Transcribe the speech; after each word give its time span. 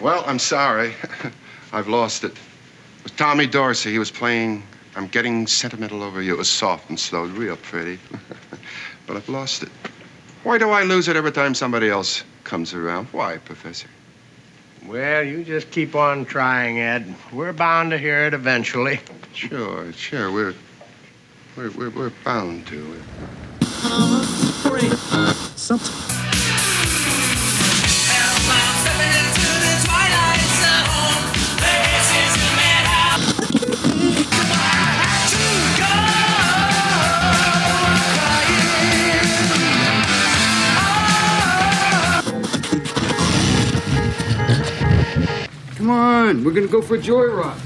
Well, 0.00 0.24
I'm 0.26 0.38
sorry. 0.38 0.94
I've 1.72 1.88
lost 1.88 2.24
it. 2.24 2.32
It 2.32 3.02
was 3.02 3.12
Tommy 3.12 3.46
Dorsey. 3.46 3.92
He 3.92 3.98
was 3.98 4.10
playing 4.10 4.62
I'm 4.96 5.06
Getting 5.06 5.46
Sentimental 5.46 6.02
Over 6.02 6.20
You. 6.20 6.34
It 6.34 6.38
was 6.38 6.48
soft 6.48 6.88
and 6.88 6.98
slow, 6.98 7.24
real 7.24 7.56
pretty. 7.56 7.98
but 9.06 9.16
I've 9.16 9.28
lost 9.28 9.62
it. 9.62 9.68
Why 10.42 10.58
do 10.58 10.70
I 10.70 10.82
lose 10.82 11.06
it 11.08 11.16
every 11.16 11.32
time 11.32 11.54
somebody 11.54 11.88
else 11.90 12.24
comes 12.44 12.74
around? 12.74 13.06
Why, 13.12 13.36
Professor? 13.38 13.88
Well, 14.86 15.22
you 15.22 15.44
just 15.44 15.70
keep 15.70 15.94
on 15.94 16.24
trying, 16.24 16.80
Ed. 16.80 17.14
We're 17.32 17.52
bound 17.52 17.90
to 17.90 17.98
hear 17.98 18.24
it 18.24 18.34
eventually. 18.34 19.00
Sure, 19.34 19.92
sure. 19.92 20.32
We're 20.32 20.54
we're 21.56 21.70
we're, 21.72 21.90
we're 21.90 22.12
bound 22.24 22.66
to. 22.68 23.00
Come 23.82 25.78
on, 46.30 46.44
we're 46.44 46.52
gonna 46.52 46.66
go 46.66 46.80
for 46.80 46.94
a 46.94 46.98
joyride. 46.98 47.58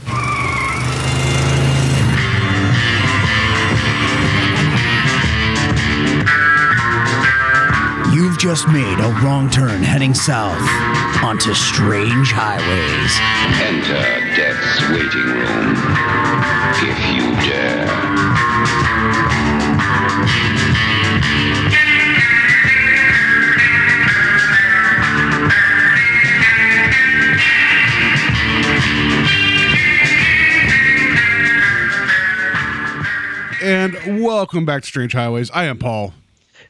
You've 8.15 8.39
just 8.39 8.69
made 8.69 9.01
a 9.01 9.11
wrong 9.23 9.51
turn 9.51 9.83
heading 9.83 10.15
south 10.15 10.61
onto 11.23 11.53
strange 11.55 12.33
highways. 12.33 13.13
Enter 13.61 14.05
death's 14.37 14.81
waiting 14.91 15.27
room, 15.27 15.77
if 16.81 16.99
you 17.15 17.51
dare. 17.51 17.84
And 33.65 34.23
welcome 34.23 34.67
back 34.67 34.83
to 34.83 34.87
Strange 34.89 35.15
Highways. 35.15 35.51
I 35.51 35.65
am 35.65 35.79
Paul. 35.79 36.13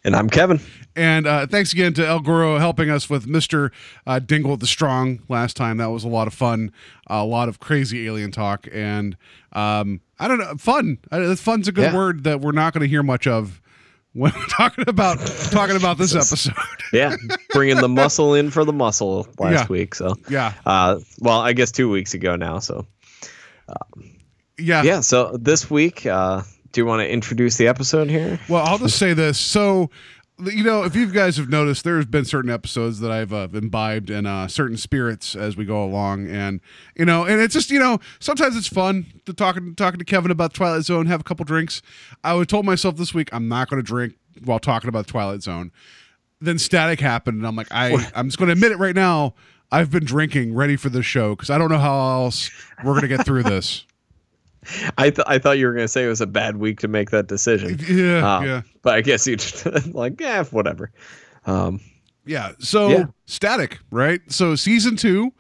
And 0.05 0.15
I'm 0.15 0.31
Kevin. 0.31 0.61
And 0.95 1.27
uh, 1.27 1.45
thanks 1.49 1.73
again 1.73 1.93
to 1.95 2.07
El 2.07 2.21
Goro 2.21 2.59
helping 2.59 2.89
us 2.89 3.11
with 3.11 3.27
Mr. 3.27 3.73
Uh, 4.07 4.21
Dingle 4.21 4.57
the 4.57 4.69
Strong 4.69 5.21
last 5.29 5.57
time. 5.57 5.79
That 5.79 5.87
was 5.91 6.05
a 6.05 6.09
lot 6.09 6.29
of 6.29 6.35
fun, 6.35 6.71
a 7.09 7.25
lot 7.25 7.49
of 7.49 7.59
crazy 7.59 8.07
alien 8.07 8.31
talk, 8.31 8.69
and 8.73 9.17
um, 9.55 10.03
I 10.21 10.29
don't 10.29 10.39
know, 10.39 10.55
fun. 10.57 10.99
Uh, 11.11 11.35
fun's 11.35 11.67
a 11.67 11.73
good 11.73 11.91
Yeah. 11.93 11.97
word 11.97 12.23
that 12.25 12.41
we're 12.41 12.53
not 12.53 12.73
going 12.73 12.83
to 12.83 12.89
hear 12.89 13.03
much 13.03 13.27
of 13.27 13.61
when 14.13 14.33
we're 14.33 14.47
talking 14.47 14.85
about 14.87 15.19
talking 15.51 15.75
about 15.75 15.99
this 15.99 16.15
episode. 16.15 16.55
Yeah, 16.93 17.17
bringing 17.51 17.79
the 17.81 17.89
muscle 17.89 18.35
in 18.35 18.53
for 18.53 18.65
the 18.65 18.73
muscle 18.73 19.27
last 19.41 19.53
Yeah. 19.53 19.67
week. 19.67 19.97
So, 19.97 20.15
Yeah. 20.31 20.53
uh, 20.65 21.01
well, 21.19 21.41
I 21.41 21.55
guess 21.55 21.73
two 21.73 21.91
weeks 21.91 22.15
ago 22.15 22.37
now. 22.37 22.61
So, 22.61 22.87
Yeah. 24.57 24.85
yeah. 24.85 25.01
So 25.01 25.37
this 25.37 25.69
week, 25.69 26.07
uh, 26.07 26.43
do 26.75 26.81
you 26.81 26.87
want 26.87 27.01
to 27.01 27.09
introduce 27.09 27.57
the 27.57 27.69
episode 27.69 28.11
here? 28.11 28.39
Well, 28.49 28.65
I'll 28.67 28.79
just 28.79 28.99
say 28.99 29.15
this. 29.15 29.39
So, 29.39 29.91
you 30.41 30.65
know, 30.65 30.83
if 30.83 30.97
you 30.97 31.07
guys 31.07 31.37
have 31.37 31.49
noticed, 31.49 31.85
there's 31.85 32.05
been 32.05 32.25
certain 32.25 32.51
episodes 32.51 32.99
that 32.99 33.13
I've 33.13 33.33
uh, 33.33 33.47
imbibed 33.53 34.11
in 34.11 34.27
uh, 34.27 34.49
certain 34.49 34.77
spirits 34.77 35.37
as 35.37 35.57
we 35.57 35.65
go 35.65 35.85
along, 35.85 36.29
and 36.29 36.61
you 36.97 37.05
know, 37.05 37.25
and 37.25 37.41
it's 37.41 37.55
just 37.55 37.71
you 37.71 37.79
know, 37.79 38.01
sometimes 38.19 38.57
it's 38.57 38.67
fun 38.67 39.07
to 39.25 39.33
talking 39.33 39.77
talking 39.77 40.01
to 40.01 40.05
Kevin 40.05 40.33
about 40.33 40.53
Twilight 40.53 40.83
Zone, 40.83 41.07
have 41.07 41.21
a 41.21 41.25
couple 41.25 41.45
drinks. 41.45 41.81
I 42.25 42.35
would 42.35 42.49
told 42.49 42.67
myself 42.67 42.97
this 42.97 43.15
week 43.15 43.33
I'm 43.33 43.49
not 43.49 43.71
going 43.71 43.81
to 43.81 43.87
drink 43.87 44.15
while 44.45 44.59
talking 44.59 44.89
about 44.89 45.07
Twilight 45.07 45.43
Zone. 45.43 45.71
Then 46.41 46.59
static 46.59 46.99
happened, 46.99 47.39
and 47.39 47.47
I'm 47.47 47.55
like, 47.55 47.69
I 47.71 47.93
I'm 48.17 48.27
just 48.27 48.39
going 48.39 48.49
to 48.49 48.53
admit 48.53 48.73
it 48.73 48.79
right 48.79 48.97
now. 48.97 49.35
I've 49.71 49.91
been 49.91 50.05
drinking, 50.05 50.55
ready 50.55 50.77
for 50.77 50.89
this 50.89 51.07
show, 51.07 51.37
because 51.37 51.51
I 51.51 51.59
don't 51.59 51.71
know 51.71 51.79
how 51.79 52.25
else 52.25 52.51
we're 52.85 52.93
going 52.93 53.03
to 53.03 53.09
get 53.09 53.25
through 53.25 53.45
this. 53.45 53.87
I 54.99 55.11
th- 55.11 55.27
I 55.27 55.39
thought 55.39 55.59
you 55.59 55.67
were 55.67 55.73
going 55.73 55.85
to 55.85 55.89
say 55.89 56.05
it 56.05 56.09
was 56.09 56.21
a 56.21 56.27
bad 56.27 56.57
week 56.57 56.81
to 56.81 56.89
make 56.89 57.11
that 57.11 57.27
decision. 57.27 57.79
Yeah, 57.89 58.37
Um, 58.37 58.45
yeah. 58.47 58.63
But 58.83 58.95
I 58.95 59.01
guess 59.01 59.27
you 59.27 59.37
just 59.37 59.67
like, 59.95 60.21
yeah, 60.21 60.45
whatever. 60.45 60.91
Um, 61.47 61.81
Yeah. 62.27 62.53
So 62.59 62.89
Yeah. 62.89 63.05
static, 63.27 63.79
right? 63.91 64.21
So 64.29 64.55
season 64.57 64.97
two, 64.97 65.33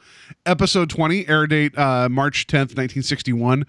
episode 0.46 0.90
20, 0.90 1.26
air 1.28 1.46
date 1.46 1.76
uh, 1.78 2.08
March 2.08 2.46
10th, 2.46 2.76
1961. 2.76 3.64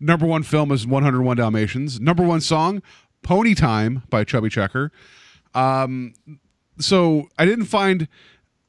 Number 0.00 0.26
one 0.26 0.42
film 0.42 0.70
is 0.72 0.86
101 0.86 1.36
Dalmatians. 1.36 2.00
Number 2.00 2.22
one 2.22 2.40
song, 2.40 2.82
Pony 3.22 3.54
Time 3.54 4.02
by 4.08 4.24
Chubby 4.24 4.48
Checker. 4.48 4.90
Um, 5.54 6.14
so 6.78 7.28
I 7.38 7.44
didn't 7.44 7.66
find 7.66 8.08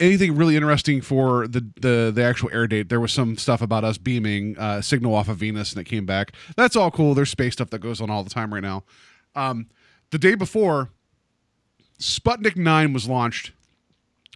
anything 0.01 0.35
really 0.35 0.55
interesting 0.55 0.99
for 0.99 1.47
the, 1.47 1.65
the 1.79 2.11
the 2.13 2.23
actual 2.23 2.49
air 2.51 2.67
date. 2.67 2.89
There 2.89 2.99
was 2.99 3.13
some 3.13 3.37
stuff 3.37 3.61
about 3.61 3.83
us 3.83 3.97
beaming 3.97 4.57
uh, 4.57 4.81
signal 4.81 5.15
off 5.15 5.29
of 5.29 5.37
Venus 5.37 5.71
and 5.71 5.79
it 5.79 5.85
came 5.85 6.05
back. 6.05 6.33
That's 6.57 6.75
all 6.75 6.91
cool. 6.91 7.13
There's 7.13 7.29
space 7.29 7.53
stuff 7.53 7.69
that 7.69 7.79
goes 7.79 8.01
on 8.01 8.09
all 8.09 8.23
the 8.23 8.29
time 8.29 8.53
right 8.53 8.63
now. 8.63 8.83
Um, 9.35 9.67
the 10.09 10.17
day 10.17 10.35
before, 10.35 10.89
Sputnik 11.99 12.57
9 12.57 12.91
was 12.91 13.07
launched 13.07 13.51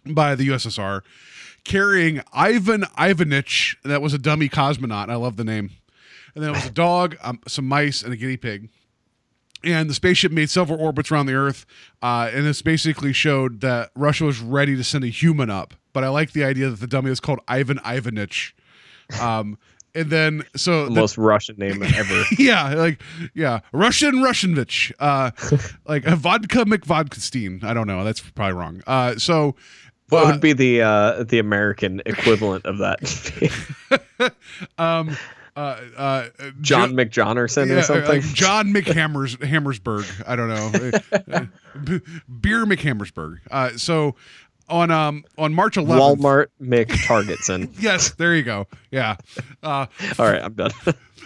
by 0.06 0.34
the 0.34 0.48
USSR 0.48 1.02
carrying 1.64 2.22
Ivan 2.32 2.82
Ivanich. 2.96 3.76
That 3.84 4.00
was 4.00 4.14
a 4.14 4.18
dummy 4.18 4.48
cosmonaut. 4.48 5.10
I 5.10 5.16
love 5.16 5.36
the 5.36 5.44
name. 5.44 5.70
And 6.34 6.44
then 6.44 6.50
it 6.50 6.56
was 6.56 6.66
a 6.66 6.70
dog, 6.70 7.16
um, 7.22 7.40
some 7.48 7.66
mice, 7.66 8.02
and 8.02 8.12
a 8.12 8.16
guinea 8.16 8.36
pig. 8.36 8.68
And 9.64 9.90
the 9.90 9.94
spaceship 9.94 10.30
made 10.32 10.50
several 10.50 10.80
orbits 10.80 11.10
around 11.10 11.26
the 11.26 11.34
Earth. 11.34 11.66
Uh, 12.02 12.30
and 12.32 12.46
this 12.46 12.62
basically 12.62 13.12
showed 13.12 13.60
that 13.62 13.90
Russia 13.94 14.24
was 14.24 14.40
ready 14.40 14.76
to 14.76 14.84
send 14.84 15.02
a 15.02 15.08
human 15.08 15.50
up. 15.50 15.74
But 15.92 16.04
I 16.04 16.08
like 16.08 16.32
the 16.32 16.44
idea 16.44 16.68
that 16.70 16.80
the 16.80 16.86
dummy 16.86 17.10
is 17.10 17.20
called 17.20 17.40
Ivan 17.48 17.78
Ivanich. 17.78 18.52
Um, 19.20 19.58
and 19.94 20.10
then, 20.10 20.44
so 20.54 20.84
the 20.84 20.90
the- 20.90 21.00
most 21.00 21.16
Russian 21.16 21.56
name 21.56 21.82
ever. 21.82 22.24
yeah, 22.38 22.74
like 22.74 23.00
yeah, 23.34 23.60
Russian 23.72 24.16
Russianvich, 24.16 24.92
uh, 24.98 25.30
like 25.86 26.04
a 26.06 26.14
vodka 26.16 26.66
McVodkastein. 26.66 27.64
I 27.64 27.72
don't 27.72 27.86
know. 27.86 28.04
That's 28.04 28.20
probably 28.20 28.52
wrong. 28.52 28.82
Uh, 28.86 29.16
so 29.16 29.56
What 30.10 30.24
uh, 30.24 30.32
would 30.32 30.40
be 30.42 30.52
the 30.52 30.82
uh, 30.82 31.22
the 31.24 31.38
American 31.38 32.02
equivalent 32.04 32.66
of 32.66 32.76
that? 32.78 34.34
um, 34.78 35.16
uh, 35.56 35.80
uh, 35.96 36.28
John 36.60 36.90
Jo- 36.90 36.94
McJohnerson 36.96 37.68
yeah, 37.68 37.74
or 37.76 37.82
something? 37.82 38.08
like 38.08 38.22
John 38.34 38.68
McHammers 38.72 39.42
Hammersburg. 39.42 40.04
I 40.26 40.36
don't 40.36 40.48
know. 40.48 40.90
Uh, 41.32 41.46
B- 41.84 42.00
Beer 42.40 42.64
McHammersburg. 42.66 43.38
Uh, 43.50 43.70
so 43.76 44.14
on 44.68 44.90
um 44.90 45.24
on 45.38 45.54
March 45.54 45.76
11th. 45.76 46.16
Walmart 46.18 46.46
McTargetson. 46.60 47.70
Yes, 47.80 48.10
there 48.14 48.34
you 48.34 48.42
go. 48.42 48.66
Yeah. 48.90 49.16
Uh, 49.62 49.86
All 50.18 50.26
right, 50.30 50.42
I'm 50.42 50.54
done. 50.54 50.72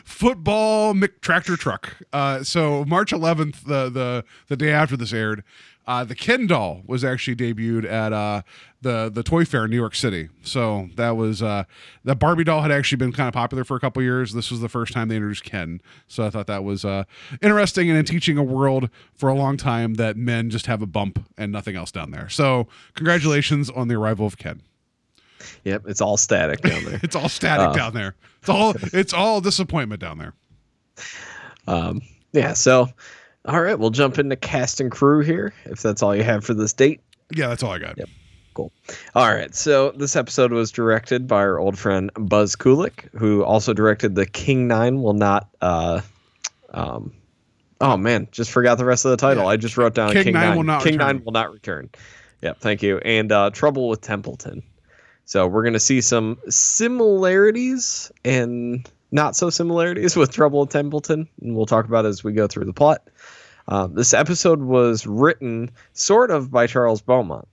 football 0.05 0.95
McTractor 0.95 1.57
truck. 1.59 1.97
Uh, 2.13 2.43
so 2.43 2.85
March 2.85 3.13
11th, 3.13 3.65
the 3.65 3.89
the 3.91 4.25
the 4.49 4.57
day 4.57 4.71
after 4.73 4.97
this 4.97 5.13
aired, 5.13 5.43
uh, 5.91 6.05
the 6.05 6.15
Ken 6.15 6.47
doll 6.47 6.83
was 6.87 7.03
actually 7.03 7.35
debuted 7.35 7.85
at 7.85 8.13
uh, 8.13 8.43
the 8.81 9.11
the 9.13 9.25
Toy 9.25 9.45
Fair 9.45 9.65
in 9.65 9.71
New 9.73 9.77
York 9.77 9.97
City. 9.97 10.29
So 10.43 10.89
that 10.95 11.17
was 11.17 11.43
uh, 11.43 11.65
the 12.05 12.15
Barbie 12.15 12.45
doll 12.45 12.61
had 12.63 12.71
actually 12.71 12.97
been 12.99 13.11
kind 13.13 13.27
of 13.27 13.35
popular 13.35 13.65
for 13.65 13.77
a 13.77 13.81
couple 13.81 14.01
years. 14.03 14.33
This 14.33 14.51
was 14.53 14.61
the 14.61 14.69
first 14.69 14.93
time 14.93 15.09
they 15.09 15.17
introduced 15.17 15.43
Ken. 15.43 15.81
So 16.07 16.25
I 16.25 16.31
thought 16.31 16.47
that 16.47 16.63
was 16.63 16.85
uh, 16.85 17.05
interesting 17.43 17.89
and 17.91 17.99
in 17.99 18.05
teaching 18.05 18.39
a 18.39 18.43
world 18.45 18.89
for 19.15 19.29
a 19.29 19.35
long 19.35 19.57
time 19.57 19.95
that 19.95 20.17
men 20.17 20.49
just 20.49 20.67
have 20.67 20.81
a 20.81 20.87
bump 20.87 21.27
and 21.37 21.51
nothing 21.51 21.75
else 21.75 21.91
down 21.91 22.13
there. 22.13 22.29
So 22.29 22.69
congratulations 22.95 23.69
on 23.69 23.89
the 23.89 23.97
arrival 23.97 24.27
of 24.27 24.39
Ken. 24.39 24.63
yep, 25.65 25.83
it's 25.89 26.01
all 26.01 26.17
static 26.17 26.61
down 26.61 26.85
there. 26.85 27.01
It's 27.03 27.17
all 27.17 27.29
static 27.29 27.69
Uh. 27.71 27.73
down 27.73 27.95
there. 27.95 28.15
It's 28.41 28.49
all 28.49 28.75
it's 28.93 29.13
all 29.13 29.41
disappointment 29.41 30.01
down 30.01 30.19
there. 30.19 30.35
Um, 31.67 32.01
yeah, 32.33 32.53
so 32.53 32.89
all 33.45 33.63
right, 33.63 33.79
we'll 33.79 33.91
jump 33.91 34.19
into 34.19 34.37
cast 34.37 34.81
and 34.81 34.91
crew 34.91 35.21
here 35.21 35.55
if 35.65 35.83
that's 35.83 36.03
all 36.03 36.15
you 36.15 36.23
have 36.23 36.45
for 36.45 36.55
this 36.55 36.73
date. 36.73 37.01
Yeah, 37.31 37.49
that's 37.49 37.63
all 37.63 37.73
I 37.73 37.79
got. 37.79 37.97
Yep. 37.97 38.09
Cool. 38.55 38.73
All 39.15 39.33
right. 39.33 39.55
So 39.55 39.93
this 39.93 40.17
episode 40.17 40.53
was 40.53 40.73
directed 40.73 41.29
by 41.29 41.37
our 41.37 41.59
old 41.59 41.79
friend 41.79 42.11
Buzz 42.15 42.57
Kulik, 42.57 43.09
who 43.17 43.45
also 43.45 43.73
directed 43.73 44.15
the 44.15 44.27
King 44.27 44.67
Nine 44.67 45.03
Will 45.03 45.13
Not. 45.13 45.49
Uh, 45.61 46.01
um, 46.71 47.13
oh 47.81 47.97
man, 47.97 48.29
just 48.33 48.51
forgot 48.51 48.79
the 48.79 48.85
rest 48.85 49.05
of 49.05 49.13
the 49.13 49.17
title. 49.17 49.47
I 49.47 49.57
just 49.57 49.77
wrote 49.77 49.95
down 49.95 50.13
King 50.13 50.25
King, 50.25 50.33
Nine 50.35 50.49
Nine. 50.49 50.57
Will 50.57 50.65
Not 50.65 50.83
King 50.83 50.95
Return. 50.95 51.07
Nine 51.07 51.25
will 51.25 51.33
not 51.33 51.53
return. 51.53 51.91
Yep. 52.43 52.61
Thank 52.61 52.83
you. 52.83 52.99
And 52.99 53.31
uh, 53.31 53.51
Trouble 53.51 53.89
with 53.89 54.01
Templeton. 54.01 54.63
So 55.25 55.47
we're 55.47 55.63
gonna 55.63 55.79
see 55.79 56.01
some 56.01 56.39
similarities 56.49 58.11
and 58.25 58.89
not 59.13 59.37
so 59.37 59.49
similarities 59.51 60.17
with 60.17 60.33
Trouble 60.33 60.61
with 60.61 60.71
Templeton, 60.71 61.29
and 61.41 61.55
we'll 61.55 61.67
talk 61.67 61.87
about 61.87 62.05
as 62.05 62.25
we 62.25 62.33
go 62.33 62.49
through 62.49 62.65
the 62.65 62.73
plot. 62.73 63.09
Uh, 63.69 63.87
this 63.87 64.15
episode 64.15 64.61
was 64.61 65.07
written 65.07 65.71
sort 65.93 66.31
of 66.31 66.51
by 66.51 66.67
Charles 66.67 67.01
Beaumont. 67.03 67.47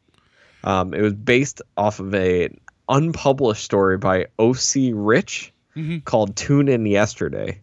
Um, 0.64 0.94
it 0.94 1.02
was 1.02 1.14
based 1.14 1.62
off 1.78 2.00
of 2.00 2.14
a 2.16 2.50
unpublished 2.90 3.64
story 3.64 3.98
by 3.98 4.28
O.C. 4.40 4.94
Ritch 4.94 5.54
Mhm. 5.76 6.04
called 6.06 6.36
"Tune 6.36 6.68
In 6.70 6.86
Yesterday," 6.86 7.60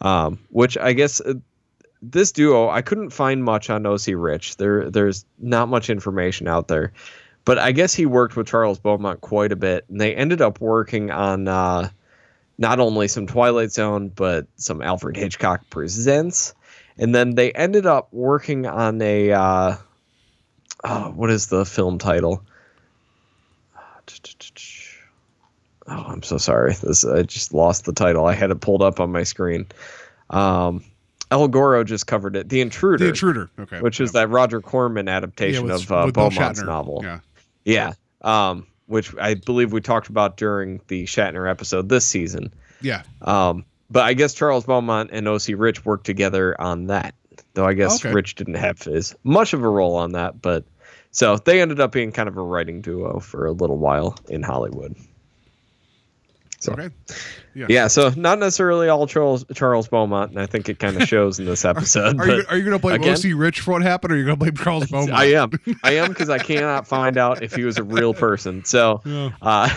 um, 0.00 0.38
which 0.50 0.78
I 0.78 0.92
guess 0.94 1.20
uh, 1.20 1.34
this 2.02 2.32
duo 2.32 2.70
I 2.70 2.80
couldn't 2.80 3.10
find 3.10 3.44
much 3.44 3.68
on 3.68 3.84
O.C. 3.84 4.14
Ritch. 4.14 4.56
There, 4.56 4.88
there's 4.90 5.26
not 5.38 5.68
much 5.68 5.90
information 5.90 6.48
out 6.48 6.68
there, 6.68 6.92
but 7.44 7.58
I 7.58 7.72
guess 7.72 7.92
he 7.92 8.06
worked 8.06 8.36
with 8.36 8.46
Charles 8.46 8.78
Beaumont 8.78 9.20
quite 9.20 9.52
a 9.52 9.56
bit, 9.56 9.84
and 9.90 10.00
they 10.00 10.14
ended 10.14 10.40
up 10.40 10.60
working 10.60 11.10
on 11.10 11.46
uh, 11.48 11.90
not 12.56 12.80
only 12.80 13.08
some 13.08 13.26
Twilight 13.26 13.72
Zone 13.72 14.08
but 14.08 14.46
some 14.56 14.80
Alfred 14.80 15.16
Hitchcock 15.16 15.60
Presents, 15.68 16.54
and 16.98 17.14
then 17.14 17.34
they 17.34 17.52
ended 17.52 17.86
up 17.86 18.08
working 18.12 18.66
on 18.66 19.00
a 19.02 19.32
uh, 19.32 19.76
oh, 20.84 21.10
what 21.10 21.30
is 21.30 21.46
the 21.48 21.64
film 21.64 21.98
title? 21.98 22.42
Oh, 25.88 26.04
I'm 26.08 26.22
so 26.22 26.38
sorry. 26.38 26.74
This 26.74 27.04
I 27.04 27.22
just 27.22 27.52
lost 27.52 27.84
the 27.84 27.92
title. 27.92 28.26
I 28.26 28.34
had 28.34 28.50
it 28.50 28.60
pulled 28.60 28.82
up 28.82 29.00
on 29.00 29.10
my 29.10 29.22
screen. 29.24 29.66
Um, 30.28 30.84
El 31.30 31.48
Goro 31.48 31.84
just 31.84 32.06
covered 32.06 32.36
it. 32.36 32.48
The 32.48 32.60
Intruder, 32.60 32.98
The 33.04 33.08
Intruder. 33.10 33.50
Okay. 33.58 33.80
which 33.80 34.00
is 34.00 34.12
Yeah. 34.14 34.22
that 34.22 34.28
Roger 34.28 34.60
Corman 34.60 35.06
Yeah, 35.06 35.16
adaptation 35.16 35.64
with- 35.64 35.90
of 35.90 35.92
uh, 35.92 36.10
Beaumont's 36.10 36.62
novel. 36.62 37.00
Yeah. 37.02 37.20
Yeah. 37.64 37.92
Um, 38.22 38.66
which 38.86 39.14
I 39.16 39.34
believe 39.34 39.72
we 39.72 39.80
talked 39.80 40.08
about 40.08 40.36
during 40.36 40.80
the 40.88 41.04
Shatner 41.04 41.48
episode 41.48 41.88
this 41.88 42.04
season. 42.04 42.52
Yeah. 42.80 43.02
Um, 43.22 43.64
but 43.90 44.04
I 44.04 44.14
guess 44.14 44.34
Charles 44.34 44.64
Beaumont 44.64 45.10
and 45.12 45.26
OC 45.28 45.48
Ritch 45.56 45.84
worked 45.84 46.06
together 46.06 46.58
on 46.60 46.86
that. 46.86 47.14
Though 47.54 47.66
I 47.66 47.74
guess 47.74 48.04
Okay. 48.04 48.14
Ritch 48.14 48.34
didn't 48.36 48.54
have 48.54 48.86
as 48.86 49.14
much 49.24 49.52
of 49.52 49.62
a 49.64 49.68
role 49.68 49.96
on 49.96 50.12
that, 50.12 50.40
but 50.40 50.64
so 51.10 51.36
they 51.38 51.60
ended 51.60 51.80
up 51.80 51.90
being 51.92 52.12
kind 52.12 52.28
of 52.28 52.36
a 52.36 52.42
writing 52.42 52.80
duo 52.80 53.18
for 53.18 53.46
a 53.46 53.52
little 53.52 53.76
while 53.78 54.16
in 54.28 54.42
Hollywood. 54.42 54.94
So 56.60 56.72
Okay. 56.74 56.90
yeah, 57.54 57.66
yeah. 57.70 57.86
so 57.88 58.12
not 58.16 58.38
necessarily 58.38 58.88
all 58.90 59.06
Charles 59.06 59.46
Charles 59.54 59.88
Beaumont, 59.88 60.30
and 60.32 60.40
I 60.40 60.44
think 60.44 60.68
it 60.68 60.78
kind 60.78 61.00
of 61.00 61.08
shows 61.08 61.38
in 61.38 61.46
this 61.46 61.64
episode. 61.64 62.20
Are 62.20 62.26
you 62.28 62.42
but 62.44 62.52
are 62.52 62.56
you 62.58 62.64
gonna 62.64 62.78
blame 62.78 63.00
again- 63.00 63.14
OC 63.16 63.32
Ritch 63.34 63.60
for 63.60 63.72
what 63.72 63.82
happened, 63.82 64.12
or 64.12 64.16
are 64.16 64.18
you 64.18 64.24
gonna 64.26 64.36
blame 64.36 64.54
Charles 64.56 64.86
Beaumont? 64.90 65.10
I 65.10 65.24
am, 65.32 65.50
I 65.82 65.92
am, 65.92 66.08
because 66.10 66.28
I 66.28 66.38
cannot 66.38 66.86
find 66.86 67.16
out 67.16 67.42
if 67.42 67.54
he 67.56 67.64
was 67.64 67.78
a 67.78 67.82
real 67.82 68.12
person. 68.12 68.62
So 68.66 69.00
Yeah. 69.06 69.30
uh, 69.40 69.70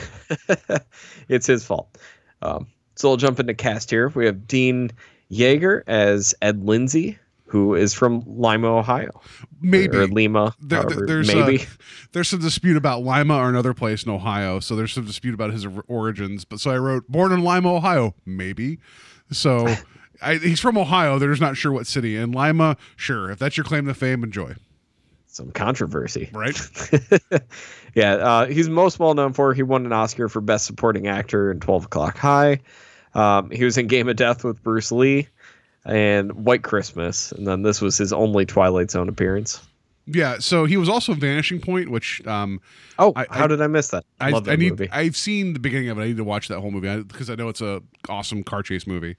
it's 1.30 1.48
his 1.48 1.64
fault. 1.64 1.98
Um, 2.42 2.68
so 2.96 3.10
we'll 3.10 3.18
jump 3.18 3.40
into 3.40 3.54
cast 3.54 3.90
here. 3.90 4.10
We 4.10 4.26
have 4.26 4.48
Dean 4.48 4.92
Yeager 5.32 5.84
as 5.88 6.36
Ed 6.42 6.64
Lindsay, 6.64 7.18
who 7.46 7.76
is 7.76 7.94
from 7.94 8.24
Lima, 8.26 8.68
Ohio. 8.68 9.22
Maybe. 9.62 9.98
Or 9.98 10.08
Lima. 10.08 10.56
There, 10.60 10.82
however, 10.82 11.06
there's 11.06 11.28
maybe. 11.28 11.62
Uh, 11.62 11.66
there's 12.12 12.30
some 12.30 12.40
dispute 12.40 12.78
about 12.78 13.04
Lima 13.04 13.38
or 13.38 13.50
another 13.50 13.74
place 13.74 14.04
in 14.04 14.12
Ohio, 14.12 14.60
so 14.60 14.76
there's 14.76 14.94
some 14.94 15.06
dispute 15.06 15.34
about 15.34 15.52
his 15.52 15.66
origins. 15.88 16.46
But 16.46 16.60
so 16.60 16.72
I 16.72 16.78
wrote 16.78 17.08
born 17.08 17.32
in 17.32 17.44
Lima, 17.44 17.74
Ohio, 17.74 18.16
maybe. 18.26 18.80
So 19.32 19.68
I, 20.22 20.36
he's 20.36 20.60
from 20.60 20.78
Ohio. 20.78 21.20
They're 21.20 21.30
just 21.30 21.42
not 21.42 21.58
sure 21.58 21.72
what 21.72 21.88
city. 21.88 22.18
And 22.18 22.34
Lima, 22.34 22.78
sure. 22.96 23.32
If 23.32 23.40
that's 23.40 23.58
your 23.58 23.66
claim 23.66 23.86
to 23.86 23.94
fame, 23.94 24.24
enjoy. 24.24 24.56
Some 25.28 25.52
controversy. 25.52 26.30
Right? 26.32 26.60
yeah, 27.96 28.14
uh, 28.16 28.46
he's 28.48 28.70
most 28.70 29.00
well 29.00 29.14
known 29.14 29.34
for 29.34 29.54
he 29.54 29.64
won 29.64 29.86
an 29.86 29.94
Oscar 29.94 30.30
for 30.30 30.42
Best 30.42 30.66
Supporting 30.66 31.08
Actor 31.08 31.52
in 31.52 31.60
12 31.60 31.86
O'Clock 31.86 32.18
High. 32.18 32.60
Um, 33.14 33.50
he 33.52 33.64
was 33.64 33.78
in 33.78 33.88
Game 33.88 34.10
of 34.10 34.16
Death 34.16 34.44
with 34.44 34.64
Bruce 34.64 34.92
Lee 34.92 35.28
and 35.86 36.32
White 36.32 36.64
Christmas, 36.64 37.32
and 37.32 37.46
then 37.46 37.62
this 37.62 37.82
was 37.82 37.98
his 37.98 38.14
only 38.14 38.46
Twilight 38.46 38.90
Zone 38.92 39.10
appearance. 39.10 39.62
yeah. 40.08 40.38
So 40.40 40.66
he 40.66 40.78
was 40.78 40.90
also 40.90 41.14
Vanishing 41.14 41.60
Point, 41.62 41.92
which 41.92 42.26
um, 42.26 42.60
Oh, 42.98 43.14
I- 43.16 43.26
how 43.30 43.44
I- 43.46 43.48
did 43.48 43.62
I 43.62 43.68
miss 43.68 43.90
that? 43.90 44.04
I, 44.20 44.32
Love 44.32 44.46
that 44.46 44.52
I 44.54 44.56
need. 44.56 44.72
movie. 44.72 44.90
I've 44.92 45.16
seen 45.18 45.54
the 45.54 45.60
beginning 45.60 45.90
of 45.90 45.98
it. 46.00 46.02
I 46.02 46.08
need 46.08 46.18
to 46.18 46.24
watch 46.24 46.48
that 46.48 46.60
whole 46.60 46.72
movie 46.72 47.04
because 47.04 47.30
I 47.30 47.36
know 47.36 47.50
it's 47.50 47.62
a 47.62 47.82
awesome 48.10 48.44
car 48.44 48.64
chase 48.64 48.88
movie. 48.88 49.16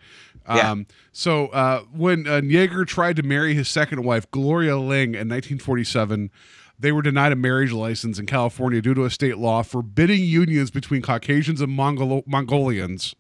Yeah. 0.49 0.71
Um, 0.73 0.87
so 1.13 1.47
uh, 1.49 1.81
when 1.93 2.27
uh, 2.27 2.41
Yeager 2.41 2.87
tried 2.87 3.17
to 3.17 3.23
marry 3.23 3.55
his 3.55 3.69
second 3.69 4.03
wife, 4.05 4.31
Gloria 4.31 4.77
Ling, 4.77 5.15
in 5.15 5.29
1947, 5.29 6.31
they 6.79 6.93
were 6.93 7.03
denied 7.03 7.33
a 7.33 7.37
marriage 7.37 7.73
license 7.73 8.19
in 8.19 8.27
California 8.27 8.81
due 8.81 8.95
to 8.95 9.05
a 9.05 9.11
state 9.11 9.39
law 9.39 9.63
forbidding 9.63 10.23
unions 10.25 10.71
between 10.71 11.03
Caucasians 11.03 11.61
and 11.61 11.73
Mongol- 11.73 12.25
Mongolians 12.27 13.15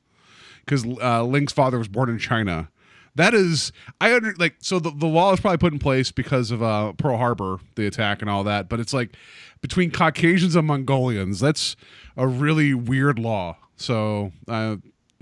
because 0.64 0.84
uh, 0.84 1.22
Ling's 1.22 1.52
father 1.52 1.78
was 1.78 1.88
born 1.88 2.08
in 2.08 2.18
China. 2.18 2.70
That 3.16 3.32
is, 3.32 3.70
I 4.00 4.12
under 4.12 4.34
like 4.38 4.56
so 4.58 4.80
the, 4.80 4.90
the 4.90 5.06
law 5.06 5.32
is 5.32 5.40
probably 5.40 5.58
put 5.58 5.72
in 5.72 5.78
place 5.78 6.10
because 6.10 6.50
of 6.50 6.62
uh, 6.62 6.94
Pearl 6.94 7.16
Harbor, 7.16 7.58
the 7.76 7.86
attack 7.86 8.22
and 8.22 8.30
all 8.30 8.42
that. 8.44 8.68
But 8.68 8.80
it's 8.80 8.92
like 8.92 9.16
between 9.60 9.92
Caucasians 9.92 10.56
and 10.56 10.66
Mongolians, 10.66 11.38
that's 11.38 11.76
a 12.16 12.26
really 12.26 12.74
weird 12.74 13.20
law. 13.20 13.56
So, 13.76 14.32
uh, 14.48 14.76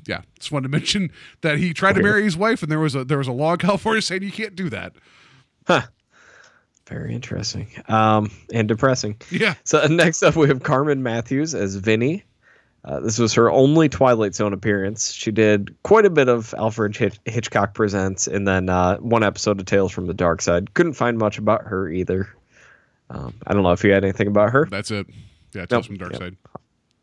yeah, 0.06 0.22
just 0.38 0.50
wanted 0.50 0.68
to 0.68 0.68
mention 0.70 1.12
that 1.42 1.58
he 1.58 1.74
tried 1.74 1.94
to 1.94 2.02
marry 2.02 2.24
his 2.24 2.36
wife, 2.36 2.62
and 2.62 2.72
there 2.72 2.80
was 2.80 2.94
a 2.94 3.04
there 3.04 3.18
was 3.18 3.28
a 3.28 3.32
law 3.32 3.52
in 3.52 3.58
California 3.58 4.00
saying 4.00 4.22
you 4.22 4.32
can't 4.32 4.56
do 4.56 4.70
that. 4.70 4.94
Very 6.92 7.14
interesting. 7.14 7.68
Um, 7.88 8.30
and 8.52 8.68
depressing. 8.68 9.16
Yeah, 9.30 9.54
So 9.64 9.86
next 9.90 10.22
up, 10.22 10.36
we 10.36 10.48
have 10.48 10.62
Carmen 10.62 11.02
Mathews 11.02 11.54
as 11.54 11.74
Vinny. 11.76 12.24
Uh, 12.84 13.00
this 13.00 13.18
was 13.18 13.32
her 13.34 13.50
only 13.50 13.88
Twilight 13.88 14.34
Zone 14.34 14.52
appearance. 14.52 15.12
She 15.12 15.30
did 15.30 15.74
quite 15.84 16.04
a 16.04 16.10
bit 16.10 16.28
of 16.28 16.52
Alfred 16.58 16.96
Hitch- 16.96 17.20
Hitchcock 17.24 17.74
Presents, 17.74 18.26
and 18.26 18.46
then 18.46 18.68
uh, 18.68 18.96
one 18.98 19.22
episode 19.22 19.60
of 19.60 19.66
Tales 19.66 19.92
from 19.92 20.06
the 20.06 20.14
Dark 20.14 20.42
Side. 20.42 20.74
Couldn't 20.74 20.94
find 20.94 21.16
much 21.16 21.38
about 21.38 21.62
her 21.64 21.88
either. 21.88 22.28
Um, 23.08 23.34
I 23.46 23.54
don't 23.54 23.62
know 23.62 23.72
if 23.72 23.84
you 23.84 23.92
had 23.92 24.04
anything 24.04 24.26
about 24.26 24.50
her. 24.52 24.66
that's 24.70 24.90
it. 24.90 25.06
Yeah, 25.54 25.66
Tales 25.66 25.70
Nope. 25.70 25.84
from 25.86 25.96
Dark 25.98 26.12
Yep. 26.12 26.20
Side. 26.20 26.36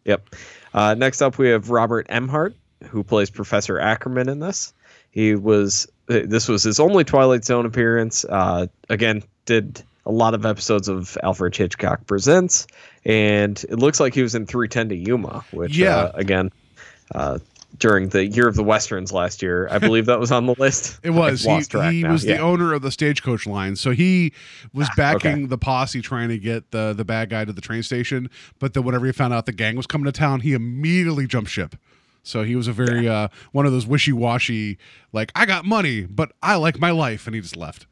Yep. 0.06 0.30
Uh, 0.74 0.96
next 0.96 1.22
up, 1.22 1.38
we 1.38 1.50
have 1.50 1.70
Robert 1.70 2.08
Emhardt, 2.10 2.54
who 2.90 3.04
plays 3.04 3.30
Professor 3.30 3.80
Ackerman 3.80 4.28
in 4.28 4.40
this. 4.40 4.74
He 5.12 5.36
was 5.36 5.88
uh, 6.10 6.22
this 6.26 6.48
was 6.48 6.64
his 6.64 6.80
only 6.80 7.04
Twilight 7.04 7.46
Zone 7.46 7.66
appearance. 7.66 8.26
Uh, 8.26 8.68
again, 8.90 9.24
did 9.46 9.82
a 10.06 10.12
lot 10.12 10.34
of 10.34 10.46
episodes 10.46 10.88
of 10.88 11.18
Alfred 11.24 11.56
Hitchcock 11.56 12.06
Presents, 12.08 12.66
and 13.06 13.64
it 13.70 13.78
looks 13.80 14.00
like 14.00 14.14
he 14.14 14.22
was 14.24 14.34
in 14.36 14.46
310 14.46 14.90
to 14.90 14.96
Yuma, 14.96 15.44
which 15.52 15.78
Yeah. 15.78 15.96
uh, 15.98 16.12
again. 16.16 16.52
Uh, 17.14 17.40
during 17.78 18.10
the 18.10 18.26
year 18.26 18.48
of 18.48 18.56
the 18.56 18.64
westerns 18.64 19.12
last 19.14 19.44
year, 19.44 19.68
I 19.72 19.78
believe 19.78 20.08
that 20.08 20.20
was 20.20 20.32
on 20.32 20.48
the 20.48 20.56
list. 20.58 21.00
It 21.04 21.12
was. 21.12 21.44
He, 21.44 21.52
he 21.52 22.04
was 22.04 22.24
the 22.24 22.30
Yeah. 22.34 22.42
owner 22.42 22.74
of 22.74 22.82
the 22.82 22.90
stagecoach 22.92 23.46
line, 23.46 23.76
so 23.76 23.92
he 23.92 24.34
was 24.74 24.88
Ah, 24.90 24.94
backing 24.98 25.48
the 25.50 25.58
posse 25.58 26.02
trying 26.02 26.30
to 26.30 26.40
get 26.40 26.72
the 26.72 26.94
the 26.98 27.06
bad 27.06 27.30
guy 27.30 27.46
to 27.46 27.54
the 27.54 27.62
train 27.62 27.84
station. 27.84 28.30
But 28.58 28.74
then, 28.74 28.84
whenever 28.84 29.06
he 29.06 29.12
found 29.12 29.34
out 29.36 29.46
the 29.46 29.52
gang 29.54 29.76
was 29.76 29.86
coming 29.86 30.06
to 30.06 30.12
town, 30.12 30.42
he 30.42 30.54
immediately 30.54 31.28
jumped 31.28 31.52
ship. 31.52 31.76
So 32.24 32.44
he 32.44 32.56
was 32.56 32.68
a 32.68 32.74
very 32.74 33.08
uh, 33.08 33.30
one 33.52 33.66
of 33.66 33.72
those 33.72 33.88
wishy 33.88 34.14
washy, 34.14 34.78
like 35.14 35.32
I 35.36 35.46
got 35.46 35.66
money, 35.66 36.02
but 36.02 36.32
I 36.44 36.56
like 36.56 36.80
my 36.80 36.92
life, 36.92 37.28
and 37.28 37.36
he 37.36 37.42
just 37.42 37.58
left. 37.58 37.88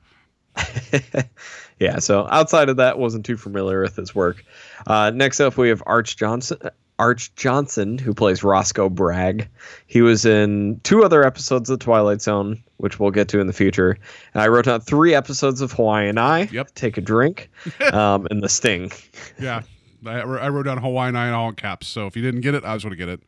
yeah, 1.79 1.99
so 1.99 2.27
outside 2.29 2.69
of 2.69 2.77
that, 2.77 2.97
wasn't 2.97 3.25
too 3.25 3.37
familiar 3.37 3.81
with 3.81 3.95
his 3.95 4.13
work. 4.15 4.43
Uh, 4.85 5.11
next 5.11 5.39
up, 5.39 5.57
we 5.57 5.69
have 5.69 5.83
Arch 5.85 6.17
Johnson. 6.17 6.57
Arch 6.99 7.33
Johnson, 7.35 7.99
who 7.99 8.13
plays 8.13 8.43
Roscoe 8.43 8.89
Bragg. 8.89 9.47
He 9.85 10.01
was 10.01 10.25
in 10.25 10.79
two 10.83 11.03
other 11.03 11.23
episodes 11.23 11.69
of 11.69 11.77
Twilight 11.77 12.23
Zone, 12.23 12.63
which 12.77 12.99
we'll 12.99 13.11
get 13.11 13.27
to 13.29 13.39
in 13.39 13.45
the 13.45 13.53
future. 13.53 13.97
And 14.33 14.41
I 14.41 14.47
wrote 14.47 14.65
down 14.65 14.81
three 14.81 15.13
episodes 15.13 15.61
of 15.61 15.71
Hawaiian 15.71 16.17
Eye. 16.17 16.49
Yep. 16.51 16.73
Take 16.73 16.97
a 16.97 17.01
drink. 17.01 17.51
um, 17.93 18.27
and 18.31 18.41
The 18.41 18.49
Sting. 18.49 18.91
Yeah, 19.39 19.61
I, 20.07 20.21
I 20.21 20.49
wrote 20.49 20.63
down 20.63 20.79
Hawaiian 20.79 21.15
Eye 21.15 21.27
in 21.27 21.33
all 21.35 21.53
caps. 21.53 21.85
So 21.85 22.07
if 22.07 22.15
you 22.15 22.23
didn't 22.23 22.41
get 22.41 22.55
it, 22.55 22.63
I 22.63 22.73
was 22.73 22.83
going 22.83 22.93
to 22.93 22.97
get 22.97 23.09
it. 23.09 23.21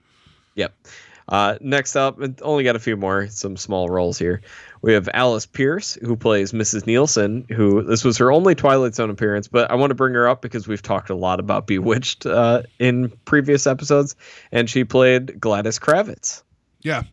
Yep. 0.56 0.74
Uh, 1.30 1.58
next 1.62 1.96
up, 1.96 2.20
only 2.42 2.64
got 2.64 2.76
a 2.76 2.80
few 2.80 2.98
more, 2.98 3.28
some 3.28 3.56
small 3.56 3.88
roles 3.88 4.18
here. 4.18 4.42
We 4.82 4.94
have 4.94 5.08
Alice 5.14 5.46
Pearce, 5.46 5.94
who 6.02 6.16
plays 6.16 6.54
Mrs. 6.54 6.88
Nielsen, 6.88 7.46
who 7.50 7.84
this 7.84 8.04
was 8.04 8.18
her 8.18 8.32
only 8.32 8.56
Twilight 8.56 8.96
Zone 8.96 9.12
appearance, 9.12 9.48
but 9.48 9.70
I 9.70 9.76
want 9.76 9.92
to 9.92 9.96
bring 9.96 10.16
her 10.16 10.28
up 10.28 10.42
because 10.42 10.68
we've 10.68 10.82
talked 10.82 11.12
a 11.12 11.16
lot 11.16 11.40
about 11.40 11.68
Bewitched 11.68 12.26
uh, 12.26 12.64
in 12.80 13.10
previous 13.26 13.68
episodes, 13.68 14.16
and 14.52 14.68
she 14.68 14.84
played 14.84 15.40
Gladys 15.40 15.78
Kravitz. 15.78 16.42
Yeah. 16.82 17.04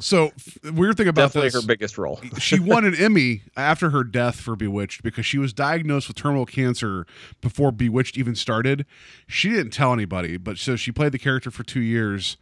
So 0.00 0.30
weird 0.72 0.96
thing 0.96 1.08
about 1.08 1.22
Definitely 1.22 1.48
this, 1.50 1.62
her 1.62 1.66
biggest 1.66 1.98
role. 1.98 2.20
she 2.38 2.60
won 2.60 2.84
an 2.84 2.94
Emmy 2.94 3.42
after 3.56 3.90
her 3.90 4.04
death 4.04 4.40
for 4.40 4.54
Bewitched 4.56 5.02
because 5.02 5.26
she 5.26 5.38
was 5.38 5.52
diagnosed 5.52 6.08
with 6.08 6.16
terminal 6.16 6.46
cancer 6.46 7.06
before 7.40 7.72
Bewitched 7.72 8.16
even 8.16 8.34
started. 8.34 8.86
She 9.26 9.50
didn't 9.50 9.72
tell 9.72 9.92
anybody, 9.92 10.36
but 10.36 10.58
so 10.58 10.76
she 10.76 10.92
played 10.92 11.12
the 11.12 11.18
character 11.18 11.50
for 11.50 11.64
two 11.64 11.80
years, 11.80 12.36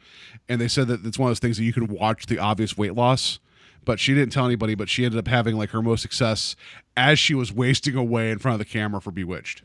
and 0.49 0.61
they 0.61 0.69
said 0.69 0.89
that 0.89 1.05
it's 1.05 1.19
one 1.19 1.29
of 1.29 1.31
those 1.31 1.39
things 1.41 1.57
that 1.57 1.65
you 1.65 1.73
could 1.73 1.91
watch 1.91 2.27
the 2.27 2.39
obvious 2.39 2.77
weight 2.77 2.95
loss. 2.95 3.39
But 3.85 4.01
she 4.01 4.15
didn't 4.15 4.33
tell 4.33 4.45
anybody. 4.47 4.75
But 4.75 4.89
she 4.89 5.05
ended 5.05 5.19
up 5.19 5.29
having 5.29 5.57
like 5.57 5.71
her 5.71 5.81
most 5.81 6.03
success 6.03 6.57
as 6.97 7.19
she 7.21 7.35
was 7.35 7.53
wasting 7.53 7.95
away 7.95 8.33
in 8.33 8.39
front 8.41 8.55
of 8.55 8.59
the 8.59 8.65
camera 8.65 9.01
for 9.01 9.13
Bewitched. 9.13 9.63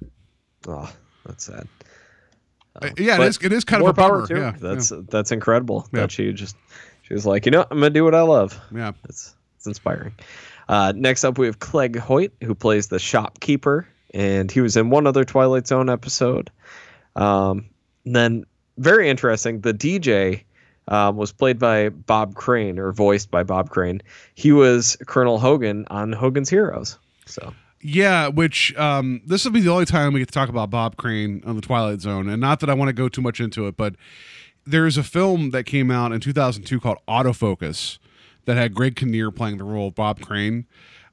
Oh, 0.68 0.94
that's 1.26 1.46
sad. 1.46 1.68
Uh, 2.80 2.90
yeah, 2.98 3.20
it 3.20 3.28
is. 3.28 3.40
It 3.42 3.52
is 3.52 3.66
kind 3.66 3.82
of 3.82 3.90
a 3.90 3.94
bummer. 3.94 4.20
power 4.20 4.28
to 4.28 4.36
her. 4.36 4.40
Yeah, 4.42 4.52
that's 4.58 4.94
that's 5.10 5.32
incredible 5.32 5.90
Yeah. 5.92 6.02
that 6.02 6.12
she 6.12 6.32
just 6.34 6.56
she 7.12 7.14
was 7.14 7.26
like, 7.26 7.46
you 7.46 7.52
know, 7.52 7.66
I'm 7.70 7.78
gonna 7.78 7.90
do 7.90 8.06
what 8.06 8.16
I 8.16 8.22
love. 8.22 8.58
yeah. 8.74 8.94
It's 9.04 9.36
it's 9.58 9.68
inspiring. 9.68 10.14
Uh, 10.70 10.94
next 10.96 11.26
up, 11.26 11.38
we 11.38 11.46
have 11.46 11.60
Clegg 11.60 11.98
Hoyt, 11.98 12.32
who 12.42 12.56
plays 12.56 12.88
the 12.88 13.00
shopkeeper, 13.00 13.86
and 14.14 14.50
he 14.50 14.62
was 14.62 14.78
in 14.78 14.90
one 14.90 15.06
other 15.06 15.26
Twilight 15.26 15.68
Zone 15.68 15.90
episode. 15.90 16.50
Um, 17.18 17.66
then 18.06 18.46
very 18.78 19.10
interesting. 19.10 19.60
The 19.60 19.74
DJ 19.74 20.44
um, 20.88 21.18
was 21.18 21.34
played 21.34 21.60
by 21.60 21.90
Bob 21.90 22.36
Crane 22.36 22.80
or 22.80 22.94
voiced 22.94 23.30
by 23.30 23.44
Bob 23.44 23.70
Crane. 23.70 24.02
He 24.36 24.54
was 24.54 24.96
Colonel 25.06 25.38
Hogan 25.38 25.86
on 25.90 26.14
Hogan's 26.14 26.50
Heroes. 26.50 26.98
So 27.26 27.54
Yeah, 27.82 28.30
which 28.30 28.74
um, 28.78 29.22
this 29.26 29.44
will 29.44 29.52
be 29.52 29.60
the 29.60 29.72
only 29.72 29.86
time 29.86 30.14
we 30.14 30.22
get 30.22 30.30
to 30.30 30.34
talk 30.34 30.48
about 30.48 30.70
Bob 30.70 30.96
Crane 30.96 31.44
on 31.46 31.58
the 31.58 31.62
Twilight 31.62 32.00
Zone, 32.00 32.30
and 32.30 32.40
not 32.40 32.62
that 32.62 32.70
I 32.70 32.74
want 32.74 32.88
to 32.88 32.94
go 32.94 33.10
too 33.10 33.22
much 33.22 33.42
into 33.42 33.68
it, 33.68 33.76
but 33.76 33.96
there 34.66 34.86
is 34.88 34.98
a 34.98 35.04
film 35.04 35.52
that 35.52 35.66
came 35.66 35.90
out 35.92 36.12
in 36.12 36.20
2002 36.20 36.80
called 36.80 36.98
Autofocus 37.08 37.98
that 38.46 38.58
had 38.58 38.74
Greg 38.74 38.96
Kinnear 38.96 39.32
playing 39.32 39.58
the 39.58 39.64
role 39.64 39.88
of 39.90 39.96
Bob 39.96 40.20
Crane. 40.22 40.66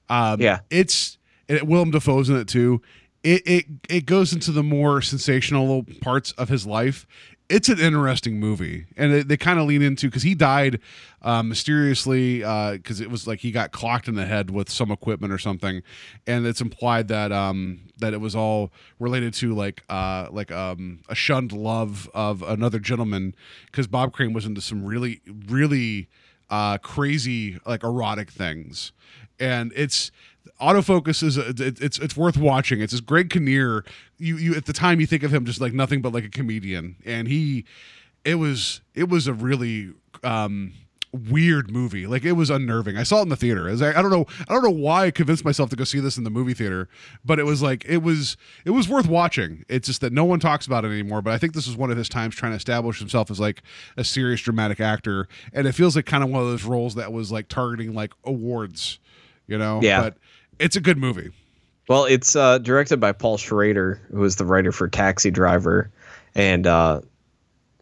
Um, 0.09 0.41
Yeah. 0.41 0.61
it's 0.71 1.19
it, 1.49 1.67
Willem 1.67 1.91
Dafoe's 1.91 2.29
in 2.29 2.37
it 2.37 2.49
too. 2.49 2.83
It, 3.29 3.43
it 3.45 3.65
it 3.91 4.07
goes 4.07 4.33
into 4.33 4.53
the 4.53 4.63
more 4.63 5.03
sensational 5.03 5.85
parts 6.01 6.33
of 6.33 6.49
his 6.49 6.67
life. 6.67 7.07
It's 7.51 7.69
an 7.69 7.79
interesting 7.79 8.41
movie, 8.41 8.87
and 8.97 9.13
they, 9.13 9.23
they 9.23 9.37
kind 9.37 9.59
of 9.59 9.67
lean 9.67 9.83
into 9.83 10.07
because 10.07 10.23
he 10.23 10.35
died 10.35 10.81
uh, 11.21 11.43
mysteriously 11.43 12.39
because 12.39 13.03
it 13.03 13.11
was 13.11 13.27
like 13.27 13.41
he 13.41 13.51
got 13.51 13.71
clocked 13.71 14.09
in 14.09 14.15
the 14.15 14.25
head 14.25 14.49
with 14.51 14.71
some 14.71 14.91
equipment 14.91 15.31
or 15.31 15.37
something, 15.37 15.83
and 16.27 16.47
it's 16.47 16.63
implied 16.63 17.09
that 17.09 17.31
um, 17.31 17.81
that 17.99 18.15
it 18.15 18.21
was 18.23 18.35
all 18.35 18.73
related 18.99 19.35
to 19.35 19.55
like 19.55 19.83
uh, 19.91 20.29
like 20.31 20.51
um, 20.51 21.01
a 21.11 21.15
shunned 21.15 21.53
love 21.53 22.09
of 22.15 22.43
another 22.43 22.79
gentleman 22.79 23.35
because 23.67 23.87
Bob 23.87 24.15
Crane 24.15 24.33
was 24.33 24.47
into 24.47 24.63
some 24.63 24.87
really 24.87 25.21
really 25.49 26.09
uh, 26.49 26.79
crazy 26.79 27.59
like 27.67 27.85
erotic 27.85 28.31
things, 28.31 28.93
and 29.39 29.71
it's 29.77 30.11
autofocus 30.61 31.23
is 31.23 31.37
a, 31.37 31.49
it, 31.51 31.81
it's 31.81 31.99
it's 31.99 32.17
worth 32.17 32.37
watching. 32.37 32.81
It's 32.81 32.93
this 32.93 33.01
Greg 33.01 33.31
Kinnear. 33.31 33.85
You 34.19 34.37
you 34.37 34.55
at 34.55 34.67
the 34.67 34.73
time 34.73 35.01
you 35.01 35.07
think 35.07 35.23
of 35.23 35.33
him 35.33 35.45
just 35.45 35.61
like 35.61 35.73
nothing 35.73 36.03
but 36.03 36.13
like 36.13 36.25
a 36.25 36.31
comedian, 36.31 36.97
and 37.05 37.29
he 37.29 37.65
it 38.25 38.37
was 38.37 38.81
it 38.95 39.09
was 39.09 39.27
a 39.27 39.33
really 39.33 39.93
um 40.25 40.73
weird 41.31 41.71
movie. 41.71 42.07
Like 42.07 42.25
it 42.25 42.33
was 42.33 42.51
unnerving. 42.51 42.99
I 42.99 43.03
saw 43.03 43.21
it 43.21 43.23
in 43.23 43.29
the 43.31 43.37
theater. 43.37 43.65
Was 43.65 43.81
like- 43.81 43.97
i 43.97 44.03
don't 44.03 44.11
know 44.11 44.27
i 44.47 44.53
don't 44.53 44.63
know 44.63 44.69
why 44.71 45.07
i 45.07 45.11
convinced 45.11 45.43
myself 45.43 45.71
to 45.71 45.77
go 45.77 45.83
see 45.85 46.01
this 46.01 46.19
in 46.19 46.25
the 46.25 46.31
movie 46.31 46.53
theater 46.53 46.87
but 47.25 47.39
it 47.39 47.45
was 47.45 47.63
like 47.63 47.83
it 47.87 48.03
was 48.03 48.37
it 48.67 48.71
was 48.73 48.89
worth 48.91 49.09
watching. 49.09 49.65
It's 49.71 49.87
just 49.87 50.03
that 50.03 50.13
no 50.13 50.27
one 50.27 50.39
talks 50.39 50.67
about 50.67 50.85
it 50.85 50.89
anymore 50.89 51.23
but 51.23 51.33
i 51.33 51.39
think 51.39 51.55
this 51.55 51.67
is 51.67 51.77
one 51.79 51.91
of 51.91 51.97
his 51.97 52.11
times 52.11 52.35
trying 52.35 52.53
to 52.53 52.57
establish 52.57 52.99
himself 52.99 53.31
as 53.31 53.41
like 53.41 53.63
a 53.97 54.05
serious 54.05 54.43
dramatic 54.43 54.81
actor. 54.81 55.29
And 55.55 55.67
it 55.67 55.73
feels 55.73 55.97
like 55.97 56.05
kind 56.05 56.23
of 56.23 56.29
one 56.29 56.43
of 56.43 56.49
those 56.49 56.65
roles 56.65 56.95
that 56.97 57.11
was 57.11 57.33
like 57.33 57.49
targeting 57.49 57.95
like 57.95 58.13
awards 58.25 58.99
you 59.47 59.57
know? 59.57 59.81
Yeah. 59.83 60.03
but 60.03 60.19
it's 60.59 60.77
a 60.77 60.81
good 60.81 60.99
movie 60.99 61.31
Well, 61.89 62.05
it's 62.05 62.37
uh, 62.37 62.59
directed 62.59 62.99
by 63.01 63.13
Paul 63.13 63.37
Schrader, 63.39 64.01
who 64.11 64.21
was 64.21 64.37
the 64.37 64.45
writer 64.45 64.73
for 64.73 64.89
Taxi 64.89 65.31
Driver, 65.31 65.91
and 66.35 66.67
uh, 66.67 67.01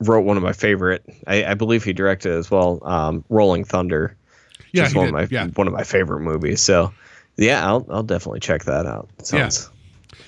wrote 0.00 0.20
one 0.24 0.36
of 0.36 0.42
my 0.42 0.52
favorite. 0.52 1.02
I, 1.26 1.44
I 1.44 1.54
believe 1.54 1.82
he 1.84 1.92
directed 1.92 2.32
as 2.32 2.50
well, 2.50 2.78
um, 2.82 3.24
Rolling 3.28 3.64
Thunder. 3.64 4.16
which 4.58 4.66
Yeah, 4.72 4.84
is 4.86 4.92
he 4.92 4.98
one 4.98 5.06
did, 5.12 5.14
of 5.14 5.30
my 5.32 5.36
yeah. 5.36 5.46
one 5.54 5.66
of 5.66 5.72
my 5.72 5.82
favorite 5.84 6.20
movies. 6.20 6.60
So, 6.60 6.92
yeah, 7.36 7.66
I'll 7.66 7.84
I'll 7.90 8.02
definitely 8.04 8.40
check 8.40 8.64
that 8.64 8.86
out. 8.86 9.08
It 9.18 9.32
Yeah. 9.32 9.48
sounds 9.48 9.70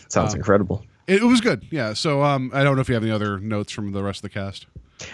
sounds 0.09 0.33
Um, 0.35 0.39
incredible. 0.39 0.85
it, 1.07 1.23
it 1.23 1.27
was 1.27 1.41
good 1.41 1.63
yeah 1.71 1.93
so 1.95 2.23
um 2.23 2.51
i 2.55 2.63
don't 2.65 2.75
know 2.75 2.81
if 2.81 2.89
you 2.89 2.95
have 2.95 3.03
any 3.05 3.13
other 3.13 3.39
notes 3.39 3.71
from 3.73 3.93
the 3.93 4.03
rest 4.03 4.19
of 4.19 4.23
the 4.23 4.29
cast 4.31 4.67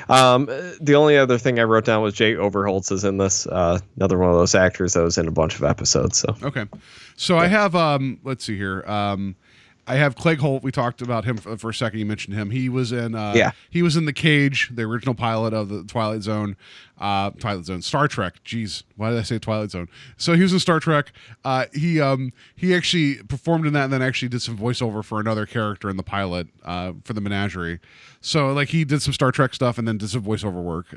Um, 0.09 0.47
the 0.81 0.95
only 0.95 1.17
other 1.19 1.39
thing 1.39 1.59
I 1.59 1.65
wrote 1.65 1.85
down 1.85 2.03
was 2.03 2.15
Jay 2.15 2.35
Overholtz 2.35 2.91
is 2.93 3.05
in 3.05 3.19
this. 3.19 3.47
Uh, 3.47 3.79
another 3.97 4.19
one 4.19 4.31
of 4.31 4.37
those 4.37 4.55
actors 4.55 4.95
that 4.95 5.03
was 5.03 5.19
in 5.19 5.29
a 5.29 5.31
bunch 5.33 5.57
of 5.57 5.65
episodes. 5.65 6.19
So 6.19 6.37
Okay. 6.43 6.67
So 7.17 7.39
I 7.39 7.47
have 7.47 7.75
um 7.77 8.21
let's 8.25 8.45
see 8.45 8.57
here. 8.57 8.83
Um 8.87 9.37
I 9.87 9.97
have 9.97 10.17
Clegg 10.17 10.39
Hoyt. 10.39 10.63
We 10.63 10.73
talked 10.73 11.03
about 11.03 11.25
him 11.25 11.37
for, 11.37 11.57
for 11.59 11.71
a 11.71 11.75
second. 11.75 11.99
You 11.99 12.07
mentioned 12.07 12.35
him. 12.37 12.51
He 12.51 12.69
was 12.69 12.91
in 12.93 13.15
uh 13.15 13.35
Yeah. 13.37 13.51
he 13.71 13.83
was 13.83 13.97
in 13.97 14.07
The 14.07 14.13
Cage, 14.13 14.71
the 14.73 14.83
original 14.83 15.15
pilot 15.15 15.53
of 15.53 15.69
the 15.69 15.85
Twilight 15.85 16.23
Zone. 16.23 16.57
Uh 16.99 17.31
Twilight 17.31 17.65
Zone. 17.67 17.83
Star 17.83 18.09
Trek. 18.09 18.43
Jeez. 18.45 18.83
Why 18.97 19.11
did 19.11 19.19
I 19.19 19.23
say 19.23 19.39
Twilight 19.39 19.71
Zone? 19.73 19.89
So 20.17 20.35
he 20.35 20.43
was 20.43 20.53
in 20.53 20.59
Star 20.61 20.81
Trek. 20.81 21.13
Uh 21.45 21.67
he 21.75 22.01
um 22.01 22.33
he 22.57 22.75
actually 22.75 23.17
performed 23.25 23.67
in 23.67 23.73
that 23.75 23.85
and 23.85 23.93
then 23.93 24.03
actually 24.03 24.29
did 24.29 24.41
some 24.43 24.57
voiceover 24.57 25.05
for 25.05 25.21
another 25.21 25.45
character 25.47 25.91
in 25.91 25.97
the 25.97 26.03
pilot 26.03 26.49
uh 26.65 26.93
for 27.05 27.13
the 27.13 27.21
menagerie. 27.21 27.81
So 28.21 28.53
like 28.53 28.69
he 28.71 28.85
did 28.85 29.03
some 29.03 29.13
Star 29.13 29.33
Trek 29.33 29.53
stuff 29.55 29.77
and 29.77 29.87
then 29.87 29.99
did 29.99 30.09
some 30.09 30.23
voiceover 30.23 30.63
work. 30.63 30.97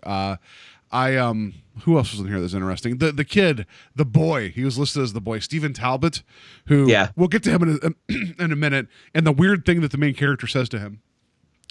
I 0.92 1.16
um 1.18 1.54
who 1.84 1.98
else 1.98 2.12
was 2.12 2.22
in 2.22 2.28
here 2.28 2.40
that's 2.40 2.54
interesting? 2.54 2.98
The 2.98 3.12
the 3.12 3.26
kid, 3.26 3.66
the 3.96 4.06
boy, 4.06 4.50
he 4.50 4.64
was 4.64 4.78
listed 4.80 5.04
as 5.04 5.14
the 5.14 5.22
boy, 5.22 5.40
Stephen 5.40 5.74
Talbot, 5.74 6.24
who 6.68 6.90
Yeah. 6.90 7.12
we'll 7.16 7.28
get 7.28 7.44
to 7.44 7.52
him 7.52 7.64
in 7.64 7.80
a, 8.10 8.14
in 8.44 8.52
a 8.52 8.56
minute. 8.56 8.88
And 9.14 9.26
the 9.28 9.32
weird 9.32 9.66
thing 9.66 9.82
that 9.82 9.92
the 9.92 9.98
main 9.98 10.14
character 10.16 10.48
says 10.48 10.70
to 10.70 10.80
him, 10.80 11.02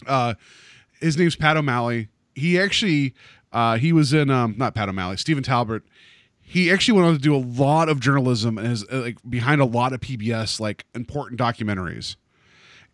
uh, 0.07 0.35
his 1.01 1.17
name's 1.17 1.37
Pat 1.37 1.57
O'Malley. 1.57 2.09
He 2.35 2.59
actually 2.59 3.15
uh, 3.53 3.79
he 3.79 3.93
was 3.93 4.13
in 4.13 4.31
um 4.31 4.55
not 4.59 4.75
Pat 4.75 4.89
O'Malley, 4.89 5.17
Stephen 5.17 5.43
Talbot. 5.43 5.83
He 6.49 6.71
actually 6.71 6.97
went 7.01 7.09
on 7.09 7.15
to 7.15 7.21
do 7.21 7.35
a 7.35 7.39
lot 7.43 7.89
of 7.89 7.99
journalism 7.99 8.57
and 8.59 8.69
is 8.73 8.85
uh, 8.93 9.01
like 9.01 9.19
behind 9.29 9.61
a 9.61 9.65
lot 9.65 9.93
of 9.93 10.01
PBS 10.01 10.61
like 10.61 10.85
important 10.95 11.41
documentaries 11.41 12.15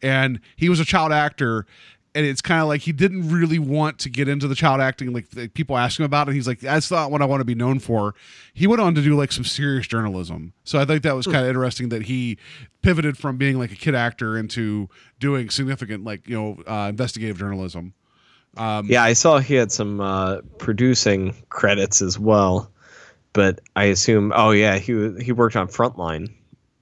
and 0.01 0.41
he 0.57 0.69
was 0.71 0.81
a 0.81 0.85
child 0.87 1.13
actor 1.13 1.67
and 2.15 2.27
it's 2.27 2.43
kind 2.43 2.61
of 2.61 2.69
like 2.69 2.83
he 2.83 2.93
didn't 2.93 3.31
really 3.31 3.59
want 3.59 3.99
to 4.01 4.11
get 4.11 4.29
into 4.29 4.47
the 4.47 4.55
child 4.55 4.81
acting 4.81 5.13
like, 5.13 5.27
like 5.35 5.55
people 5.55 5.77
ask 5.77 5.99
him 5.99 6.05
about 6.05 6.29
it 6.29 6.35
he's 6.35 6.47
like 6.47 6.61
that's 6.61 6.91
not 6.91 7.11
what 7.11 7.23
i 7.23 7.25
want 7.25 7.41
to 7.41 7.45
be 7.45 7.55
known 7.55 7.79
for 7.79 8.15
he 8.53 8.67
went 8.67 8.81
on 8.81 8.95
to 8.95 9.03
do 9.03 9.17
like 9.17 9.33
some 9.33 9.45
serious 9.45 9.87
journalism 9.87 10.53
so 10.65 10.79
i 10.79 10.85
think 10.85 11.03
that 11.03 11.15
was 11.15 11.27
kind 11.27 11.39
of 11.39 11.47
interesting 11.47 11.89
that 11.89 12.03
he 12.03 12.37
pivoted 12.83 13.17
from 13.17 13.37
being 13.37 13.59
like 13.59 13.73
a 13.73 13.77
kid 13.77 13.95
actor 13.95 14.37
into 14.37 14.89
doing 15.19 15.49
significant 15.51 16.05
like 16.05 16.27
you 16.29 16.37
know 16.37 16.63
uh, 16.67 16.89
investigative 16.89 17.39
journalism 17.39 17.95
yeah, 18.89 19.03
I 19.03 19.15
saw 19.15 19.39
he 19.39 19.55
had 19.55 19.73
some 19.73 20.01
uh, 20.01 20.43
producing 20.59 21.35
credits 21.49 22.03
as 22.03 22.19
well, 22.19 22.71
but 23.33 23.61
I 23.77 23.85
assume. 23.85 24.33
Oh 24.35 24.51
yeah, 24.51 24.77
he 24.77 24.93
he 25.23 25.33
worked 25.33 25.57
on 25.57 25.69
Frontline. 25.69 26.31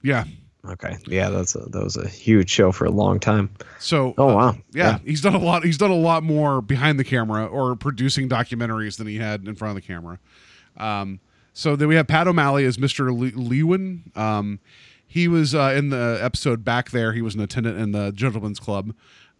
yeah 0.02 0.24
Okay, 0.64 0.98
yeah, 1.06 1.30
that's 1.30 1.54
a, 1.54 1.60
that 1.60 1.82
was 1.82 1.96
a 1.96 2.06
huge 2.06 2.50
show 2.50 2.70
for 2.70 2.84
a 2.84 2.90
long 2.90 3.18
time. 3.18 3.50
so 3.78 4.14
Oh 4.18 4.30
uh, 4.30 4.34
wow, 4.34 4.56
yeah, 4.72 4.98
he's 5.04 5.22
done 5.22 5.34
a 5.34 5.38
lot 5.38 5.64
he's 5.64 5.78
done 5.78 5.90
a 5.90 5.96
lot 5.96 6.22
more 6.22 6.60
behind 6.60 6.98
the 6.98 7.04
camera 7.04 7.46
or 7.46 7.74
producing 7.76 8.28
documentaries 8.28 8.98
than 8.98 9.06
he 9.06 9.16
had 9.16 9.46
in 9.46 9.54
front 9.54 9.76
of 9.76 9.82
the 9.82 9.86
camera. 9.86 10.18
Um, 10.76 11.20
so 11.54 11.76
then 11.76 11.88
we 11.88 11.94
have 11.94 12.06
pat 12.06 12.28
o'malley 12.28 12.64
as 12.64 12.76
mr 12.76 13.06
Le- 13.08 13.40
lewin. 13.40 14.12
Um, 14.14 14.60
he 15.06 15.28
was 15.28 15.54
uh, 15.54 15.74
in 15.76 15.88
the 15.88 16.18
episode 16.20 16.64
back 16.64 16.90
there 16.90 17.12
he 17.14 17.22
was 17.22 17.34
an 17.34 17.40
attendant 17.40 17.78
in 17.78 17.92
the 17.92 18.12
gentleman's 18.12 18.60
club 18.60 18.94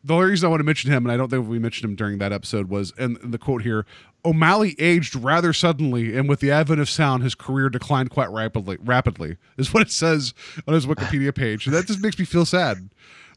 the 0.04 0.14
only 0.14 0.26
reason 0.30 0.46
i 0.46 0.50
want 0.50 0.60
to 0.60 0.64
mention 0.64 0.90
him 0.90 1.04
and 1.04 1.12
i 1.12 1.16
don't 1.16 1.28
think 1.30 1.46
we 1.48 1.58
mentioned 1.58 1.88
him 1.90 1.96
during 1.96 2.18
that 2.18 2.32
episode 2.32 2.68
was 2.68 2.92
in 2.98 3.16
the 3.22 3.38
quote 3.38 3.62
here 3.62 3.84
o'malley 4.24 4.74
aged 4.78 5.14
rather 5.14 5.52
suddenly 5.52 6.16
and 6.16 6.28
with 6.28 6.40
the 6.40 6.50
advent 6.50 6.80
of 6.80 6.88
sound 6.88 7.22
his 7.22 7.34
career 7.34 7.68
declined 7.68 8.10
quite 8.10 8.30
rapidly 8.30 8.76
rapidly 8.82 9.36
is 9.58 9.72
what 9.74 9.82
it 9.82 9.90
says 9.90 10.34
on 10.66 10.74
his 10.74 10.86
wikipedia 10.86 11.34
page 11.34 11.66
and 11.66 11.74
that 11.74 11.86
just 11.86 12.00
makes 12.02 12.18
me 12.18 12.24
feel 12.24 12.44
sad 12.44 12.90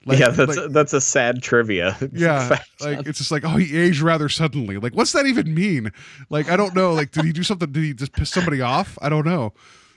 Like- 0.05 0.19
yeah, 0.19 0.29
that's 0.29 0.57
like- 0.57 0.71
that's 0.71 0.91
a 0.93 0.99
sad 0.99 1.41
trivia. 1.41 1.95
yeah, 2.11 2.49
fact. 2.49 2.69
like 2.81 3.07
it's 3.07 3.19
just 3.19 3.31
like 3.31 3.45
oh, 3.45 3.55
he 3.55 3.77
aged 3.77 4.01
rather 4.01 4.27
suddenly. 4.27 4.75
Like, 4.77 4.93
what's 4.93 5.13
that 5.13 5.25
even 5.27 5.53
mean? 5.53 5.93
Like, 6.29 6.49
I 6.49 6.57
don't 6.57 6.75
know. 6.75 6.91
Like, 6.91 7.11
did 7.11 7.23
he 7.23 7.31
do 7.31 7.41
something? 7.41 7.71
Did 7.71 7.83
he 7.83 7.93
just 7.93 8.11
piss 8.11 8.29
somebody 8.29 8.59
off? 8.59 8.97
I 9.01 9.07
don't 9.07 9.25
know. 9.25 9.53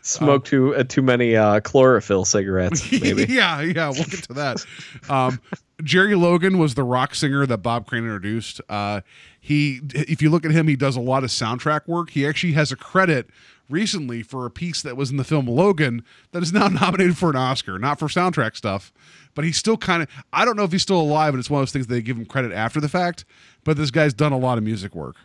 Smoked 0.07 0.47
too 0.47 0.75
uh, 0.75 0.85
too 0.85 1.03
many 1.03 1.37
uh, 1.37 1.61
chlorophyll 1.61 2.25
cigarettes. 2.25 2.91
Maybe. 3.01 3.27
yeah, 3.29 3.61
yeah. 3.61 3.91
We'll 3.91 4.05
get 4.05 4.25
to 4.25 4.35
that. 4.35 4.65
Um, 5.09 5.41
Jerry 5.83 6.15
Logan 6.15 6.59
was 6.59 6.75
the 6.75 6.85
rock 6.85 7.15
singer 7.15 7.45
that 7.47 7.59
Bob 7.59 7.87
Crane 7.87 8.05
introduced. 8.05 8.61
Uh, 8.69 9.03
he, 9.41 9.81
if 9.93 10.23
you 10.23 10.31
look 10.31 10.45
at 10.45 10.51
him, 10.51 10.69
he 10.69 10.77
does 10.77 10.97
a 10.97 11.01
lot 11.01 11.23
of 11.23 11.31
soundtrack 11.31 11.87
work. 11.87 12.11
He 12.11 12.27
actually 12.27 12.55
has 12.55 12.73
a 12.73 12.77
credit 12.77 13.29
recently 13.69 14.23
for 14.23 14.47
a 14.47 14.51
piece 14.51 14.83
that 14.83 14.97
was 14.97 15.11
in 15.11 15.17
the 15.17 15.25
film 15.25 15.47
Logan 15.47 16.05
that 16.33 16.43
is 16.43 16.53
now 16.53 16.69
nominated 16.69 17.19
for 17.19 17.31
an 17.31 17.37
Oscar, 17.37 17.79
not 17.79 17.99
for 17.99 18.07
soundtrack 18.07 18.57
stuff, 18.57 18.93
but 19.35 19.45
he's 19.45 19.57
still 19.57 19.77
kind 19.77 20.03
of. 20.03 20.09
I 20.33 20.45
don't 20.45 20.57
know 20.57 20.65
if 20.65 20.73
he's 20.73 20.83
still 20.83 21.01
alive, 21.01 21.35
and 21.35 21.41
it's 21.41 21.51
one 21.51 21.61
of 21.61 21.67
those 21.67 21.73
things 21.73 21.87
they 21.89 22.01
give 22.01 22.17
him 22.17 22.27
credit 22.27 22.53
after 22.53 22.81
the 22.81 22.89
fact. 22.89 23.25
But 23.65 23.77
this 23.77 23.91
guy's 23.91 24.15
done 24.15 24.33
a 24.33 24.39
lot 24.39 24.59
of 24.59 24.65
music 24.65 24.95
work. 24.95 25.17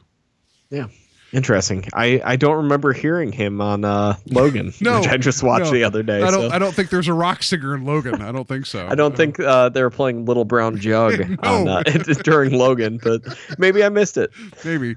Yeah. 0.70 0.88
Interesting. 1.34 1.86
I, 1.94 2.22
I 2.26 2.36
don't 2.36 2.58
remember 2.58 2.92
hearing 2.92 3.32
him 3.32 3.62
on 3.62 3.86
uh, 3.86 4.18
Logan, 4.28 4.74
No, 4.82 5.00
which 5.00 5.10
I 5.10 5.18
just 5.18 5.44
watched 5.44 5.66
no. 5.66 5.72
the 5.72 5.84
other 5.84 6.04
day. 6.04 6.22
I 6.22 6.32
don't. 6.32 6.50
so. 6.50 6.56
I 6.56 6.60
don't 6.60 6.74
think 6.74 6.90
there's 6.90 7.08
a 7.08 7.14
rock 7.14 7.42
singer 7.44 7.74
in 7.74 7.86
Logan. 7.86 8.22
I 8.22 8.32
don't 8.32 8.48
think 8.48 8.66
so. 8.66 8.86
I 8.90 8.96
don't 8.96 9.16
think 9.16 9.40
uh, 9.40 9.70
they 9.70 9.82
were 9.82 9.90
playing 9.90 10.26
Little 10.26 10.46
Brown 10.46 10.78
Jug 10.78 11.22
on, 11.44 11.68
uh, 11.68 11.84
during 12.24 12.52
Logan, 12.52 13.00
but 13.02 13.22
maybe 13.58 13.84
I 13.84 13.90
missed 13.90 14.18
it. 14.18 14.32
maybe. 14.66 14.96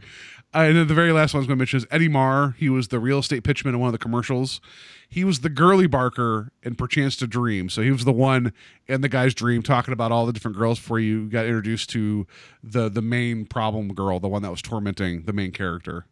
Uh, 0.55 0.59
and 0.69 0.77
then 0.77 0.87
the 0.87 0.95
very 0.95 1.13
last 1.13 1.35
one 1.35 1.39
I 1.39 1.43
was 1.43 1.47
going 1.49 1.57
to 1.57 1.61
mention 1.61 1.79
is 1.79 1.87
Eddie 1.91 2.09
Marr. 2.09 2.55
He 2.59 2.69
was 2.69 2.89
the 2.89 3.01
real 3.01 3.19
estate 3.19 3.43
pitchman 3.43 3.71
in 3.75 3.81
one 3.81 3.89
of 3.89 3.93
the 3.93 3.99
commercials. 3.99 4.61
He 5.09 5.25
was 5.25 5.41
the 5.41 5.49
girly 5.49 5.87
barker 5.87 6.53
in 6.63 6.77
Perchance 6.77 7.17
to 7.17 7.27
Dream. 7.27 7.69
So 7.69 7.83
he 7.83 7.91
was 7.91 8.05
the 8.05 8.13
one 8.13 8.53
in 8.87 9.01
the 9.01 9.09
guy's 9.09 9.35
dream 9.35 9.63
talking 9.63 9.93
about 9.93 10.13
all 10.13 10.27
the 10.27 10.33
different 10.33 10.57
girls 10.57 10.79
before 10.79 11.01
you 11.01 11.29
got 11.29 11.45
introduced 11.47 11.91
to 11.91 12.27
the 12.63 12.89
the 12.89 13.03
main 13.03 13.47
problem 13.47 13.95
girl, 13.95 14.19
the 14.21 14.29
one 14.29 14.43
that 14.43 14.51
was 14.51 14.63
tormenting 14.63 15.23
the 15.23 15.33
main 15.33 15.51
character. 15.51 16.07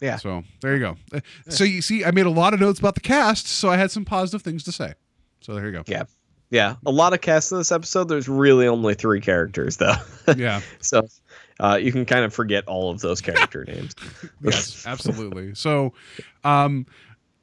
Yeah. 0.00 0.16
So 0.16 0.42
there 0.60 0.74
you 0.74 0.80
go. 0.80 0.96
Uh, 1.12 1.20
So 1.48 1.64
you 1.64 1.80
see, 1.82 2.04
I 2.04 2.10
made 2.10 2.26
a 2.26 2.30
lot 2.30 2.54
of 2.54 2.60
notes 2.60 2.78
about 2.78 2.94
the 2.94 3.00
cast, 3.00 3.46
so 3.46 3.68
I 3.70 3.76
had 3.76 3.90
some 3.90 4.04
positive 4.04 4.42
things 4.42 4.62
to 4.64 4.72
say. 4.72 4.94
So 5.40 5.54
there 5.54 5.66
you 5.66 5.72
go. 5.72 5.82
Yeah. 5.86 6.04
Yeah, 6.48 6.76
a 6.86 6.92
lot 6.92 7.12
of 7.12 7.20
cast 7.20 7.50
in 7.50 7.58
this 7.58 7.72
episode. 7.72 8.04
There's 8.08 8.28
really 8.28 8.68
only 8.68 8.94
three 8.94 9.20
characters 9.20 9.78
though, 9.78 9.96
Yeah. 10.36 10.60
so 10.80 11.08
uh, 11.58 11.76
you 11.82 11.90
can 11.90 12.04
kind 12.04 12.24
of 12.24 12.32
forget 12.32 12.64
all 12.68 12.88
of 12.90 13.00
those 13.00 13.20
character 13.20 13.64
names. 13.68 13.96
yes, 14.40 14.86
absolutely. 14.86 15.56
So, 15.56 15.92
um, 16.44 16.86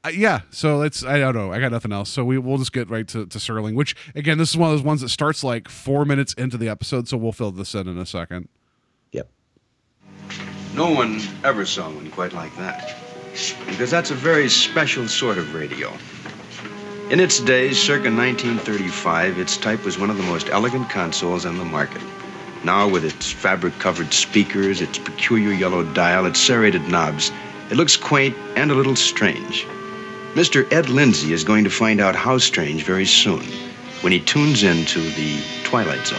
uh, 0.04 0.08
yeah. 0.08 0.40
So 0.50 0.78
let's. 0.78 1.04
I 1.04 1.18
don't 1.18 1.34
know. 1.34 1.52
I 1.52 1.60
got 1.60 1.70
nothing 1.70 1.92
else. 1.92 2.08
So 2.08 2.24
we 2.24 2.38
we'll 2.38 2.56
just 2.56 2.72
get 2.72 2.88
right 2.88 3.06
to 3.08 3.26
to 3.26 3.38
Serling. 3.38 3.74
Which 3.74 3.94
again, 4.14 4.38
this 4.38 4.48
is 4.50 4.56
one 4.56 4.70
of 4.70 4.78
those 4.78 4.84
ones 4.84 5.02
that 5.02 5.10
starts 5.10 5.44
like 5.44 5.68
four 5.68 6.06
minutes 6.06 6.32
into 6.34 6.56
the 6.56 6.70
episode. 6.70 7.06
So 7.06 7.18
we'll 7.18 7.32
fill 7.32 7.52
this 7.52 7.74
in 7.74 7.86
in 7.86 7.98
a 7.98 8.06
second. 8.06 8.48
No 10.74 10.90
one 10.90 11.20
ever 11.44 11.64
saw 11.64 11.88
one 11.88 12.10
quite 12.10 12.32
like 12.32 12.56
that. 12.56 12.96
Because 13.68 13.92
that's 13.92 14.10
a 14.10 14.14
very 14.14 14.48
special 14.48 15.06
sort 15.06 15.38
of 15.38 15.54
radio. 15.54 15.92
In 17.10 17.20
its 17.20 17.38
days, 17.38 17.80
circa 17.80 18.10
1935, 18.10 19.38
its 19.38 19.56
type 19.56 19.84
was 19.84 20.00
one 20.00 20.10
of 20.10 20.16
the 20.16 20.24
most 20.24 20.48
elegant 20.48 20.90
consoles 20.90 21.46
on 21.46 21.58
the 21.58 21.64
market. 21.64 22.02
Now, 22.64 22.88
with 22.88 23.04
its 23.04 23.30
fabric 23.30 23.78
covered 23.78 24.12
speakers, 24.12 24.80
its 24.80 24.98
peculiar 24.98 25.52
yellow 25.52 25.84
dial, 25.92 26.26
its 26.26 26.40
serrated 26.40 26.88
knobs, 26.88 27.30
it 27.70 27.76
looks 27.76 27.96
quaint 27.96 28.36
and 28.56 28.72
a 28.72 28.74
little 28.74 28.96
strange. 28.96 29.66
Mr. 30.34 30.66
Ed 30.72 30.88
Lindsay 30.88 31.32
is 31.32 31.44
going 31.44 31.62
to 31.62 31.70
find 31.70 32.00
out 32.00 32.16
how 32.16 32.38
strange 32.38 32.82
very 32.82 33.06
soon 33.06 33.44
when 34.00 34.12
he 34.12 34.18
tunes 34.18 34.64
into 34.64 34.98
the 35.00 35.40
Twilight 35.62 36.04
Zone. 36.04 36.18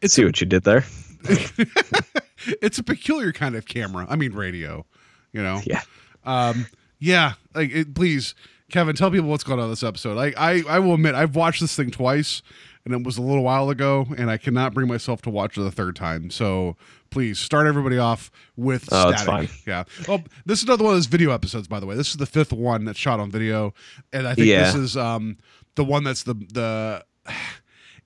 Let's 0.00 0.14
see 0.14 0.24
what 0.24 0.40
you 0.40 0.46
did 0.46 0.62
there? 0.62 0.84
it's 2.62 2.78
a 2.78 2.82
peculiar 2.82 3.32
kind 3.32 3.54
of 3.54 3.66
camera. 3.66 4.06
I 4.08 4.16
mean, 4.16 4.32
radio. 4.32 4.86
You 5.32 5.42
know. 5.42 5.60
Yeah. 5.64 5.82
Um. 6.24 6.66
Yeah. 6.98 7.32
Like, 7.54 7.70
it, 7.72 7.94
please, 7.94 8.34
Kevin, 8.70 8.96
tell 8.96 9.10
people 9.10 9.28
what's 9.28 9.44
going 9.44 9.60
on 9.60 9.68
this 9.70 9.82
episode. 9.82 10.16
Like, 10.16 10.34
I 10.38 10.62
I 10.68 10.78
will 10.78 10.94
admit, 10.94 11.14
I've 11.14 11.36
watched 11.36 11.60
this 11.60 11.74
thing 11.76 11.90
twice, 11.90 12.42
and 12.84 12.94
it 12.94 13.02
was 13.02 13.18
a 13.18 13.22
little 13.22 13.42
while 13.42 13.68
ago, 13.70 14.06
and 14.16 14.30
I 14.30 14.36
cannot 14.38 14.74
bring 14.74 14.88
myself 14.88 15.22
to 15.22 15.30
watch 15.30 15.56
it 15.58 15.62
the 15.62 15.70
third 15.70 15.96
time. 15.96 16.30
So 16.30 16.76
please 17.10 17.38
start 17.38 17.66
everybody 17.66 17.98
off 17.98 18.30
with 18.56 18.88
Oh, 18.92 19.10
static. 19.12 19.14
it's 19.14 19.24
fine. 19.24 19.48
Yeah. 19.66 19.84
Oh, 20.08 20.22
this 20.46 20.58
is 20.58 20.64
another 20.64 20.84
one 20.84 20.94
of 20.94 20.96
those 20.98 21.06
video 21.06 21.30
episodes, 21.30 21.68
by 21.68 21.78
the 21.80 21.86
way. 21.86 21.94
This 21.94 22.10
is 22.10 22.16
the 22.16 22.26
fifth 22.26 22.52
one 22.52 22.84
that's 22.84 22.98
shot 22.98 23.20
on 23.20 23.30
video, 23.30 23.72
and 24.12 24.26
I 24.26 24.34
think 24.34 24.48
Yeah. 24.48 24.64
this 24.64 24.74
is 24.74 24.96
um 24.96 25.38
the 25.74 25.84
one 25.84 26.04
that's 26.04 26.22
the 26.22 26.34
the. 26.34 27.04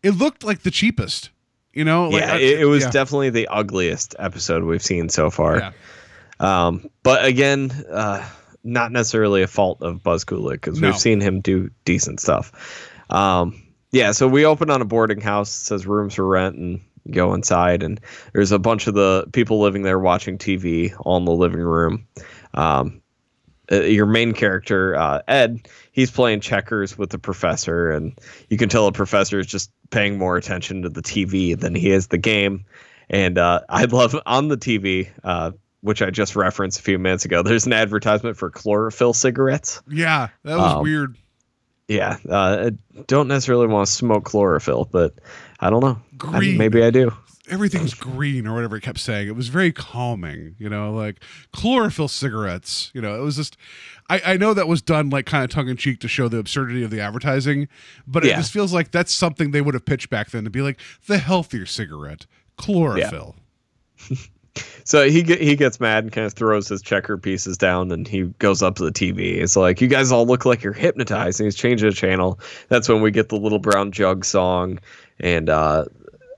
It 0.00 0.12
looked 0.12 0.44
like 0.44 0.60
the 0.62 0.70
cheapest. 0.70 1.30
You 1.78 1.84
know. 1.84 2.08
Like, 2.08 2.22
yeah, 2.22 2.36
it, 2.36 2.60
it 2.60 2.64
was 2.64 2.82
yeah. 2.82 2.90
definitely 2.90 3.30
the 3.30 3.46
ugliest 3.46 4.16
episode 4.18 4.64
we've 4.64 4.82
seen 4.82 5.08
so 5.08 5.30
far. 5.30 5.58
Yeah. 5.58 5.72
Um, 6.40 6.90
but 7.04 7.24
again, 7.24 7.70
uh, 7.88 8.28
not 8.64 8.90
necessarily 8.90 9.42
a 9.42 9.46
fault 9.46 9.80
of 9.80 10.02
Buzz 10.02 10.24
Kulik 10.24 10.54
because 10.54 10.80
No. 10.80 10.88
we've 10.88 10.98
seen 10.98 11.20
him 11.20 11.40
do 11.40 11.70
decent 11.84 12.18
stuff. 12.18 12.52
Um, 13.10 13.62
yeah, 13.92 14.10
so 14.10 14.26
we 14.26 14.44
open 14.44 14.70
on 14.70 14.82
a 14.82 14.84
boarding 14.84 15.20
house. 15.20 15.48
It 15.62 15.66
says 15.66 15.86
rooms 15.86 16.14
for 16.14 16.26
rent, 16.26 16.56
and 16.56 16.80
go 17.12 17.32
inside, 17.32 17.84
and 17.84 18.00
there's 18.32 18.50
a 18.50 18.58
bunch 18.58 18.88
of 18.88 18.94
the 18.94 19.26
people 19.32 19.60
living 19.60 19.82
there 19.82 20.00
watching 20.00 20.36
TV 20.36 20.90
in 20.90 21.24
the 21.24 21.32
living 21.32 21.60
room. 21.60 22.08
Um, 22.54 23.02
uh, 23.70 23.82
your 23.82 24.06
main 24.06 24.32
character, 24.32 24.96
uh, 24.96 25.20
Ed, 25.28 25.68
he's 25.92 26.10
playing 26.10 26.40
checkers 26.40 26.96
with 26.96 27.10
the 27.10 27.18
professor, 27.18 27.90
and 27.90 28.18
you 28.48 28.56
can 28.56 28.68
tell 28.68 28.86
the 28.86 28.92
professor 28.92 29.38
is 29.38 29.46
just 29.46 29.70
paying 29.90 30.18
more 30.18 30.36
attention 30.36 30.82
to 30.82 30.88
the 30.88 31.02
TV 31.02 31.58
than 31.58 31.74
he 31.74 31.90
is 31.90 32.08
the 32.08 32.18
game. 32.18 32.64
And 33.10 33.38
uh, 33.38 33.60
I 33.68 33.84
love 33.86 34.14
on 34.26 34.48
the 34.48 34.56
TV, 34.56 35.08
uh, 35.24 35.52
which 35.80 36.02
I 36.02 36.10
just 36.10 36.34
referenced 36.36 36.78
a 36.78 36.82
few 36.82 36.98
minutes 36.98 37.24
ago. 37.24 37.42
There's 37.42 37.66
an 37.66 37.72
advertisement 37.72 38.36
for 38.36 38.50
chlorophyll 38.50 39.12
cigarettes. 39.14 39.80
Yeah, 39.88 40.28
that 40.44 40.56
was 40.58 40.74
Um, 40.74 40.82
weird. 40.82 41.16
Yeah, 41.88 42.18
uh, 42.28 42.70
I 42.70 43.02
don't 43.06 43.28
necessarily 43.28 43.66
want 43.66 43.86
to 43.86 43.92
smoke 43.92 44.24
chlorophyll, 44.24 44.88
but 44.92 45.14
I 45.60 45.70
don't 45.70 45.80
know. 45.82 45.98
I- 46.22 46.38
Green. 46.38 46.58
maybe 46.58 46.82
I 46.82 46.90
do. 46.90 47.12
Everything's 47.50 47.94
green 47.94 48.46
or 48.46 48.54
whatever 48.54 48.76
it 48.76 48.82
kept 48.82 48.98
saying. 48.98 49.28
It 49.28 49.36
was 49.36 49.48
very 49.48 49.72
calming, 49.72 50.56
you 50.58 50.68
know, 50.68 50.92
like 50.92 51.22
chlorophyll 51.52 52.08
cigarettes. 52.08 52.90
You 52.94 53.00
know, 53.00 53.14
it 53.18 53.22
was 53.22 53.36
just. 53.36 53.56
I, 54.10 54.22
I 54.24 54.36
know 54.38 54.54
that 54.54 54.66
was 54.68 54.80
done 54.80 55.10
like 55.10 55.26
kind 55.26 55.44
of 55.44 55.50
tongue 55.50 55.68
in 55.68 55.76
cheek 55.76 56.00
to 56.00 56.08
show 56.08 56.28
the 56.28 56.38
absurdity 56.38 56.82
of 56.82 56.90
the 56.90 57.00
advertising, 57.00 57.68
but 58.06 58.24
it 58.24 58.34
just 58.36 58.52
feels 58.52 58.72
like 58.72 58.90
that's 58.90 59.12
something 59.12 59.50
they 59.50 59.60
would 59.60 59.74
have 59.74 59.84
pitched 59.84 60.08
back 60.08 60.30
then 60.30 60.44
to 60.44 60.50
be 60.50 60.62
like 60.62 60.80
the 61.06 61.18
healthier 61.18 61.66
cigarette, 61.66 62.26
chlorophyll. 62.56 63.36
So 64.84 65.08
he 65.08 65.22
get, 65.22 65.40
he 65.40 65.56
gets 65.56 65.80
mad 65.80 66.04
and 66.04 66.12
kind 66.12 66.26
of 66.26 66.32
throws 66.32 66.68
his 66.68 66.82
checker 66.82 67.18
pieces 67.18 67.58
down, 67.58 67.92
and 67.92 68.08
he 68.08 68.22
goes 68.38 68.62
up 68.62 68.76
to 68.76 68.84
the 68.84 68.90
TV. 68.90 69.36
It's 69.36 69.56
like, 69.56 69.80
"You 69.80 69.88
guys 69.88 70.10
all 70.10 70.26
look 70.26 70.44
like 70.44 70.62
you're 70.62 70.72
hypnotized." 70.72 71.40
And 71.40 71.46
he's 71.46 71.54
changing 71.54 71.88
the 71.88 71.94
channel. 71.94 72.40
That's 72.68 72.88
when 72.88 73.02
we 73.02 73.10
get 73.10 73.28
the 73.28 73.36
little 73.36 73.58
brown 73.58 73.92
jug 73.92 74.24
song, 74.24 74.78
and 75.20 75.48
uh, 75.48 75.84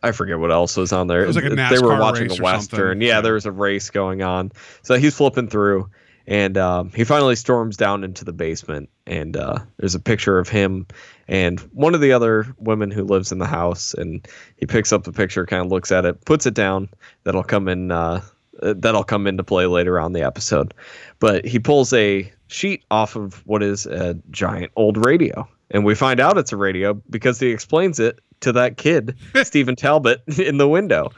I 0.03 0.13
forget 0.13 0.39
what 0.39 0.51
else 0.51 0.77
was 0.77 0.93
on 0.93 1.07
there. 1.07 1.23
It 1.23 1.27
was 1.27 1.37
like 1.37 1.45
a 1.45 1.51
NASCAR 1.51 1.71
they 1.71 1.79
were 1.87 1.99
watching 1.99 2.31
a 2.31 2.43
western. 2.43 3.01
Yeah, 3.01 3.09
Yeah. 3.09 3.21
there 3.21 3.35
was 3.35 3.47
a 3.47 3.53
race 3.53 3.91
going 3.91 4.23
on. 4.23 4.53
So 4.83 4.95
he's 4.97 5.15
flipping 5.15 5.49
through, 5.49 5.91
and 6.27 6.57
um, 6.57 6.91
he 6.95 7.05
finally 7.05 7.37
storms 7.37 7.77
down 7.77 8.03
into 8.05 8.25
the 8.25 8.33
basement. 8.33 8.89
And 9.07 9.37
uh, 9.37 9.59
there's 9.79 9.95
a 9.95 10.01
picture 10.01 10.39
of 10.39 10.49
him 10.49 10.87
and 11.29 11.59
one 11.73 11.95
of 11.95 12.01
the 12.01 12.13
other 12.13 12.47
women 12.59 12.91
who 12.91 13.05
lives 13.05 13.33
in 13.33 13.39
the 13.39 13.47
house. 13.47 13.93
And 13.95 14.27
he 14.57 14.67
picks 14.67 14.93
up 14.93 15.05
the 15.05 15.13
picture, 15.13 15.45
kind 15.47 15.65
of 15.67 15.71
looks 15.73 15.91
at 15.93 16.05
it, 16.05 16.25
puts 16.25 16.47
it 16.47 16.55
down. 16.55 16.89
That'll 17.25 17.43
come 17.43 17.69
in. 17.69 17.91
Uh, 17.91 18.23
that'll 18.63 19.05
come 19.05 19.27
into 19.27 19.43
play 19.43 19.67
later 19.67 19.99
on 19.99 20.07
in 20.07 20.13
the 20.13 20.23
episode. 20.23 20.73
But 21.19 21.45
he 21.45 21.59
pulls 21.59 21.93
a 21.93 22.31
sheet 22.49 22.85
off 22.91 23.17
of 23.17 23.45
what 23.47 23.63
is 23.63 23.87
a 23.87 24.15
giant 24.31 24.71
old 24.77 25.05
radio, 25.05 25.49
and 25.71 25.85
we 25.85 25.95
find 25.95 26.21
out 26.21 26.37
it's 26.39 26.53
a 26.53 26.57
radio 26.57 26.95
because 27.11 27.39
he 27.41 27.49
explains 27.49 27.99
it 28.01 28.19
to 28.41 28.53
that 28.53 28.77
kid, 28.77 29.17
Stephen 29.45 29.77
Talbot, 29.77 30.23
in 30.39 30.59
the 30.59 30.69
window. 30.69 31.11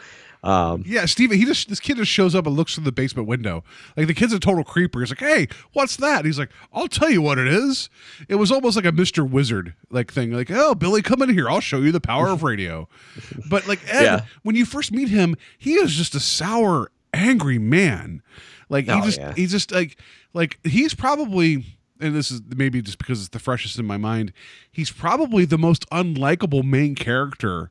Um, 0.44 0.82
Yeah, 0.84 1.04
Steven, 1.06 1.38
he 1.38 1.44
just 1.44 1.68
this 1.68 1.78
kid 1.78 1.98
just 1.98 2.10
shows 2.10 2.34
up 2.34 2.46
and 2.48 2.56
looks 2.56 2.74
through 2.74 2.82
the 2.82 2.90
basement 2.90 3.28
window. 3.28 3.62
Like 3.96 4.08
the 4.08 4.14
kid's 4.14 4.32
a 4.32 4.40
total 4.40 4.64
creeper. 4.64 4.98
He's 4.98 5.10
like, 5.10 5.20
"Hey, 5.20 5.46
what's 5.72 5.94
that?" 5.98 6.16
And 6.18 6.26
he's 6.26 6.38
like, 6.38 6.50
"I'll 6.72 6.88
tell 6.88 7.08
you 7.10 7.22
what 7.22 7.38
it 7.38 7.46
is." 7.46 7.88
It 8.28 8.34
was 8.34 8.50
almost 8.50 8.74
like 8.74 8.84
a 8.84 8.90
Mister 8.90 9.24
Wizard 9.24 9.74
like 9.90 10.12
thing. 10.12 10.32
Like, 10.32 10.50
"Oh, 10.50 10.74
Billy, 10.74 11.00
come 11.00 11.22
in 11.22 11.28
here. 11.28 11.48
I'll 11.48 11.60
show 11.60 11.78
you 11.78 11.92
the 11.92 12.00
power 12.00 12.26
of 12.28 12.42
radio." 12.42 12.88
But 13.48 13.68
like 13.68 13.78
Ed, 13.88 14.02
Yeah. 14.02 14.20
when 14.42 14.56
you 14.56 14.64
first 14.64 14.90
meet 14.90 15.08
him, 15.10 15.36
he 15.58 15.74
is 15.74 15.94
just 15.94 16.16
a 16.16 16.20
sour, 16.20 16.90
angry 17.14 17.58
man. 17.60 18.20
Like 18.68 18.86
he 18.86 18.90
Oh, 18.90 19.04
just 19.04 19.20
yeah. 19.20 19.34
he's 19.36 19.52
just 19.52 19.70
like 19.70 19.96
like 20.34 20.58
he's 20.64 20.92
probably 20.92 21.64
and 22.02 22.14
this 22.14 22.30
is 22.30 22.42
maybe 22.54 22.82
just 22.82 22.98
because 22.98 23.20
it's 23.20 23.28
the 23.28 23.38
freshest 23.38 23.78
in 23.78 23.86
my 23.86 23.96
mind. 23.96 24.32
He's 24.70 24.90
probably 24.90 25.44
the 25.44 25.58
most 25.58 25.88
unlikable 25.90 26.64
main 26.64 26.94
character 26.94 27.70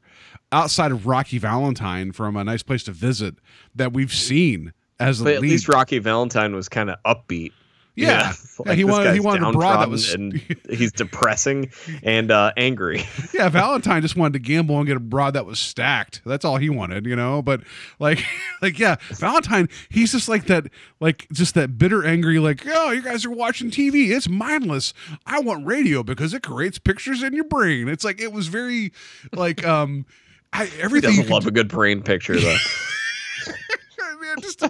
outside 0.52 0.92
of 0.92 1.06
Rocky 1.06 1.38
Valentine 1.38 2.12
from 2.12 2.36
A 2.36 2.44
Nice 2.44 2.64
Place 2.64 2.84
to 2.84 2.92
Visit 2.92 3.36
that 3.76 3.94
we've 3.94 4.14
seen 4.14 4.74
as 5.00 5.22
a 5.22 5.36
at 5.36 5.42
lead. 5.42 5.52
least 5.52 5.68
Rocky 5.68 6.00
Valentine 6.00 6.56
was 6.56 6.70
kind 6.70 6.90
of 6.90 6.98
upbeat. 7.06 7.52
Yeah. 7.94 8.08
Yeah, 8.08 8.34
Like, 8.66 8.78
he 8.78 8.84
wanted- 8.86 9.14
he 9.14 9.20
wanted 9.20 9.44
a 9.48 9.52
broad 9.52 9.82
that 9.82 9.90
was- 9.90 10.14
and 10.14 10.34
he's 10.70 10.94
depressing 10.94 11.72
and 12.04 12.32
uh, 12.32 12.54
angry. 12.56 13.04
yeah, 13.34 13.50
Valentine 13.50 14.02
just 14.02 14.16
wanted 14.16 14.34
to 14.34 14.40
gamble 14.40 14.78
and 14.78 14.88
get 14.88 14.96
a 14.96 15.02
broad 15.02 15.34
that 15.34 15.46
was 15.46 15.60
stacked. 15.60 16.22
That's 16.26 16.46
all 16.46 16.56
he 16.58 16.70
wanted, 16.70 17.06
you 17.06 17.16
know. 17.18 17.42
But 17.42 17.62
like, 18.00 18.24
like 18.62 18.80
yeah, 18.80 18.96
Valentine, 19.10 19.68
he's 19.90 20.14
just 20.14 20.30
like 20.30 20.46
that, 20.46 20.68
like 21.02 21.28
just 21.34 21.54
that 21.56 21.78
bitter, 21.78 22.06
angry, 22.06 22.40
like, 22.40 22.64
oh, 22.66 22.92
you 22.92 23.02
guys 23.02 23.26
are 23.26 23.32
watching 23.32 23.70
TV. 23.70 24.10
It's 24.16 24.30
mindless. 24.30 24.94
I 25.26 25.42
want 25.42 25.66
radio 25.66 26.02
because 26.02 26.34
it 26.34 26.44
creates 26.44 26.80
pictures 26.80 27.22
in 27.22 27.34
your 27.34 27.44
brain. 27.46 27.90
It's 27.90 28.06
like 28.06 28.22
it 28.22 28.32
was 28.32 28.48
very, 28.48 28.94
like, 29.34 29.66
um, 29.68 30.06
I 30.54 30.66
He 30.66 30.82
everything. 30.82 31.12
you 31.12 31.18
doesn't 31.18 31.34
love 31.34 31.46
a 31.46 31.52
good 31.52 31.68
brain 31.68 32.02
picture 32.04 32.40
though. 32.40 32.58
Man, 34.22 34.40
just 34.42 34.64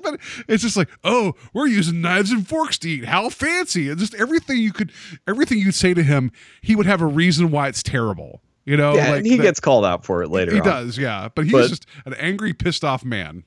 it's 0.47 0.63
just 0.63 0.77
like, 0.77 0.89
oh, 1.03 1.33
we're 1.53 1.67
using 1.67 2.01
knives 2.01 2.31
and 2.31 2.47
forks 2.47 2.77
to 2.79 2.89
eat. 2.89 3.05
How 3.05 3.29
fancy! 3.29 3.89
And 3.89 3.99
just 3.99 4.13
everything 4.15 4.57
you 4.57 4.71
could, 4.71 4.91
everything 5.27 5.57
you'd 5.59 5.75
say 5.75 5.93
to 5.93 6.03
him, 6.03 6.31
he 6.61 6.75
would 6.75 6.85
have 6.85 7.01
a 7.01 7.05
reason 7.05 7.51
why 7.51 7.67
it's 7.67 7.83
terrible. 7.83 8.41
You 8.65 8.77
know, 8.77 8.95
yeah, 8.95 9.09
like 9.09 9.17
and 9.19 9.25
he 9.27 9.37
that- 9.37 9.43
gets 9.43 9.59
called 9.59 9.85
out 9.85 10.05
for 10.05 10.23
it 10.23 10.29
later. 10.29 10.53
He 10.53 10.59
on. 10.59 10.65
does, 10.65 10.97
yeah. 10.97 11.29
But 11.35 11.45
he's 11.45 11.51
But- 11.51 11.69
just 11.69 11.85
an 12.05 12.13
angry, 12.13 12.53
pissed 12.53 12.83
off 12.83 13.03
man. 13.03 13.43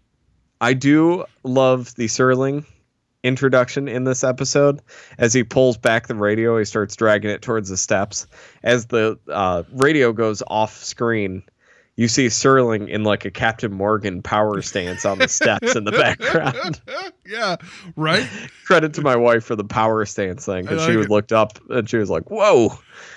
I 0.60 0.74
do 0.74 1.24
love 1.42 1.94
the 1.94 2.06
Serling 2.06 2.64
introduction 3.22 3.88
in 3.88 4.04
this 4.04 4.22
episode. 4.24 4.80
As 5.18 5.32
he 5.32 5.44
pulls 5.44 5.76
back 5.78 6.06
the 6.08 6.14
radio, 6.14 6.58
he 6.58 6.64
starts 6.64 6.96
dragging 6.96 7.30
it 7.30 7.42
towards 7.42 7.68
the 7.68 7.76
steps. 7.76 8.26
As 8.62 8.86
the 8.86 9.18
uh, 9.28 9.62
radio 9.72 10.12
goes 10.12 10.42
off 10.46 10.76
screen, 10.82 11.42
you 11.96 12.08
see 12.08 12.26
Serling 12.26 12.88
in 12.88 13.04
like 13.04 13.24
a 13.24 13.30
Captain 13.30 13.72
Morgan 13.72 14.20
power 14.20 14.60
stance 14.62 15.04
on 15.04 15.18
the 15.18 15.28
steps 15.28 15.76
in 15.76 15.84
the 15.84 15.92
background. 15.92 16.80
yeah, 17.24 17.56
right. 17.96 18.28
Credit 18.64 18.92
to 18.94 19.02
my 19.02 19.14
wife 19.14 19.44
for 19.44 19.54
the 19.54 19.64
power 19.64 20.04
stance 20.04 20.44
thing 20.44 20.64
because 20.64 20.80
like 20.80 20.92
she 20.92 20.98
it. 20.98 21.10
looked 21.10 21.32
up 21.32 21.58
and 21.70 21.88
she 21.88 21.96
was 21.96 22.10
like, 22.10 22.30
"Whoa!" 22.30 22.76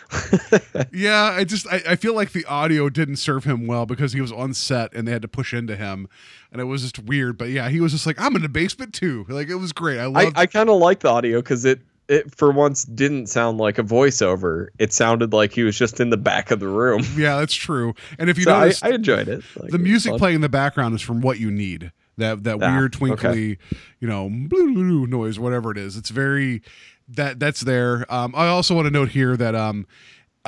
Yeah, 0.94 1.24
I 1.24 1.44
just 1.44 1.68
I, 1.68 1.82
I 1.90 1.96
feel 1.96 2.13
like 2.13 2.32
the 2.32 2.46
audio 2.46 2.90
didn't 2.90 3.18
serve 3.18 3.44
him 3.44 3.68
well 3.68 3.86
because 3.86 4.13
he 4.13 4.22
was 4.22 4.32
on 4.32 4.54
set 4.54 4.94
and 4.94 5.08
they 5.08 5.12
had 5.12 5.22
to 5.24 5.28
push 5.28 5.54
into 5.54 5.76
him, 5.76 6.08
and 6.52 6.62
it 6.62 6.66
was 6.66 6.84
just 6.84 7.00
weird. 7.00 7.38
But 7.38 7.50
yeah, 7.50 7.70
he 7.70 7.80
was 7.82 7.92
just 7.92 8.06
like, 8.06 8.20
I'm 8.20 8.36
in 8.36 8.42
the 8.42 8.50
basement 8.50 8.94
too. 8.94 9.26
Like 9.28 9.50
it 9.50 9.56
was 9.56 9.74
great. 9.74 10.00
I 10.00 10.06
I. 10.06 10.32
I 10.36 10.46
kind 10.46 10.70
of 10.70 10.80
like 10.80 11.00
the 11.00 11.10
audio 11.10 11.40
because 11.42 11.66
it 11.66 11.82
it 12.10 12.34
for 12.36 12.52
once 12.52 12.84
didn't 12.86 13.28
sound 13.28 13.58
like 13.58 13.78
a 13.78 13.84
voiceover. 13.84 14.67
It 14.80 14.93
sounded 14.93 15.34
like 15.34 15.52
he 15.54 15.63
was 15.63 15.78
just 15.78 16.00
in 16.00 16.10
the 16.10 16.17
back 16.17 16.52
of 16.52 16.60
the 16.60 16.67
room. 16.67 17.04
Yeah, 17.17 17.38
that's 17.39 17.54
true. 17.54 17.93
And 18.20 18.30
if 18.30 18.38
you 18.38 18.43
So 18.46 18.54
I, 18.54 18.60
notice, 18.62 18.84
I 18.84 18.89
enjoyed 18.89 19.28
it. 19.28 19.43
Like, 19.58 19.72
the 19.72 19.78
music 19.80 20.12
fun. 20.12 20.20
playing 20.20 20.36
in 20.36 20.41
the 20.41 20.50
background 20.50 20.96
is 20.96 21.02
from 21.02 21.22
what 21.22 21.39
you 21.39 21.52
need. 21.52 21.91
That 22.17 22.43
that 22.46 22.62
Ah, 22.63 22.76
weird 22.76 22.96
okay. 22.96 23.00
twinkly, 23.00 23.58
you 24.00 24.08
know, 24.08 24.28
blue, 24.30 24.74
blue, 24.74 24.74
blue 24.74 25.08
noise, 25.08 25.38
whatever 25.38 25.72
it 25.72 25.78
is. 25.78 25.96
It's 25.98 26.10
very 26.10 26.62
that 27.10 27.39
that's 27.39 27.62
there. 27.62 28.06
Um, 28.13 28.34
I 28.36 28.48
also 28.48 28.74
want 28.76 28.86
to 28.88 28.91
note 28.91 29.10
here 29.10 29.38
that 29.38 29.54
um, 29.56 29.86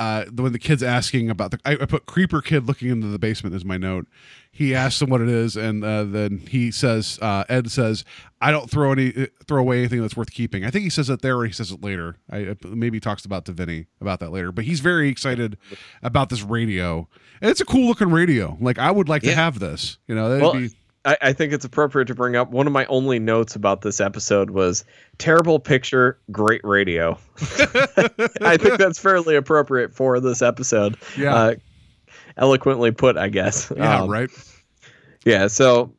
uh, 0.00 0.24
the- 0.32 0.42
when 0.42 0.52
the 0.52 0.58
kid's 0.58 0.82
asking 0.82 1.30
about 1.30 1.52
the, 1.52 1.60
I, 1.64 1.72
I 1.72 1.84
put 1.84 2.06
creeper 2.06 2.40
kid 2.42 2.66
looking 2.66 2.88
into 2.88 3.06
the 3.06 3.18
basement 3.18 3.54
is 3.54 3.64
my 3.64 3.76
note. 3.76 4.08
He 4.52 4.74
asks 4.74 5.00
him 5.00 5.10
what 5.10 5.20
it 5.20 5.28
is, 5.28 5.56
and 5.56 5.84
uh, 5.84 6.02
then 6.02 6.38
he 6.38 6.72
says, 6.72 7.20
uh, 7.22 7.44
Ed 7.48 7.70
says, 7.70 8.04
"I 8.40 8.50
don't 8.50 8.68
throw 8.68 8.90
any 8.90 9.28
throw 9.46 9.60
away 9.60 9.78
anything 9.78 10.00
that's 10.00 10.16
worth 10.16 10.32
keeping." 10.32 10.64
I 10.64 10.70
think 10.70 10.82
he 10.82 10.90
says 10.90 11.08
it 11.08 11.22
there, 11.22 11.36
or 11.38 11.46
he 11.46 11.52
says 11.52 11.70
it 11.70 11.84
later. 11.84 12.16
I 12.28 12.56
maybe 12.64 12.96
he 12.96 13.00
talks 13.00 13.24
about 13.24 13.44
to 13.44 13.52
Vinny 13.52 13.86
about 14.00 14.18
that 14.18 14.32
later, 14.32 14.50
but 14.50 14.64
he's 14.64 14.80
very 14.80 15.08
excited 15.08 15.56
about 16.02 16.30
this 16.30 16.42
radio. 16.42 17.08
And 17.40 17.48
it's 17.48 17.60
a 17.60 17.64
cool 17.64 17.86
looking 17.86 18.10
radio. 18.10 18.58
Like 18.60 18.78
I 18.78 18.90
would 18.90 19.08
like 19.08 19.22
to 19.22 19.34
have 19.36 19.60
this. 19.60 19.98
You 20.08 20.16
know, 20.16 20.28
that'd 20.28 20.42
Well, 20.42 20.52
be 20.54 20.70
I, 21.04 21.16
I 21.22 21.32
think 21.32 21.52
it's 21.52 21.64
appropriate 21.64 22.06
to 22.06 22.14
bring 22.14 22.36
up 22.36 22.50
one 22.50 22.66
of 22.66 22.72
my 22.72 22.84
only 22.86 23.18
notes 23.18 23.56
about 23.56 23.80
this 23.82 24.00
episode 24.00 24.50
was 24.50 24.84
terrible 25.18 25.58
picture, 25.58 26.18
great 26.30 26.60
radio. 26.64 27.18
I 28.40 28.56
think 28.58 28.78
that's 28.78 28.98
fairly 28.98 29.36
appropriate 29.36 29.94
for 29.94 30.20
this 30.20 30.42
episode. 30.42 30.96
Yeah. 31.16 31.34
Uh, 31.34 31.54
eloquently 32.36 32.90
put, 32.90 33.16
I 33.16 33.28
guess. 33.28 33.72
yeah, 33.76 34.02
Um, 34.02 34.10
right. 34.10 34.30
Yeah. 35.24 35.46
So, 35.48 35.94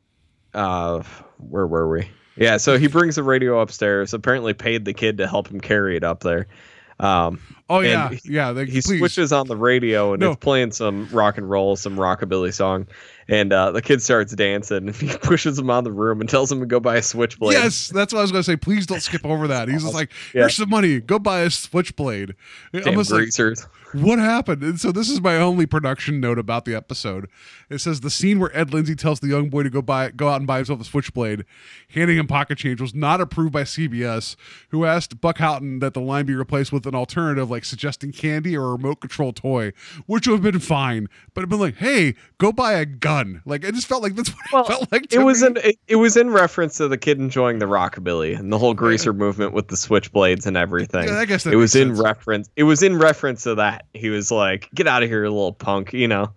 uh, 0.54 1.02
where 1.38 1.66
were 1.66 1.88
we? 1.88 2.08
Yeah. 2.36 2.56
So 2.58 2.78
he 2.78 2.86
brings 2.86 3.16
the 3.16 3.22
radio 3.22 3.60
upstairs. 3.60 4.14
Apparently, 4.14 4.54
paid 4.54 4.84
the 4.84 4.94
kid 4.94 5.18
to 5.18 5.26
help 5.26 5.48
him 5.48 5.60
carry 5.60 5.96
it 5.96 6.04
up 6.04 6.20
there. 6.20 6.46
Um, 7.00 7.40
Oh 7.68 7.80
yeah, 7.80 8.10
he- 8.10 8.20
yeah. 8.34 8.52
They, 8.52 8.66
he 8.66 8.82
please. 8.82 8.98
switches 8.98 9.32
on 9.32 9.46
the 9.48 9.56
radio 9.56 10.12
and 10.12 10.20
No. 10.20 10.32
it's 10.32 10.40
playing 10.40 10.72
some 10.72 11.08
rock 11.10 11.38
and 11.38 11.48
roll, 11.48 11.74
some 11.74 11.96
rockabilly 11.96 12.52
song, 12.52 12.86
and 13.28 13.52
uh, 13.52 13.70
the 13.70 13.82
kid 13.82 14.02
starts 14.02 14.34
dancing. 14.34 14.88
And 14.88 14.96
he 14.96 15.16
pushes 15.18 15.58
him 15.58 15.70
out 15.70 15.78
of 15.78 15.84
the 15.84 15.92
room 15.92 16.20
and 16.20 16.28
tells 16.28 16.50
him 16.50 16.60
to 16.60 16.66
go 16.66 16.80
buy 16.80 16.96
a 16.96 17.02
switchblade. 17.02 17.52
Yes, 17.54 17.88
that's 17.88 18.12
what 18.12 18.20
I 18.20 18.22
was 18.22 18.32
gonna 18.32 18.42
say. 18.44 18.56
Please 18.56 18.86
don't 18.86 19.00
skip 19.00 19.24
over 19.24 19.48
that. 19.48 19.68
He's 19.68 19.82
just 19.82 19.94
like, 20.00 20.10
Yeah. 20.34 20.42
"Here's 20.42 20.56
some 20.56 20.70
money. 20.70 21.00
Go 21.00 21.18
buy 21.18 21.40
a 21.40 21.50
switchblade." 21.50 22.34
Damn 22.72 22.94
like, 22.94 23.06
greasers. 23.06 23.66
what 23.92 24.18
happened? 24.18 24.62
And 24.62 24.80
so 24.80 24.92
this 24.92 25.08
is 25.08 25.20
my 25.20 25.36
only 25.36 25.66
production 25.66 26.20
note 26.20 26.38
about 26.38 26.64
the 26.64 26.74
episode. 26.74 27.28
It 27.70 27.78
says 27.78 28.00
the 28.00 28.10
scene 28.10 28.38
where 28.38 28.54
Ed 28.56 28.72
Lindsay 28.72 28.94
tells 28.94 29.20
the 29.20 29.28
young 29.28 29.48
boy 29.48 29.62
to 29.62 29.70
go 29.70 29.80
buy 29.82 30.10
go 30.10 30.28
out 30.28 30.36
and 30.36 30.46
buy 30.46 30.56
himself 30.56 30.80
a 30.80 30.84
switchblade, 30.84 31.44
handing 31.90 32.18
him 32.18 32.26
pocket 32.26 32.58
change, 32.58 32.80
was 32.80 32.94
not 32.94 33.20
approved 33.20 33.52
by 33.52 33.62
CBS, 33.62 34.36
who 34.70 34.84
asked 34.84 35.20
Buck 35.20 35.38
Houghton 35.38 35.78
that 35.78 35.94
the 35.94 36.00
line 36.00 36.26
be 36.26 36.34
replaced 36.34 36.72
with 36.72 36.86
an 36.86 36.94
alternative 36.94 37.50
like 37.50 37.64
suggesting 37.64 38.12
candy 38.12 38.56
or 38.56 38.64
a 38.64 38.72
remote 38.72 39.00
control 39.00 39.32
toy, 39.32 39.72
which 40.06 40.26
would 40.26 40.42
have 40.42 40.52
been 40.52 40.60
fine. 40.60 41.08
But 41.34 41.40
it'd 41.42 41.50
been 41.50 41.60
like, 41.60 41.76
hey, 41.76 42.14
go 42.38 42.52
buy 42.52 42.72
a 42.74 42.84
gun. 42.84 43.11
Like 43.44 43.64
it 43.64 43.74
just 43.74 43.86
felt 43.86 44.02
like 44.02 44.14
that's 44.14 44.30
what 44.30 44.38
Well, 44.52 44.62
it 44.64 44.68
felt 44.68 44.92
like. 44.92 45.12
it 45.12 45.18
was 45.18 45.42
me. 45.42 45.48
in 45.48 45.56
it, 45.58 45.78
it 45.88 45.96
was 45.96 46.16
in 46.16 46.30
reference 46.30 46.76
to 46.78 46.88
the 46.88 46.96
kid 46.98 47.18
enjoying 47.18 47.58
the 47.58 47.66
rockabilly 47.66 48.38
and 48.38 48.52
the 48.52 48.58
whole 48.58 48.74
greaser 48.74 49.12
movement 49.12 49.52
with 49.52 49.68
the 49.68 49.76
switchblades 49.76 50.46
and 50.46 50.56
everything. 50.56 51.08
Yeah, 51.08 51.18
I 51.18 51.24
guess 51.24 51.44
it 51.46 51.56
was 51.56 51.74
in 51.76 51.88
sense. 51.88 52.00
reference. 52.00 52.50
It 52.56 52.64
was 52.64 52.82
in 52.82 52.98
reference 52.98 53.42
to 53.44 53.54
that. 53.56 53.86
He 53.94 54.08
was 54.10 54.30
like, 54.30 54.68
"Get 54.74 54.86
out 54.86 55.02
of 55.02 55.08
here, 55.08 55.24
you 55.24 55.30
little 55.30 55.52
punk," 55.52 55.92
you 55.92 56.08
know. 56.08 56.30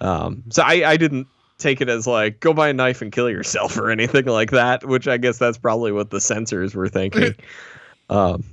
Um, 0.00 0.42
so 0.50 0.62
I 0.62 0.90
I 0.90 0.96
didn't 0.96 1.26
take 1.58 1.80
it 1.80 1.88
as 1.88 2.06
like 2.06 2.40
go 2.40 2.52
buy 2.52 2.68
a 2.68 2.72
knife 2.72 3.00
and 3.00 3.10
kill 3.10 3.30
yourself 3.30 3.78
or 3.78 3.90
anything 3.90 4.26
like 4.26 4.50
that. 4.50 4.84
Which 4.86 5.08
I 5.08 5.16
guess 5.16 5.38
that's 5.38 5.58
probably 5.58 5.92
what 5.92 6.10
the 6.10 6.20
censors 6.20 6.74
were 6.74 6.88
thinking. 6.88 7.34
um, 8.10 8.44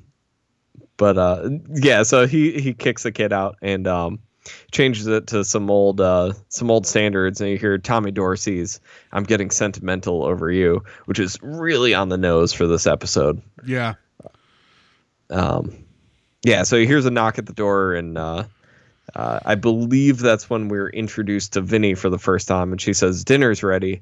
but 0.98 1.18
uh, 1.18 1.50
yeah, 1.74 2.04
so 2.04 2.28
he 2.28 2.60
he 2.62 2.74
kicks 2.74 3.04
the 3.04 3.12
kid 3.12 3.34
out 3.34 3.58
and 3.62 3.88
um 3.88 4.20
changes 4.72 5.08
it 5.08 5.28
to 5.28 5.44
some 5.44 5.70
old 5.70 6.02
uh 6.02 6.34
some 6.50 6.70
old 6.70 6.86
standards 6.86 7.40
and 7.42 7.50
you 7.50 7.58
hear 7.58 7.78
Tommy 7.78 8.12
Dorsey's 8.12 8.80
I'm 9.12 9.24
getting 9.24 9.52
sentimental 9.52 10.24
over 10.24 10.52
you, 10.52 10.84
which 11.06 11.20
is 11.20 11.38
really 11.42 11.94
on 11.94 12.10
the 12.10 12.18
nose 12.18 12.54
for 12.54 12.68
this 12.68 12.88
episode. 12.88 13.42
yeah. 13.66 13.96
Um 15.30 15.86
yeah, 16.44 16.64
so 16.64 16.78
he 16.78 16.86
hears 16.86 17.06
a 17.06 17.12
knock 17.12 17.38
at 17.38 17.46
the 17.46 17.54
door 17.54 17.94
and 17.94 18.18
uh 18.18 18.44
uh, 19.16 19.40
I 19.46 19.56
believe 19.56 20.20
that's 20.20 20.50
when 20.50 20.70
we're 20.70 20.90
introduced 20.90 21.54
to 21.54 21.62
Vinny 21.62 21.94
for 21.94 22.10
the 22.10 22.18
first 22.18 22.48
time, 22.48 22.72
and 22.72 22.80
she 22.80 22.94
says 22.94 23.26
dinner's 23.26 23.62
ready, 23.62 24.02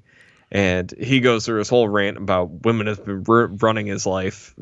and 0.51 0.93
he 0.99 1.19
goes 1.19 1.45
through 1.45 1.57
his 1.57 1.69
whole 1.69 1.89
rant 1.89 2.17
about 2.17 2.63
women 2.63 2.87
have 2.87 3.03
been 3.03 3.25
r- 3.27 3.47
running 3.47 3.87
his 3.87 4.05
life 4.05 4.53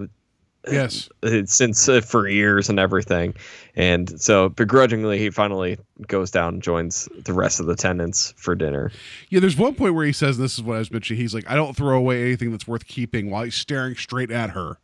Yes. 0.70 1.10
since 1.46 1.88
uh, 1.88 2.02
for 2.02 2.28
years 2.28 2.70
and 2.70 2.80
everything. 2.80 3.34
And 3.76 4.20
so 4.22 4.50
begrudgingly, 4.50 5.18
he 5.18 5.30
finally 5.30 5.78
goes 6.08 6.32
down 6.32 6.56
and 6.56 6.64
joins 6.64 7.08
the 7.24 7.34
rest 7.34 7.60
of 7.60 7.66
the 7.66 7.76
tenants 7.76 8.34
for 8.38 8.56
dinner. 8.56 8.92
Yeah, 9.30 9.40
there's 9.40 9.56
one 9.58 9.76
point 9.76 9.94
where 9.96 10.06
he 10.06 10.12
says, 10.12 10.38
this 10.38 10.56
is 10.58 10.64
what 10.64 10.76
I 10.76 10.80
was 10.80 10.92
mentioning. 10.92 11.22
He's 11.22 11.34
like, 11.34 11.50
I 11.50 11.56
don't 11.56 11.76
throw 11.78 11.98
away 11.98 12.24
anything 12.24 12.52
that's 12.52 12.68
worth 12.68 12.88
keeping 12.88 13.30
while 13.30 13.44
he's 13.44 13.56
staring 13.56 13.96
straight 13.96 14.32
at 14.32 14.50
her. 14.52 14.80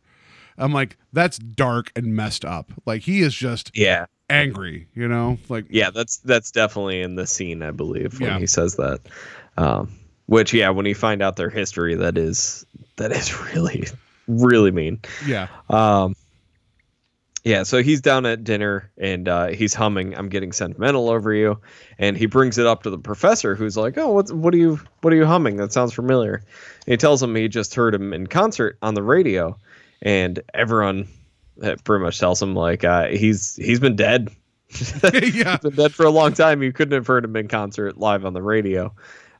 I'm 0.58 0.72
like, 0.72 0.96
that's 1.12 1.36
dark 1.38 1.92
and 1.94 2.14
messed 2.16 2.44
up. 2.44 2.72
Like 2.86 3.02
he 3.02 3.20
is 3.20 3.34
just 3.34 3.70
Yeah. 3.74 4.06
angry, 4.30 4.88
you 4.94 5.06
know? 5.08 5.36
Like 5.50 5.66
Yeah, 5.68 5.90
that's 5.90 6.16
that's 6.18 6.50
definitely 6.50 7.02
in 7.02 7.16
the 7.16 7.26
scene, 7.26 7.62
I 7.62 7.70
believe, 7.72 8.18
when 8.18 8.30
Yeah. 8.30 8.38
he 8.38 8.46
says 8.46 8.76
that. 8.76 9.00
Um, 9.58 9.90
which, 10.24 10.54
yeah, 10.54 10.70
when 10.70 10.86
you 10.86 10.94
find 10.94 11.22
out 11.22 11.36
their 11.36 11.50
history, 11.50 11.94
that 11.96 12.16
is 12.16 12.64
that 12.96 13.12
is 13.12 13.38
really 13.54 13.84
really 14.26 14.70
mean. 14.70 15.00
yeah. 15.26 15.48
Um, 15.68 16.14
yeah, 17.46 17.62
so 17.62 17.80
he's 17.80 18.00
down 18.00 18.26
at 18.26 18.42
dinner 18.42 18.90
and 18.98 19.28
uh, 19.28 19.46
he's 19.46 19.72
humming 19.72 20.16
"I'm 20.16 20.28
getting 20.28 20.50
sentimental 20.50 21.08
over 21.08 21.32
you," 21.32 21.60
and 21.96 22.16
he 22.16 22.26
brings 22.26 22.58
it 22.58 22.66
up 22.66 22.82
to 22.82 22.90
the 22.90 22.98
professor, 22.98 23.54
who's 23.54 23.76
like, 23.76 23.96
"Oh, 23.96 24.10
what's 24.10 24.32
what 24.32 24.52
are 24.52 24.56
you 24.56 24.80
what 25.02 25.12
are 25.12 25.16
you 25.16 25.26
humming? 25.26 25.56
That 25.58 25.72
sounds 25.72 25.92
familiar." 25.92 26.34
And 26.34 26.92
he 26.92 26.96
tells 26.96 27.22
him 27.22 27.36
he 27.36 27.46
just 27.46 27.76
heard 27.76 27.94
him 27.94 28.12
in 28.12 28.26
concert 28.26 28.78
on 28.82 28.94
the 28.94 29.02
radio, 29.04 29.56
and 30.02 30.42
everyone 30.54 31.06
uh, 31.62 31.76
pretty 31.84 32.02
much 32.02 32.18
tells 32.18 32.42
him 32.42 32.56
like 32.56 32.82
uh, 32.82 33.06
he's 33.10 33.54
he's 33.54 33.78
been 33.78 33.94
dead. 33.94 34.28
yeah. 35.04 35.10
He's 35.12 35.58
been 35.60 35.76
dead 35.76 35.94
for 35.94 36.04
a 36.04 36.10
long 36.10 36.32
time. 36.32 36.64
You 36.64 36.72
couldn't 36.72 36.94
have 36.94 37.06
heard 37.06 37.24
him 37.24 37.36
in 37.36 37.46
concert 37.46 37.96
live 37.96 38.24
on 38.24 38.32
the 38.32 38.42
radio. 38.42 38.92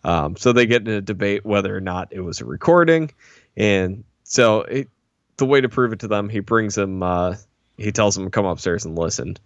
Um, 0.05 0.37
so 0.37 0.53
they 0.53 0.67
get 0.67 0.83
in 0.83 0.95
a 0.95 1.01
debate 1.01 1.45
whether 1.45 1.77
or 1.77 1.81
not 1.81 2.13
it 2.13 2.21
was 2.21 2.41
a 2.41 2.45
recording, 2.45 3.11
and 3.57 4.05
so 4.29 4.63
it, 4.63 4.89
the 5.37 5.47
way 5.47 5.61
to 5.61 5.69
prove 5.69 5.93
it 5.93 6.01
to 6.01 6.09
them, 6.09 6.29
he 6.29 6.41
brings 6.41 6.77
him. 6.77 7.03
Uh, 7.03 7.37
he 7.77 7.93
tells 7.93 8.17
him 8.17 8.25
to 8.25 8.31
come 8.31 8.47
upstairs 8.47 8.85
and 8.85 8.99
listen. 8.99 9.37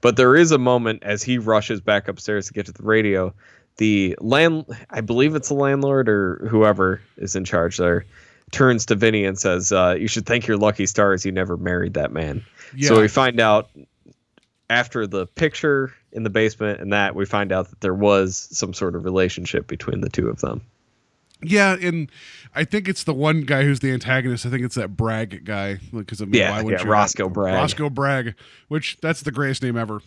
But 0.00 0.16
there 0.16 0.36
is 0.36 0.52
a 0.52 0.58
moment 0.58 1.02
as 1.04 1.22
he 1.22 1.38
rushes 1.38 1.80
back 1.80 2.08
upstairs 2.08 2.48
to 2.48 2.52
get 2.52 2.66
to 2.66 2.72
the 2.72 2.82
radio. 2.82 3.32
The 3.76 4.16
land, 4.20 4.66
I 4.90 5.00
believe 5.00 5.34
it's 5.34 5.48
the 5.48 5.54
landlord 5.54 6.08
or 6.08 6.46
whoever 6.50 7.00
is 7.16 7.36
in 7.36 7.44
charge 7.44 7.76
there, 7.76 8.04
turns 8.50 8.86
to 8.86 8.94
Vinny 8.94 9.24
and 9.24 9.38
says, 9.38 9.72
uh, 9.72 9.96
"You 9.98 10.08
should 10.08 10.26
thank 10.26 10.46
your 10.46 10.56
lucky 10.56 10.86
stars 10.86 11.24
you 11.24 11.32
never 11.32 11.56
married 11.56 11.94
that 11.94 12.12
man." 12.12 12.44
Yeah. 12.74 12.88
So 12.88 13.00
we 13.00 13.08
find 13.08 13.40
out 13.40 13.70
after 14.68 15.06
the 15.06 15.26
picture 15.26 15.94
in 16.12 16.24
the 16.24 16.30
basement 16.30 16.80
and 16.80 16.92
that 16.92 17.14
we 17.14 17.24
find 17.24 17.52
out 17.52 17.70
that 17.70 17.80
there 17.80 17.94
was 17.94 18.48
some 18.50 18.74
sort 18.74 18.96
of 18.96 19.04
relationship 19.04 19.66
between 19.66 20.00
the 20.00 20.08
two 20.08 20.28
of 20.28 20.40
them. 20.40 20.62
Yeah, 21.42 21.76
and 21.80 22.10
I 22.54 22.64
think 22.64 22.88
it's 22.88 23.04
the 23.04 23.12
one 23.12 23.42
guy 23.42 23.62
who's 23.64 23.80
the 23.80 23.92
antagonist. 23.92 24.46
I 24.46 24.50
think 24.50 24.64
it's 24.64 24.74
that 24.76 24.96
Bragg 24.96 25.44
guy. 25.44 25.78
Because 25.92 26.20
mean, 26.20 26.34
Yeah, 26.34 26.62
why 26.62 26.70
yeah, 26.70 26.82
you- 26.82 26.90
Roscoe 26.90 27.28
Bragg. 27.28 27.54
Roscoe 27.54 27.90
Bragg, 27.90 28.34
which 28.68 28.96
that's 29.02 29.20
the 29.22 29.30
greatest 29.32 29.62
name 29.62 29.76
ever. 29.76 30.00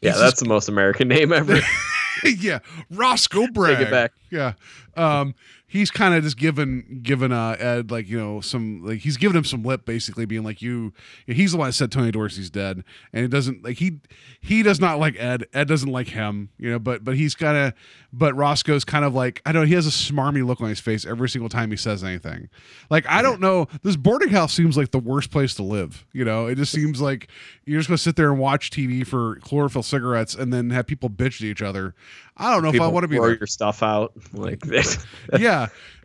Yeah, 0.00 0.12
that's 0.12 0.20
just- 0.32 0.38
the 0.42 0.48
most 0.48 0.68
American 0.68 1.08
name 1.08 1.32
ever. 1.32 1.58
yeah, 2.24 2.60
Roscoe 2.90 3.46
Bragg. 3.48 3.78
Take 3.78 3.88
it 3.88 3.90
back. 3.90 4.12
Yeah, 4.30 4.52
um, 4.96 5.34
he's 5.68 5.90
kind 5.90 6.14
of 6.14 6.24
just 6.24 6.38
given 6.38 7.00
given 7.02 7.30
uh, 7.30 7.56
Ed 7.58 7.90
like 7.90 8.08
you 8.08 8.18
know 8.18 8.40
some 8.40 8.82
like 8.84 9.00
he's 9.00 9.16
giving 9.16 9.36
him 9.36 9.44
some 9.44 9.62
lip 9.62 9.84
basically 9.84 10.24
being 10.24 10.42
like 10.42 10.60
you. 10.60 10.92
He's 11.26 11.52
the 11.52 11.58
one 11.58 11.68
that 11.68 11.74
said 11.74 11.92
Tommy 11.92 12.10
Dorsey's 12.10 12.50
dead, 12.50 12.82
and 13.12 13.24
it 13.24 13.28
doesn't 13.28 13.62
like 13.62 13.78
he 13.78 14.00
he 14.40 14.62
does 14.62 14.80
not 14.80 14.98
like 14.98 15.14
Ed. 15.20 15.44
Ed 15.52 15.68
doesn't 15.68 15.90
like 15.90 16.08
him, 16.08 16.48
you 16.58 16.70
know. 16.70 16.78
But 16.78 17.04
but 17.04 17.16
he's 17.16 17.34
kind 17.34 17.56
of 17.56 17.74
but 18.12 18.34
Roscoe's 18.34 18.84
kind 18.84 19.04
of 19.04 19.14
like 19.14 19.42
I 19.44 19.52
don't 19.52 19.62
know. 19.62 19.68
He 19.68 19.74
has 19.74 19.86
a 19.86 19.90
smarmy 19.90 20.44
look 20.44 20.60
on 20.60 20.68
his 20.68 20.80
face 20.80 21.04
every 21.04 21.28
single 21.28 21.50
time 21.50 21.70
he 21.70 21.76
says 21.76 22.02
anything. 22.02 22.48
Like 22.88 23.06
I 23.06 23.20
don't 23.20 23.40
know. 23.40 23.68
This 23.82 23.96
boarding 23.96 24.30
house 24.30 24.54
seems 24.54 24.76
like 24.76 24.90
the 24.90 24.98
worst 24.98 25.30
place 25.30 25.54
to 25.56 25.62
live. 25.62 26.06
You 26.12 26.24
know, 26.24 26.46
it 26.46 26.54
just 26.54 26.72
seems 26.72 27.00
like 27.00 27.28
you're 27.66 27.78
just 27.78 27.88
gonna 27.88 27.98
sit 27.98 28.16
there 28.16 28.30
and 28.30 28.38
watch 28.38 28.70
TV 28.70 29.06
for 29.06 29.36
chlorophyll 29.36 29.82
cigarettes 29.82 30.34
and 30.34 30.52
then 30.52 30.70
have 30.70 30.86
people 30.86 31.10
bitch 31.10 31.38
to 31.40 31.46
each 31.46 31.62
other. 31.62 31.94
I 32.38 32.52
don't 32.52 32.62
know 32.62 32.70
if 32.72 32.80
I 32.80 32.86
want 32.86 33.02
to 33.02 33.08
be 33.08 33.16
throw 33.16 33.26
there 33.26 33.38
your 33.38 33.46
stuff 33.48 33.82
out 33.82 34.12
like 34.32 34.60
this 34.60 35.04
yeah. 35.38 35.57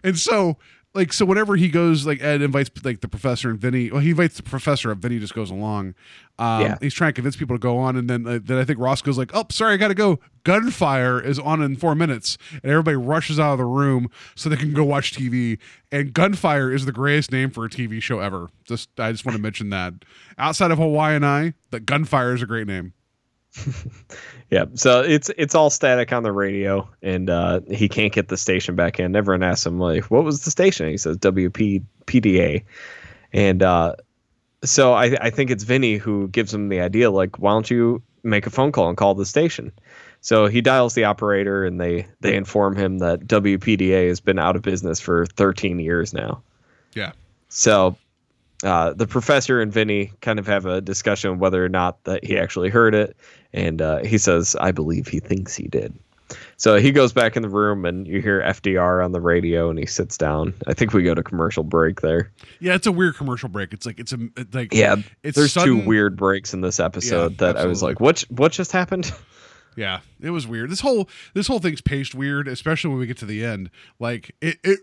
And 0.04 0.18
so 0.18 0.58
like 0.96 1.12
so 1.12 1.26
whenever 1.26 1.56
he 1.56 1.70
goes 1.70 2.06
like 2.06 2.22
ed 2.22 2.42
invites 2.44 2.70
like 2.84 3.02
the 3.02 3.08
professor 3.08 3.50
and 3.50 3.60
vinny 3.60 3.90
well 3.90 4.00
he 4.00 4.12
invites 4.12 4.38
the 4.38 4.44
professor 4.44 4.92
and 4.92 5.02
vinny 5.02 5.18
just 5.18 5.34
goes 5.34 5.50
along. 5.50 5.96
Um 6.38 6.62
Yeah. 6.62 6.78
he's 6.82 6.94
trying 6.94 7.10
to 7.10 7.14
convince 7.14 7.36
people 7.36 7.56
to 7.56 7.60
go 7.60 7.78
on. 7.80 7.96
And 7.98 8.08
then 8.10 8.28
uh, 8.28 8.40
then 8.44 8.58
i 8.60 8.64
think 8.64 8.78
ross 8.80 9.02
goes 9.02 9.18
like 9.18 9.32
oh 9.34 9.46
sorry 9.50 9.74
i 9.74 9.78
gotta 9.78 9.96
go. 9.96 10.20
Gunfire 10.44 11.20
is 11.22 11.40
on 11.40 11.62
in 11.64 11.78
four 11.78 11.96
minutes. 11.96 12.38
And 12.62 12.72
everybody 12.72 12.98
rushes 12.98 13.40
out 13.40 13.54
of 13.54 13.58
the 13.58 13.66
room 13.66 14.10
so 14.36 14.50
they 14.50 14.56
can 14.56 14.74
go 14.74 14.84
watch 14.84 15.14
tv 15.14 15.58
and 15.92 16.14
gunfire 16.14 16.72
is 16.72 16.86
the 16.86 16.92
greatest 16.92 17.32
name 17.32 17.50
for 17.50 17.66
a 17.66 17.70
tv 17.70 18.02
show 18.02 18.20
ever. 18.20 18.50
Just 18.66 18.90
i 19.00 19.12
just 19.12 19.26
want 19.26 19.36
to 19.36 19.42
mention 19.42 19.70
that. 19.72 19.94
Outside 20.38 20.70
of 20.70 20.78
Hawaiian 20.78 21.24
Eye 21.24 21.54
that 21.72 21.88
gunfire 21.88 22.36
is 22.36 22.42
a 22.44 22.46
great 22.46 22.68
name 22.68 22.94
Yeah, 24.54 24.66
so 24.76 25.02
it's 25.02 25.32
it's 25.36 25.56
all 25.56 25.72
static 25.72 26.14
on 26.14 26.22
the 26.22 26.32
radio, 26.32 26.88
and 27.02 27.28
uh, 27.28 27.62
he 27.72 27.90
can't 27.90 28.14
get 28.14 28.28
the 28.28 28.38
station 28.38 28.76
back 28.76 29.00
in. 29.00 29.16
Everyone 29.16 29.42
asks 29.42 29.66
him 29.66 29.80
like, 29.80 30.12
"What 30.12 30.24
was 30.24 30.44
the 30.44 30.52
station?" 30.52 30.88
He 30.90 30.98
says 30.98 31.18
WPPDA, 31.18 32.64
and 33.32 33.64
uh, 33.64 33.96
so 34.64 34.94
I 34.94 35.18
I 35.20 35.30
think 35.32 35.50
it's 35.50 35.64
Vinny 35.64 35.98
who 35.98 36.28
gives 36.28 36.54
him 36.54 36.70
the 36.70 36.82
idea 36.82 37.10
like, 37.10 37.40
"Why 37.40 37.54
don't 37.54 37.72
you 37.72 38.04
make 38.22 38.46
a 38.46 38.52
phone 38.52 38.72
call 38.72 38.90
and 38.90 38.98
call 38.98 39.16
the 39.16 39.26
station?" 39.26 39.72
So 40.22 40.46
he 40.46 40.62
dials 40.62 40.94
the 40.94 41.06
operator, 41.06 41.66
and 41.66 41.82
they 41.82 42.06
they 42.22 42.36
inform 42.36 42.76
him 42.76 43.00
that 43.00 43.22
WPDA 43.22 44.08
has 44.08 44.20
been 44.20 44.38
out 44.38 44.56
of 44.56 44.62
business 44.62 45.00
for 45.00 45.26
13 45.26 45.80
years 45.80 46.14
now. 46.14 46.44
yeah 46.94 47.14
So 47.50 47.98
uh, 48.64 48.94
the 48.94 49.06
professor 49.08 49.62
and 49.62 49.72
Vinny 49.72 50.12
kind 50.22 50.40
of 50.40 50.48
have 50.48 50.66
a 50.66 50.82
discussion 50.82 51.38
whether 51.40 51.64
or 51.64 51.70
not 51.70 52.04
that 52.06 52.24
he 52.26 52.38
actually 52.38 52.70
heard 52.70 52.96
it, 52.96 53.16
and 53.54 53.82
uh, 53.82 54.00
he 54.04 54.18
says, 54.18 54.56
"I 54.60 54.72
believe 54.72 55.08
he 55.08 55.20
thinks 55.20 55.56
he 55.56 55.68
did." 55.68 55.94
So 56.58 56.78
he 56.78 56.92
goes 56.92 57.14
back 57.14 57.36
in 57.36 57.44
the 57.44 57.50
room, 57.50 57.86
and 57.86 58.08
you 58.08 58.20
hear 58.22 58.42
FDR 58.42 59.04
on 59.06 59.12
the 59.12 59.22
radio, 59.22 59.70
and 59.70 59.78
he 59.78 59.86
sits 59.86 60.18
down. 60.18 60.54
I 60.66 60.74
think 60.74 60.94
we 60.94 61.04
go 61.04 61.14
to 61.14 61.22
commercial 61.22 61.64
break 61.64 62.02
there. 62.02 62.32
yeah 62.60 62.74
it's 62.74 62.88
a 62.88 62.92
weird 62.92 63.16
commercial 63.18 63.50
break 63.50 63.72
it's 63.74 63.86
like 63.86 64.00
it's 64.00 64.14
a 64.14 64.18
it's 64.38 64.56
like 64.56 64.74
Yeah, 64.74 64.96
it's 65.22 65.36
there's 65.38 65.54
sudden- 65.54 65.82
two 65.82 65.86
weird 65.88 66.16
breaks 66.16 66.54
in 66.54 66.62
this 66.62 66.80
episode 66.80 67.34
Yeah, 67.34 67.38
that 67.54 67.58
I 67.58 67.66
was 67.66 67.84
like, 67.84 68.00
"What? 68.00 68.22
What 68.30 68.52
just 68.52 68.72
happened?" 68.72 69.12
Yeah, 69.76 70.00
it 70.22 70.30
was 70.30 70.48
weird. 70.48 70.70
This 70.70 70.82
whole 70.82 71.10
this 71.34 71.48
whole 71.48 71.60
thing's 71.60 71.82
paced 71.82 72.16
weird, 72.16 72.48
especially 72.48 72.90
when 72.92 73.00
we 73.00 73.08
get 73.08 73.18
to 73.18 73.26
the 73.26 73.44
end. 73.44 73.70
Like 74.00 74.36
it 74.42 74.58
it 74.64 74.80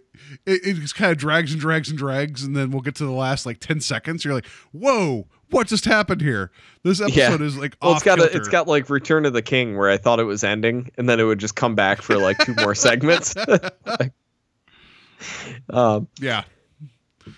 it, 0.47 0.61
it 0.65 0.75
just 0.77 0.95
kind 0.95 1.13
of 1.13 1.19
drags 1.19 1.53
and 1.53 1.61
drags 1.61 1.89
and 1.89 1.99
drags, 1.99 2.43
and 2.43 2.57
then 2.57 2.71
we'll 2.71 2.83
get 2.83 2.95
to 2.97 3.05
the 3.05 3.13
last 3.13 3.47
like 3.47 3.61
ten 3.61 3.81
seconds. 3.81 4.25
You're 4.25 4.35
like, 4.35 4.47
whoa, 4.73 5.27
what 5.51 5.67
just 5.67 5.85
happened 5.85 6.21
here? 6.21 6.51
This 6.83 7.01
episode 7.01 7.41
is 7.43 7.57
like 7.57 7.77
well, 7.83 7.93
it's 7.93 8.03
got 8.03 8.19
a, 8.19 8.37
it's 8.37 8.49
got 8.49 8.69
like 8.69 8.89
Return 8.91 9.27
of 9.27 9.33
the 9.33 9.43
King, 9.43 9.77
where 9.77 9.91
I 9.91 9.97
thought 9.97 10.21
it 10.21 10.25
was 10.25 10.45
ending, 10.45 10.91
and 10.97 11.09
then 11.09 11.21
it 11.21 11.25
would 11.25 11.39
just 11.39 11.57
come 11.57 11.75
back 11.75 12.03
for 12.03 12.17
like 12.17 12.39
two 12.39 12.55
more 12.55 12.75
segments. 12.75 13.35
Like, 13.37 14.13
um, 15.71 16.09
yeah 16.19 16.45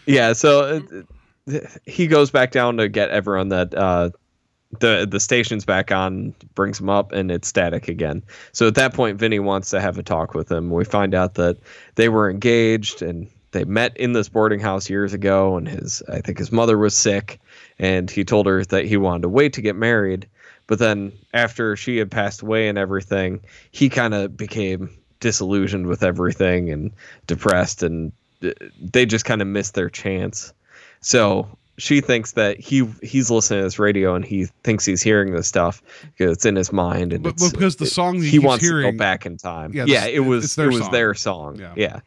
Yeah, 0.06 0.32
so 0.32 0.82
uh, 1.48 1.58
he 1.84 2.06
goes 2.06 2.30
back 2.30 2.52
down 2.52 2.76
to 2.76 2.88
get 2.88 3.10
everyone 3.10 3.48
that 3.48 3.74
uh, 3.74 4.10
the 4.80 5.06
the 5.08 5.20
station's 5.20 5.64
back 5.64 5.90
on, 5.90 6.34
brings 6.54 6.80
him 6.80 6.88
up, 6.88 7.12
and 7.12 7.30
it's 7.30 7.48
static 7.48 7.88
again. 7.88 8.22
So 8.52 8.66
at 8.66 8.74
that 8.76 8.94
point, 8.94 9.18
Vinny 9.18 9.38
wants 9.38 9.70
to 9.70 9.80
have 9.80 9.98
a 9.98 10.02
talk 10.02 10.34
with 10.34 10.50
him. 10.50 10.70
We 10.70 10.84
find 10.84 11.14
out 11.14 11.34
that 11.34 11.58
they 11.94 12.08
were 12.08 12.30
engaged 12.30 13.02
and 13.02 13.28
they 13.52 13.64
met 13.64 13.96
in 13.98 14.14
this 14.14 14.28
boarding 14.30 14.60
house 14.60 14.88
years 14.88 15.12
ago, 15.12 15.56
and 15.56 15.68
his 15.68 16.02
I 16.08 16.20
think 16.20 16.38
his 16.38 16.52
mother 16.52 16.78
was 16.78 16.96
sick, 16.96 17.40
and 17.78 18.10
he 18.10 18.24
told 18.24 18.46
her 18.46 18.64
that 18.64 18.86
he 18.86 18.96
wanted 18.96 19.22
to 19.22 19.28
wait 19.28 19.52
to 19.54 19.62
get 19.62 19.76
married. 19.76 20.26
But 20.66 20.78
then 20.78 21.12
after 21.34 21.76
she 21.76 21.98
had 21.98 22.10
passed 22.10 22.40
away 22.40 22.68
and 22.68 22.78
everything, 22.78 23.40
he 23.72 23.88
kind 23.88 24.14
of 24.14 24.36
became 24.36 24.90
disillusioned 25.20 25.86
with 25.86 26.02
everything 26.02 26.70
and 26.70 26.90
depressed 27.26 27.82
and 27.82 28.12
uh, 28.42 28.50
they 28.80 29.06
just 29.06 29.24
kind 29.24 29.40
of 29.40 29.48
missed 29.48 29.74
their 29.74 29.88
chance. 29.88 30.52
So 31.00 31.58
she 31.78 32.00
thinks 32.00 32.32
that 32.32 32.60
he 32.60 32.86
he's 33.02 33.30
listening 33.30 33.60
to 33.60 33.64
this 33.64 33.78
radio 33.78 34.14
and 34.14 34.24
he 34.24 34.46
thinks 34.62 34.84
he's 34.84 35.02
hearing 35.02 35.32
this 35.32 35.48
stuff 35.48 35.82
because 36.16 36.32
it's 36.36 36.44
in 36.44 36.54
his 36.56 36.72
mind 36.72 37.12
and 37.12 37.22
But- 37.22 37.30
it's- 37.34 37.50
but 37.50 37.56
because 37.58 37.76
the 37.76 37.86
song 37.86 38.20
that 38.20 38.26
he 38.26 38.38
wants 38.38 38.62
to 38.64 38.70
hearing- 38.70 38.92
go 38.92 38.98
back 38.98 39.24
in 39.26 39.36
time. 39.38 39.72
Yeah, 39.74 39.84
Yeah, 39.86 40.06
it 40.06 40.20
was 40.20 40.54
their 40.54 40.66
it 40.66 40.72
was 40.74 40.82
song. 40.82 40.92
their 40.92 41.14
song. 41.14 41.56
Yeah. 41.58 41.72
Yeah. 41.76 42.00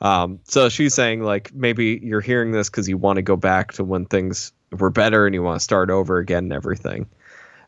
Um, 0.00 0.40
so 0.44 0.68
she's 0.68 0.94
saying 0.94 1.22
like 1.22 1.52
maybe 1.54 2.00
you're 2.02 2.20
hearing 2.20 2.52
this 2.52 2.68
because 2.68 2.88
you 2.88 2.98
want 2.98 3.16
to 3.16 3.22
go 3.22 3.36
back 3.36 3.72
to 3.74 3.84
when 3.84 4.04
things 4.06 4.52
were 4.78 4.90
better 4.90 5.26
and 5.26 5.34
you 5.34 5.42
want 5.42 5.58
to 5.58 5.64
start 5.64 5.90
over 5.90 6.18
again 6.18 6.44
and 6.44 6.52
everything. 6.52 7.06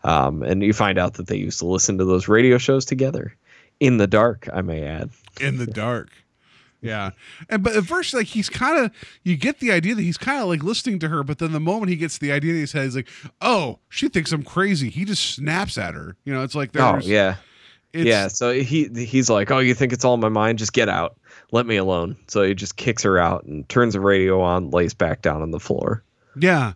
Um, 0.04 0.42
and 0.42 0.62
you 0.62 0.72
find 0.72 0.98
out 0.98 1.14
that 1.14 1.26
they 1.26 1.36
used 1.36 1.58
to 1.60 1.66
listen 1.66 1.98
to 1.98 2.04
those 2.04 2.28
radio 2.28 2.58
shows 2.58 2.84
together 2.84 3.34
in 3.80 3.96
the 3.96 4.06
dark, 4.06 4.48
I 4.52 4.60
may 4.62 4.82
add. 4.82 5.10
in 5.40 5.56
the 5.58 5.66
dark. 5.66 6.08
Yeah, 6.80 7.10
and 7.48 7.62
but 7.62 7.74
at 7.74 7.84
first, 7.86 8.14
like 8.14 8.26
he's 8.28 8.48
kind 8.48 8.84
of, 8.84 8.92
you 9.24 9.36
get 9.36 9.58
the 9.58 9.72
idea 9.72 9.94
that 9.96 10.02
he's 10.02 10.18
kind 10.18 10.40
of 10.40 10.48
like 10.48 10.62
listening 10.62 11.00
to 11.00 11.08
her, 11.08 11.24
but 11.24 11.38
then 11.38 11.52
the 11.52 11.60
moment 11.60 11.90
he 11.90 11.96
gets 11.96 12.18
the 12.18 12.30
idea 12.30 12.54
in 12.54 12.60
his 12.60 12.72
head, 12.72 12.84
he's 12.84 12.94
like, 12.96 13.08
"Oh, 13.40 13.80
she 13.88 14.08
thinks 14.08 14.30
I'm 14.30 14.44
crazy." 14.44 14.88
He 14.88 15.04
just 15.04 15.34
snaps 15.34 15.76
at 15.76 15.94
her. 15.94 16.16
You 16.24 16.32
know, 16.32 16.42
it's 16.44 16.54
like 16.54 16.70
Oh 16.76 16.98
yeah. 17.02 17.36
it's, 17.92 18.06
yeah, 18.06 18.28
so 18.28 18.52
he 18.52 18.88
he's 18.94 19.28
like, 19.28 19.50
"Oh, 19.50 19.58
you 19.58 19.74
think 19.74 19.92
it's 19.92 20.04
all 20.04 20.14
in 20.14 20.20
my 20.20 20.28
mind? 20.28 20.58
Just 20.58 20.72
get 20.72 20.88
out. 20.88 21.18
Let 21.50 21.66
me 21.66 21.76
alone." 21.76 22.16
So 22.28 22.42
he 22.42 22.54
just 22.54 22.76
kicks 22.76 23.02
her 23.02 23.18
out 23.18 23.44
and 23.44 23.68
turns 23.68 23.94
the 23.94 24.00
radio 24.00 24.40
on, 24.40 24.70
lays 24.70 24.94
back 24.94 25.22
down 25.22 25.42
on 25.42 25.50
the 25.50 25.60
floor. 25.60 26.04
Yeah. 26.38 26.74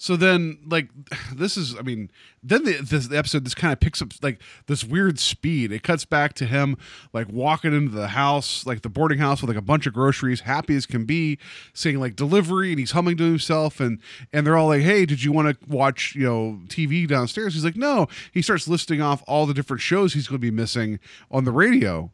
So 0.00 0.14
then, 0.14 0.58
like, 0.64 0.88
this 1.34 1.56
is, 1.56 1.76
I 1.76 1.82
mean, 1.82 2.10
then 2.42 2.64
the, 2.64 2.74
this 2.80 3.08
the 3.08 3.18
episode, 3.18 3.44
this 3.44 3.54
kind 3.54 3.72
of 3.72 3.80
picks 3.80 4.00
up 4.00 4.12
like 4.22 4.40
this 4.66 4.84
weird 4.84 5.18
speed. 5.18 5.72
It 5.72 5.82
cuts 5.82 6.04
back 6.04 6.34
to 6.34 6.46
him, 6.46 6.78
like, 7.12 7.28
walking 7.28 7.74
into 7.74 7.90
the 7.90 8.08
house, 8.08 8.64
like 8.64 8.82
the 8.82 8.88
boarding 8.88 9.18
house 9.18 9.42
with 9.42 9.50
like 9.50 9.58
a 9.58 9.62
bunch 9.62 9.86
of 9.86 9.92
groceries, 9.92 10.40
happy 10.40 10.76
as 10.76 10.86
can 10.86 11.04
be, 11.04 11.38
saying 11.74 11.98
like 11.98 12.16
delivery, 12.16 12.70
and 12.70 12.78
he's 12.78 12.92
humming 12.92 13.16
to 13.18 13.24
himself. 13.24 13.80
And, 13.80 14.00
and 14.32 14.46
they're 14.46 14.56
all 14.56 14.68
like, 14.68 14.82
hey, 14.82 15.04
did 15.04 15.22
you 15.22 15.32
want 15.32 15.48
to 15.48 15.68
watch, 15.68 16.14
you 16.14 16.24
know, 16.24 16.60
TV 16.68 17.06
downstairs? 17.06 17.54
He's 17.54 17.64
like, 17.64 17.76
no. 17.76 18.06
He 18.32 18.40
starts 18.40 18.68
listing 18.68 19.02
off 19.02 19.22
all 19.26 19.46
the 19.46 19.54
different 19.54 19.82
shows 19.82 20.14
he's 20.14 20.28
going 20.28 20.40
to 20.40 20.46
be 20.46 20.52
missing 20.52 21.00
on 21.30 21.44
the 21.44 21.52
radio. 21.52 22.10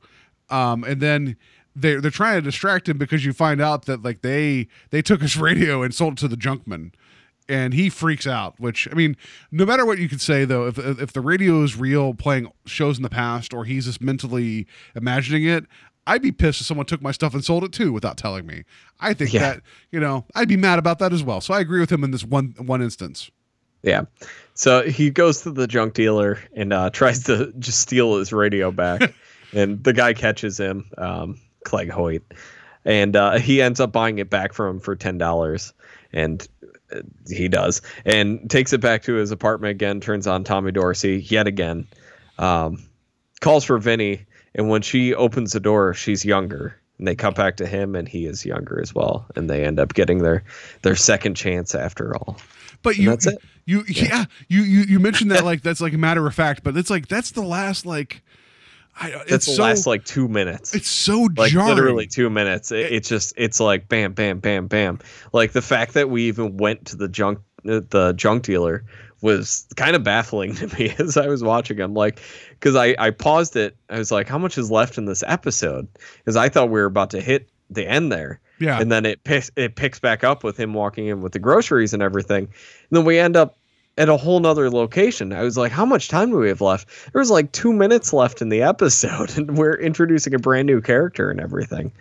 Um, 0.50 0.84
and 0.84 1.00
then, 1.00 1.36
they're, 1.76 2.00
they're 2.00 2.12
trying 2.12 2.36
to 2.36 2.40
distract 2.40 2.88
him 2.88 2.98
because 2.98 3.24
you 3.24 3.32
find 3.32 3.60
out 3.60 3.86
that 3.86 4.04
like 4.04 4.22
they 4.22 4.68
they 4.90 5.02
took 5.02 5.20
his 5.20 5.36
radio 5.40 5.82
and 5.82 5.92
sold 5.92 6.12
it 6.12 6.18
to 6.20 6.28
the 6.28 6.36
junkman 6.36 6.92
and 7.48 7.74
he 7.74 7.90
freaks 7.90 8.26
out 8.26 8.54
which 8.58 8.88
i 8.90 8.94
mean 8.94 9.16
no 9.52 9.66
matter 9.66 9.84
what 9.84 9.98
you 9.98 10.08
could 10.08 10.20
say 10.20 10.44
though 10.44 10.66
if 10.66 10.78
if 10.78 11.12
the 11.12 11.20
radio 11.20 11.62
is 11.62 11.76
real 11.76 12.14
playing 12.14 12.50
shows 12.66 12.96
in 12.96 13.02
the 13.02 13.10
past 13.10 13.52
or 13.52 13.64
he's 13.64 13.84
just 13.84 14.00
mentally 14.00 14.66
imagining 14.94 15.44
it 15.44 15.64
i'd 16.06 16.22
be 16.22 16.32
pissed 16.32 16.60
if 16.60 16.66
someone 16.66 16.86
took 16.86 17.02
my 17.02 17.10
stuff 17.12 17.34
and 17.34 17.44
sold 17.44 17.62
it 17.64 17.72
too 17.72 17.92
without 17.92 18.16
telling 18.16 18.46
me 18.46 18.64
i 19.00 19.12
think 19.12 19.32
Yeah. 19.32 19.40
that 19.40 19.60
you 19.92 20.00
know 20.00 20.24
i'd 20.34 20.48
be 20.48 20.56
mad 20.56 20.78
about 20.78 20.98
that 21.00 21.12
as 21.12 21.22
well 21.22 21.40
so 21.40 21.52
i 21.52 21.60
agree 21.60 21.80
with 21.80 21.92
him 21.92 22.02
in 22.04 22.10
this 22.12 22.24
one 22.24 22.54
one 22.58 22.80
instance 22.82 23.30
Yeah. 23.82 24.04
So 24.54 24.82
he 24.82 25.10
goes 25.10 25.42
to 25.42 25.50
the 25.50 25.66
junk 25.66 25.92
dealer 25.94 26.38
and 26.54 26.72
uh, 26.72 26.88
tries 26.90 27.24
to 27.24 27.52
just 27.58 27.80
steal 27.80 28.16
his 28.18 28.32
radio 28.32 28.70
back, 28.70 29.12
and 29.52 29.82
the 29.82 29.92
guy 29.92 30.14
catches 30.14 30.58
him, 30.58 30.84
um, 30.96 31.38
Clegg 31.64 31.90
Hoyt, 31.90 32.22
and 32.84 33.16
uh, 33.16 33.32
he 33.38 33.60
ends 33.60 33.80
up 33.80 33.90
buying 33.92 34.18
it 34.20 34.30
back 34.30 34.52
from 34.54 34.76
him 34.76 34.80
for 34.80 34.94
ten 34.96 35.18
dollars, 35.18 35.74
and 36.12 36.46
he 37.28 37.48
does, 37.48 37.82
and 38.04 38.48
takes 38.50 38.72
it 38.72 38.80
back 38.80 39.02
to 39.04 39.14
his 39.14 39.30
apartment 39.30 39.70
again. 39.70 40.00
Turns 40.00 40.26
on 40.26 40.44
Tommy 40.44 40.72
Dorsey 40.72 41.26
yet 41.28 41.46
again, 41.46 41.86
um, 42.38 42.84
calls 43.40 43.64
for 43.64 43.78
Vinny, 43.78 44.26
and 44.54 44.68
when 44.68 44.82
she 44.82 45.14
opens 45.14 45.52
the 45.52 45.60
door, 45.60 45.94
she's 45.94 46.24
younger. 46.24 46.78
And 46.98 47.08
they 47.08 47.16
cut 47.16 47.34
back 47.34 47.56
to 47.56 47.66
him, 47.66 47.96
and 47.96 48.08
he 48.08 48.24
is 48.26 48.46
younger 48.46 48.80
as 48.80 48.94
well, 48.94 49.26
and 49.34 49.50
they 49.50 49.64
end 49.64 49.80
up 49.80 49.94
getting 49.94 50.18
their 50.18 50.44
their 50.82 50.94
second 50.94 51.34
chance 51.34 51.74
after 51.74 52.16
all. 52.16 52.36
but 52.82 52.94
And 52.94 53.02
you 53.02 53.10
that's 53.10 53.26
it. 53.26 53.38
you 53.66 53.82
yeah, 53.88 54.26
you 54.48 54.62
you 54.62 54.80
you 54.82 55.00
mentioned 55.00 55.32
that 55.32 55.44
like 55.44 55.62
that's 55.62 55.80
like 55.80 55.92
a 55.92 55.98
matter 55.98 56.24
of 56.24 56.34
fact 56.34 56.62
but 56.62 56.76
it's 56.76 56.90
like 56.90 57.08
that's 57.08 57.32
the 57.32 57.42
last 57.42 57.84
like 57.84 58.22
I, 58.96 59.10
That's 59.10 59.32
it's 59.32 59.46
the 59.46 59.52
so 59.52 59.62
last 59.62 59.86
like 59.86 60.04
two 60.04 60.28
minutes. 60.28 60.74
it's 60.74 60.88
so 60.88 61.28
like 61.36 61.52
jarring 61.52 61.74
literally 61.74 62.06
two 62.06 62.30
minutes. 62.30 62.70
It, 62.70 62.92
it's 62.92 63.08
just 63.08 63.34
it's 63.36 63.60
like 63.60 63.88
bam, 63.88 64.12
bam, 64.12 64.38
bam, 64.38 64.66
bam. 64.66 65.00
Like 65.32 65.52
the 65.52 65.62
fact 65.62 65.94
that 65.94 66.10
we 66.10 66.24
even 66.24 66.56
went 66.56 66.86
to 66.86 66.96
the 66.96 67.08
junk 67.08 67.40
uh, 67.68 67.80
the 67.90 68.12
junk 68.16 68.44
dealer 68.44 68.84
was 69.20 69.66
kind 69.76 69.96
of 69.96 70.04
baffling 70.04 70.54
to 70.56 70.66
me 70.78 70.94
as 70.98 71.16
I 71.16 71.26
was 71.26 71.42
watching. 71.42 71.80
I'm 71.80 71.94
like, 71.94 72.20
because 72.50 72.76
I 72.76 72.94
I 72.98 73.10
paused 73.10 73.56
it. 73.56 73.76
I 73.90 73.98
was 73.98 74.12
like, 74.12 74.28
how 74.28 74.38
much 74.38 74.58
is 74.58 74.70
left 74.70 74.98
in 74.98 75.06
this 75.06 75.24
episode? 75.26 75.88
Because 76.18 76.36
I 76.36 76.48
thought 76.48 76.66
we 76.66 76.80
were 76.80 76.86
about 76.86 77.10
to 77.10 77.20
hit 77.20 77.48
the 77.70 77.86
end 77.86 78.12
there. 78.12 78.40
yeah 78.60 78.80
And 78.80 78.92
then 78.92 79.04
it 79.06 79.24
picks 79.24 79.50
it 79.56 79.74
picks 79.74 79.98
back 79.98 80.22
up 80.22 80.44
with 80.44 80.56
him 80.56 80.74
walking 80.74 81.06
in 81.06 81.20
with 81.20 81.32
the 81.32 81.38
groceries 81.38 81.94
and 81.94 82.02
everything. 82.02 82.44
And 82.44 82.90
then 82.90 83.04
we 83.04 83.18
end 83.18 83.36
up 83.36 83.56
at 83.96 84.08
a 84.08 84.16
whole 84.16 84.40
nother 84.40 84.70
location. 84.70 85.32
I 85.32 85.42
was 85.42 85.56
like, 85.56 85.72
how 85.72 85.86
much 85.86 86.08
time 86.08 86.30
do 86.30 86.36
we 86.36 86.48
have 86.48 86.60
left? 86.60 86.88
There 87.12 87.20
was 87.20 87.30
like 87.30 87.52
two 87.52 87.72
minutes 87.72 88.12
left 88.12 88.42
in 88.42 88.48
the 88.48 88.62
episode, 88.62 89.30
and 89.38 89.56
we're 89.56 89.78
introducing 89.78 90.34
a 90.34 90.38
brand 90.38 90.66
new 90.66 90.80
character 90.80 91.30
and 91.30 91.40
everything. 91.40 91.92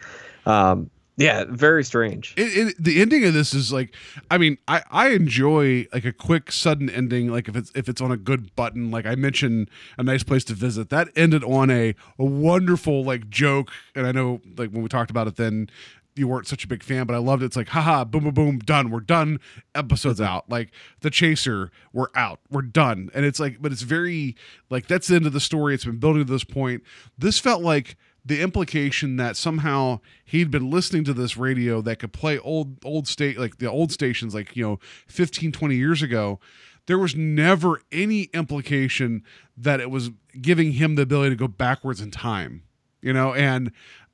Um, 0.46 0.90
yeah, 1.16 1.46
very 1.48 1.84
strange. 1.84 2.34
it, 2.38 2.70
it, 2.70 2.76
the 2.84 3.00
ending 3.00 3.24
of 3.24 3.36
this 3.36 3.54
is 3.54 3.72
like 3.72 3.94
i 4.32 4.38
mean 4.40 4.58
i 4.68 4.82
i 4.90 5.10
enjoy 5.10 5.86
like 5.94 6.06
a 6.06 6.12
quick 6.12 6.52
sudden 6.52 6.90
ending 6.90 7.28
like 7.28 7.48
if 7.48 7.56
it's 7.56 7.72
if 7.76 7.88
it's 7.88 8.02
on 8.02 8.12
a 8.12 8.18
good 8.18 8.56
button 8.56 8.90
like 8.90 9.06
i 9.06 9.14
mentioned 9.14 9.70
a 10.00 10.04
nice 10.04 10.24
place 10.24 10.44
to 10.46 10.54
visit 10.56 10.90
that 10.90 11.10
ended 11.16 11.44
on 11.44 11.70
a, 11.70 11.94
a 12.18 12.26
wonderful 12.26 13.04
like 13.04 13.30
joke 13.30 13.72
and 13.94 14.08
i 14.08 14.12
know 14.12 14.42
like 14.58 14.72
when 14.72 14.82
we 14.82 14.90
talked 14.90 15.12
about 15.12 15.28
it 15.28 15.36
then 15.36 15.70
you 16.16 16.28
weren't 16.28 16.48
such 16.48 16.64
a 16.64 16.68
big 16.68 16.84
fan, 16.84 17.06
but 17.06 17.16
I 17.16 17.20
loved 17.20 17.42
it. 17.42 17.48
It's 17.48 17.56
like, 17.56 17.70
haha, 17.70 18.04
boom, 18.04 18.26
boom, 18.26 18.34
boom, 18.34 18.60
done. 18.60 18.92
We're 18.92 19.00
done. 19.00 19.40
Episodes 19.74 20.22
out. 20.22 20.50
Like 20.50 20.72
the 21.02 21.10
Chaser, 21.10 21.72
we're 21.92 22.08
out. 22.16 22.40
We're 22.50 22.62
done. 22.62 23.10
And 23.14 23.26
it's 23.26 23.40
like, 23.40 23.62
but 23.62 23.72
it's 23.72 23.82
very 23.82 24.36
like 24.70 24.88
that's 24.88 25.08
the 25.08 25.16
end 25.16 25.26
of 25.26 25.34
the 25.34 25.40
story. 25.40 25.74
It's 25.74 25.86
been 25.86 25.98
building 25.98 26.26
to 26.26 26.32
this 26.32 26.44
point. 26.44 26.84
This 27.18 27.40
felt 27.40 27.62
like 27.62 27.98
the 28.26 28.42
implication 28.42 29.18
that 29.18 29.36
somehow 29.36 30.00
he'd 30.24 30.50
been 30.50 30.70
listening 30.70 31.04
to 31.04 31.14
this 31.14 31.36
radio 31.36 31.82
that 31.82 32.00
could 32.00 32.14
play 32.14 32.40
old 32.40 32.84
old 32.86 33.08
state 33.08 33.38
like 33.38 33.58
the 33.58 33.70
old 33.70 33.92
stations 33.92 34.34
like 34.34 34.56
you 34.56 34.64
know 34.64 34.80
15 35.08 35.52
20 35.52 35.76
years 35.76 36.02
ago 36.02 36.40
there 36.86 36.98
was 36.98 37.16
never 37.16 37.82
any 37.92 38.24
implication 38.34 39.24
that 39.58 39.80
it 39.80 39.90
was 39.90 40.12
giving 40.42 40.74
him 40.74 40.96
the 40.96 41.02
ability 41.02 41.32
to 41.32 41.36
go 41.36 41.48
backwards 41.48 42.00
in 42.00 42.12
time 42.12 42.64
you 43.02 43.12
know 43.12 43.34
and 43.34 43.72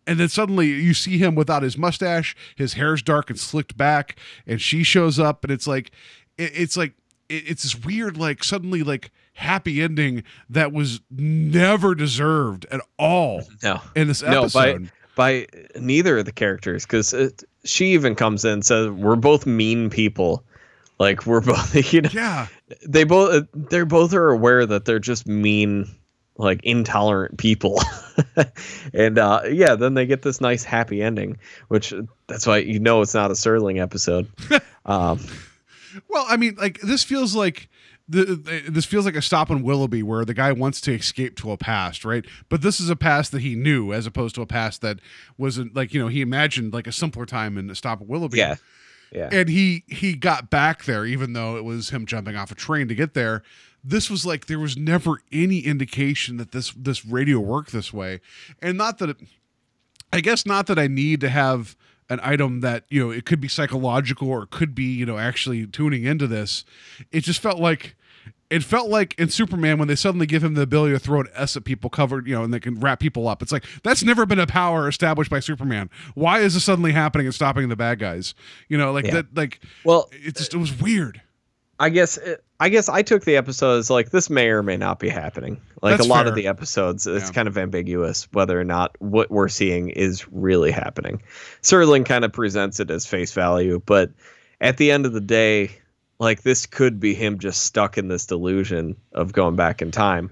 and 0.09 0.19
then 0.19 0.27
suddenly 0.27 0.67
you 0.67 0.93
see 0.93 1.17
him 1.17 1.35
without 1.35 1.63
his 1.63 1.77
mustache 1.77 2.35
his 2.55 2.73
hair's 2.73 3.01
dark 3.01 3.29
and 3.29 3.39
slicked 3.39 3.77
back 3.77 4.17
and 4.47 4.61
she 4.61 4.83
shows 4.83 5.19
up 5.19 5.43
and 5.43 5.51
it's 5.53 5.67
like 5.67 5.91
it, 6.37 6.51
it's 6.55 6.75
like 6.75 6.93
it, 7.29 7.43
it's 7.47 7.63
this 7.63 7.79
weird 7.85 8.17
like 8.17 8.43
suddenly 8.43 8.83
like 8.83 9.11
happy 9.33 9.81
ending 9.81 10.23
that 10.49 10.73
was 10.73 10.99
never 11.11 11.95
deserved 11.95 12.65
at 12.71 12.81
all 12.97 13.43
No. 13.63 13.79
in 13.95 14.07
this 14.07 14.21
No, 14.21 14.41
episode. 14.41 14.89
by 15.15 15.45
by 15.73 15.79
neither 15.79 16.17
of 16.17 16.25
the 16.25 16.31
characters 16.31 16.85
because 16.85 17.13
she 17.65 17.93
even 17.93 18.15
comes 18.15 18.43
in 18.45 18.51
and 18.51 18.65
says 18.65 18.89
we're 18.89 19.15
both 19.17 19.45
mean 19.45 19.89
people. 19.89 20.43
Like 20.97 21.25
we're 21.25 21.41
both 21.41 21.75
you 21.93 22.01
know 22.01 22.09
yeah. 22.13 22.47
they 22.87 23.03
both 23.05 23.45
they're 23.53 23.85
both 23.85 24.13
are 24.13 24.29
aware 24.29 24.65
that 24.65 24.83
they're 24.85 24.99
just 24.99 25.25
mean 25.27 25.87
like 26.39 26.61
intolerant 26.63 27.37
people 27.37 27.79
and 28.93 29.19
uh 29.19 29.41
yeah 29.51 29.75
then 29.75 29.93
they 29.93 30.05
get 30.05 30.21
this 30.23 30.39
nice 30.41 30.63
happy 30.63 31.01
ending 31.01 31.37
which 31.67 31.93
that's 32.27 32.47
why 32.47 32.57
you 32.57 32.79
know 32.79 33.01
it's 33.01 33.13
not 33.13 33.29
a 33.29 33.33
Serling 33.35 33.79
episode 33.81 34.27
um 34.85 35.19
Well, 36.07 36.25
I 36.29 36.37
mean, 36.37 36.55
like 36.55 36.79
this 36.81 37.03
feels 37.03 37.35
like 37.35 37.67
the, 38.07 38.23
the- 38.25 38.63
this 38.69 38.85
feels 38.85 39.05
like 39.05 39.15
a 39.15 39.21
stop 39.23 39.49
in 39.49 39.63
Willoughby 39.63 40.03
where 40.03 40.23
the 40.23 40.35
guy 40.35 40.51
wants 40.51 40.81
to 40.81 40.93
escape 40.93 41.35
to 41.37 41.51
a 41.51 41.57
past, 41.57 42.05
right? 42.05 42.23
But 42.47 42.61
this 42.61 42.79
is 42.79 42.89
a 42.91 42.95
past 42.95 43.31
that 43.31 43.41
he 43.41 43.55
knew, 43.55 43.91
as 43.91 44.05
opposed 44.05 44.35
to 44.35 44.41
a 44.41 44.45
past 44.45 44.81
that 44.81 44.99
wasn't 45.37 45.75
like 45.75 45.93
you 45.93 45.99
know 46.01 46.07
he 46.07 46.21
imagined 46.21 46.73
like 46.73 46.85
a 46.87 46.91
simpler 46.91 47.25
time 47.25 47.57
in 47.57 47.69
a 47.71 47.75
stop 47.75 48.01
in 48.01 48.07
Willoughby. 48.07 48.37
yeah 48.37 48.55
yeah 49.11 49.29
and 49.31 49.49
he 49.49 49.83
he 49.87 50.13
got 50.13 50.51
back 50.51 50.85
there, 50.85 51.05
even 51.07 51.33
though 51.33 51.57
it 51.57 51.63
was 51.63 51.89
him 51.89 52.05
jumping 52.05 52.35
off 52.35 52.51
a 52.51 52.55
train 52.55 52.87
to 52.87 52.93
get 52.95 53.15
there. 53.15 53.41
This 53.83 54.09
was 54.09 54.25
like 54.25 54.47
there 54.47 54.59
was 54.59 54.75
never 54.77 55.21
any 55.31 55.59
indication 55.59 56.37
that 56.37 56.51
this 56.51 56.71
this 56.75 57.05
radio 57.05 57.39
worked 57.39 57.71
this 57.71 57.93
way, 57.93 58.19
and 58.61 58.77
not 58.77 58.97
that 58.99 59.09
it, 59.11 59.17
I 60.11 60.21
guess 60.21 60.45
not 60.45 60.67
that 60.67 60.77
I 60.79 60.87
need 60.87 61.21
to 61.21 61.29
have 61.29 61.75
an 62.09 62.19
item 62.23 62.61
that 62.61 62.83
you 62.89 62.99
know 63.03 63.11
it 63.11 63.25
could 63.25 63.39
be 63.39 63.47
psychological 63.47 64.29
or 64.29 64.43
it 64.43 64.49
could 64.49 64.73
be 64.75 64.83
you 64.85 65.05
know 65.05 65.17
actually 65.17 65.65
tuning 65.67 66.03
into 66.03 66.27
this. 66.27 66.65
It 67.11 67.21
just 67.23 67.39
felt 67.41 67.59
like 67.59 67.95
it 68.49 68.63
felt 68.63 68.89
like 68.89 69.13
in 69.19 69.29
Superman 69.29 69.77
when 69.77 69.87
they 69.87 69.95
suddenly 69.95 70.25
give 70.25 70.43
him 70.43 70.55
the 70.55 70.63
ability 70.63 70.93
to 70.93 70.99
throw 70.99 71.19
an 71.21 71.27
S 71.35 71.55
at 71.55 71.63
people 71.65 71.87
covered, 71.89 72.27
you 72.27 72.33
know, 72.33 72.43
and 72.43 72.51
they 72.51 72.59
can 72.59 72.79
wrap 72.79 72.99
people 72.99 73.27
up. 73.27 73.41
It's 73.43 73.51
like 73.51 73.63
that's 73.83 74.03
never 74.03 74.25
been 74.25 74.39
a 74.39 74.47
power 74.47 74.87
established 74.89 75.29
by 75.29 75.39
Superman. 75.39 75.89
Why 76.15 76.39
is 76.39 76.55
this 76.55 76.63
suddenly 76.63 76.91
happening 76.91 77.27
and 77.27 77.33
stopping 77.35 77.69
the 77.69 77.75
bad 77.75 77.99
guys? 77.99 78.33
You 78.67 78.77
know, 78.77 78.91
like 78.91 79.05
Yeah. 79.05 79.13
that. 79.13 79.37
Like, 79.37 79.59
well 79.85 80.09
it 80.11 80.35
just 80.35 80.53
it 80.53 80.57
was 80.57 80.77
weird. 80.81 81.21
I 81.79 81.89
guess 81.89 82.17
it, 82.17 82.43
I 82.59 82.67
guess 82.69 82.89
I 82.89 83.01
took 83.03 83.23
the 83.23 83.37
episode 83.37 83.77
as 83.77 83.89
like 83.89 84.09
this 84.09 84.29
may 84.29 84.49
or 84.49 84.61
may 84.61 84.75
not 84.75 84.99
be 84.99 85.07
happening. 85.07 85.61
Like 85.81 85.97
That's 85.97 86.07
a 86.07 86.09
lot 86.09 86.23
fair. 86.23 86.29
of 86.29 86.35
the 86.35 86.47
episodes, 86.47 87.07
it's 87.07 87.27
Yeah. 87.27 87.31
kind 87.33 87.47
of 87.47 87.57
ambiguous 87.57 88.27
whether 88.33 88.59
or 88.59 88.65
not 88.65 88.95
what 88.99 89.31
we're 89.31 89.47
seeing 89.47 89.89
is 89.89 90.27
really 90.31 90.71
happening. 90.71 91.21
Serling 91.61 92.05
kind 92.05 92.25
of 92.25 92.33
presents 92.33 92.79
it 92.81 92.91
as 92.91 93.05
face 93.05 93.31
value, 93.33 93.81
but 93.85 94.11
at 94.59 94.75
the 94.75 94.91
end 94.91 95.05
of 95.05 95.13
the 95.13 95.21
day, 95.21 95.71
like 96.19 96.41
this 96.43 96.65
could 96.65 96.99
be 96.99 97.13
him 97.13 97.39
just 97.39 97.63
stuck 97.63 97.97
in 97.97 98.09
this 98.09 98.25
delusion 98.25 98.97
of 99.13 99.31
going 99.31 99.55
back 99.55 99.81
in 99.81 99.89
time. 99.91 100.31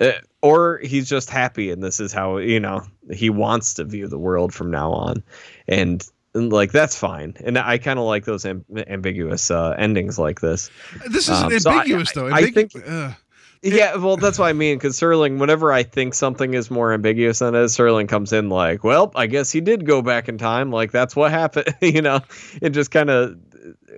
Uh, 0.00 0.12
or 0.42 0.78
he's 0.84 1.08
just 1.08 1.30
happy 1.30 1.70
and 1.72 1.82
this 1.82 1.98
is 1.98 2.12
how 2.12 2.36
you 2.36 2.60
know 2.60 2.82
he 3.10 3.30
wants 3.30 3.74
to 3.74 3.82
view 3.84 4.06
the 4.06 4.18
world 4.18 4.52
from 4.54 4.70
now 4.70 4.92
on 4.92 5.22
and, 5.66 6.06
and 6.36 6.52
like 6.52 6.70
that's 6.72 6.96
fine 6.96 7.34
and 7.44 7.58
i 7.58 7.78
kind 7.78 7.98
of 7.98 8.04
like 8.04 8.24
those 8.24 8.44
am- 8.46 8.64
ambiguous 8.86 9.50
uh, 9.50 9.70
endings 9.78 10.18
like 10.18 10.40
this 10.40 10.70
This 11.10 11.28
isn't 11.28 11.52
Um, 11.52 11.58
so 11.60 11.70
I- 11.70 11.74
ambiguous 11.78 12.12
though. 12.12 12.26
I 12.28 12.50
think- 12.50 12.72
ugh. 12.86 13.14
yeah, 13.62 13.96
well, 13.96 14.16
that's 14.16 14.38
what 14.38 14.46
I 14.46 14.52
mean. 14.52 14.76
Because 14.76 14.96
Serling, 15.00 15.38
whenever 15.40 15.72
I 15.72 15.82
think 15.82 16.14
something 16.14 16.54
is 16.54 16.70
more 16.70 16.92
ambiguous 16.92 17.38
than 17.40 17.54
it 17.54 17.62
is, 17.62 17.76
Serling 17.76 18.06
comes 18.08 18.32
in 18.32 18.48
like, 18.50 18.84
"Well, 18.84 19.10
I 19.16 19.26
guess 19.26 19.50
he 19.50 19.60
did 19.60 19.86
go 19.86 20.02
back 20.02 20.28
in 20.28 20.38
time. 20.38 20.70
Like 20.70 20.92
that's 20.92 21.16
what 21.16 21.30
happened." 21.32 21.74
you 21.80 22.02
know, 22.02 22.20
it 22.62 22.70
just 22.70 22.90
kind 22.92 23.10
of, 23.10 23.36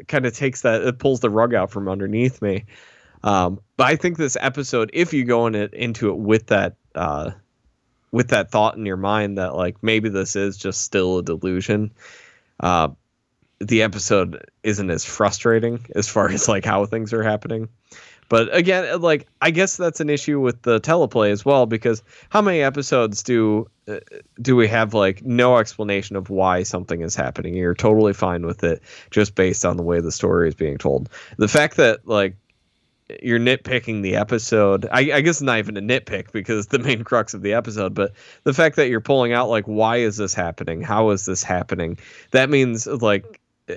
kind 0.07 0.25
of 0.25 0.35
takes 0.35 0.63
that, 0.63 0.83
it 0.83 0.99
pulls 0.99 1.21
the 1.21 1.29
rug 1.29 1.55
out 1.55 1.71
from 1.71 1.89
underneath 1.89 2.41
me. 2.41 2.65
Um, 3.25 3.61
but 3.77 3.89
I 3.89 3.97
think 3.97 4.17
this 4.17 4.37
episode, 4.41 4.91
if 4.95 5.13
you 5.13 5.25
go 5.25 5.47
in 5.49 5.55
it 5.57 5.75
into 5.75 6.09
it 6.11 6.17
with 6.19 6.47
that, 6.47 6.77
uh, 6.95 7.33
with 8.13 8.29
that 8.29 8.51
thought 8.51 8.77
in 8.77 8.87
your 8.87 8.97
mind 8.97 9.37
that 9.39 9.55
like 9.57 9.83
maybe 9.83 10.09
this 10.09 10.35
is 10.37 10.57
just 10.57 10.83
still 10.83 11.19
a 11.19 11.23
delusion, 11.23 11.91
uh, 12.61 12.89
the 13.61 13.83
episode 13.83 14.45
isn't 14.63 14.91
as 14.91 15.05
frustrating 15.05 15.85
as 15.95 16.09
far 16.09 16.31
as 16.31 16.49
like 16.49 16.65
how 16.65 16.87
things 16.87 17.13
are 17.13 17.23
happening. 17.23 17.69
But 18.29 18.55
again, 18.55 19.01
like 19.01 19.27
I 19.41 19.51
guess 19.51 19.77
that's 19.77 20.01
an 20.01 20.11
issue 20.11 20.39
with 20.39 20.63
the 20.63 20.81
teleplay 20.81 21.31
as 21.31 21.45
well 21.45 21.67
because 21.67 22.03
how 22.29 22.43
many 22.43 22.61
episodes 22.61 23.23
do 23.23 23.69
uh, 23.89 24.01
do 24.41 24.55
we 24.55 24.69
have 24.69 24.93
like 24.93 25.25
no 25.25 25.57
explanation 25.57 26.15
of 26.15 26.29
why 26.29 26.63
something 26.63 27.01
is 27.01 27.17
happening? 27.17 27.55
You're 27.55 27.75
totally 27.75 28.13
fine 28.13 28.45
with 28.45 28.65
it 28.65 28.83
just 29.11 29.35
based 29.35 29.65
on 29.65 29.77
the 29.79 29.83
way 29.83 30.01
the 30.01 30.13
story 30.13 30.49
is 30.49 30.55
being 30.55 30.77
told. 30.77 31.09
The 31.39 31.49
fact 31.49 31.79
that 31.79 32.07
like 32.07 32.37
you're 33.23 33.39
nitpicking 33.41 34.03
the 34.03 34.17
episode, 34.17 34.87
I, 34.93 35.13
I 35.13 35.21
guess 35.23 35.41
not 35.41 35.59
even 35.59 35.77
a 35.77 35.81
nitpick 35.81 36.33
because 36.33 36.67
the 36.67 36.79
main 36.79 37.05
crux 37.05 37.33
of 37.35 37.43
the 37.43 37.55
episode, 37.55 37.95
but 37.95 38.13
the 38.45 38.53
fact 38.53 38.77
that 38.77 38.89
you're 38.89 39.01
pulling 39.01 39.33
out 39.33 39.49
like 39.49 39.65
why 39.65 39.97
is 39.97 40.17
this 40.19 40.35
happening? 40.35 40.83
How 40.83 41.11
is 41.11 41.25
this 41.25 41.43
happening? 41.43 41.99
That 42.33 42.51
means 42.51 42.87
like 42.87 43.41
uh, 43.71 43.75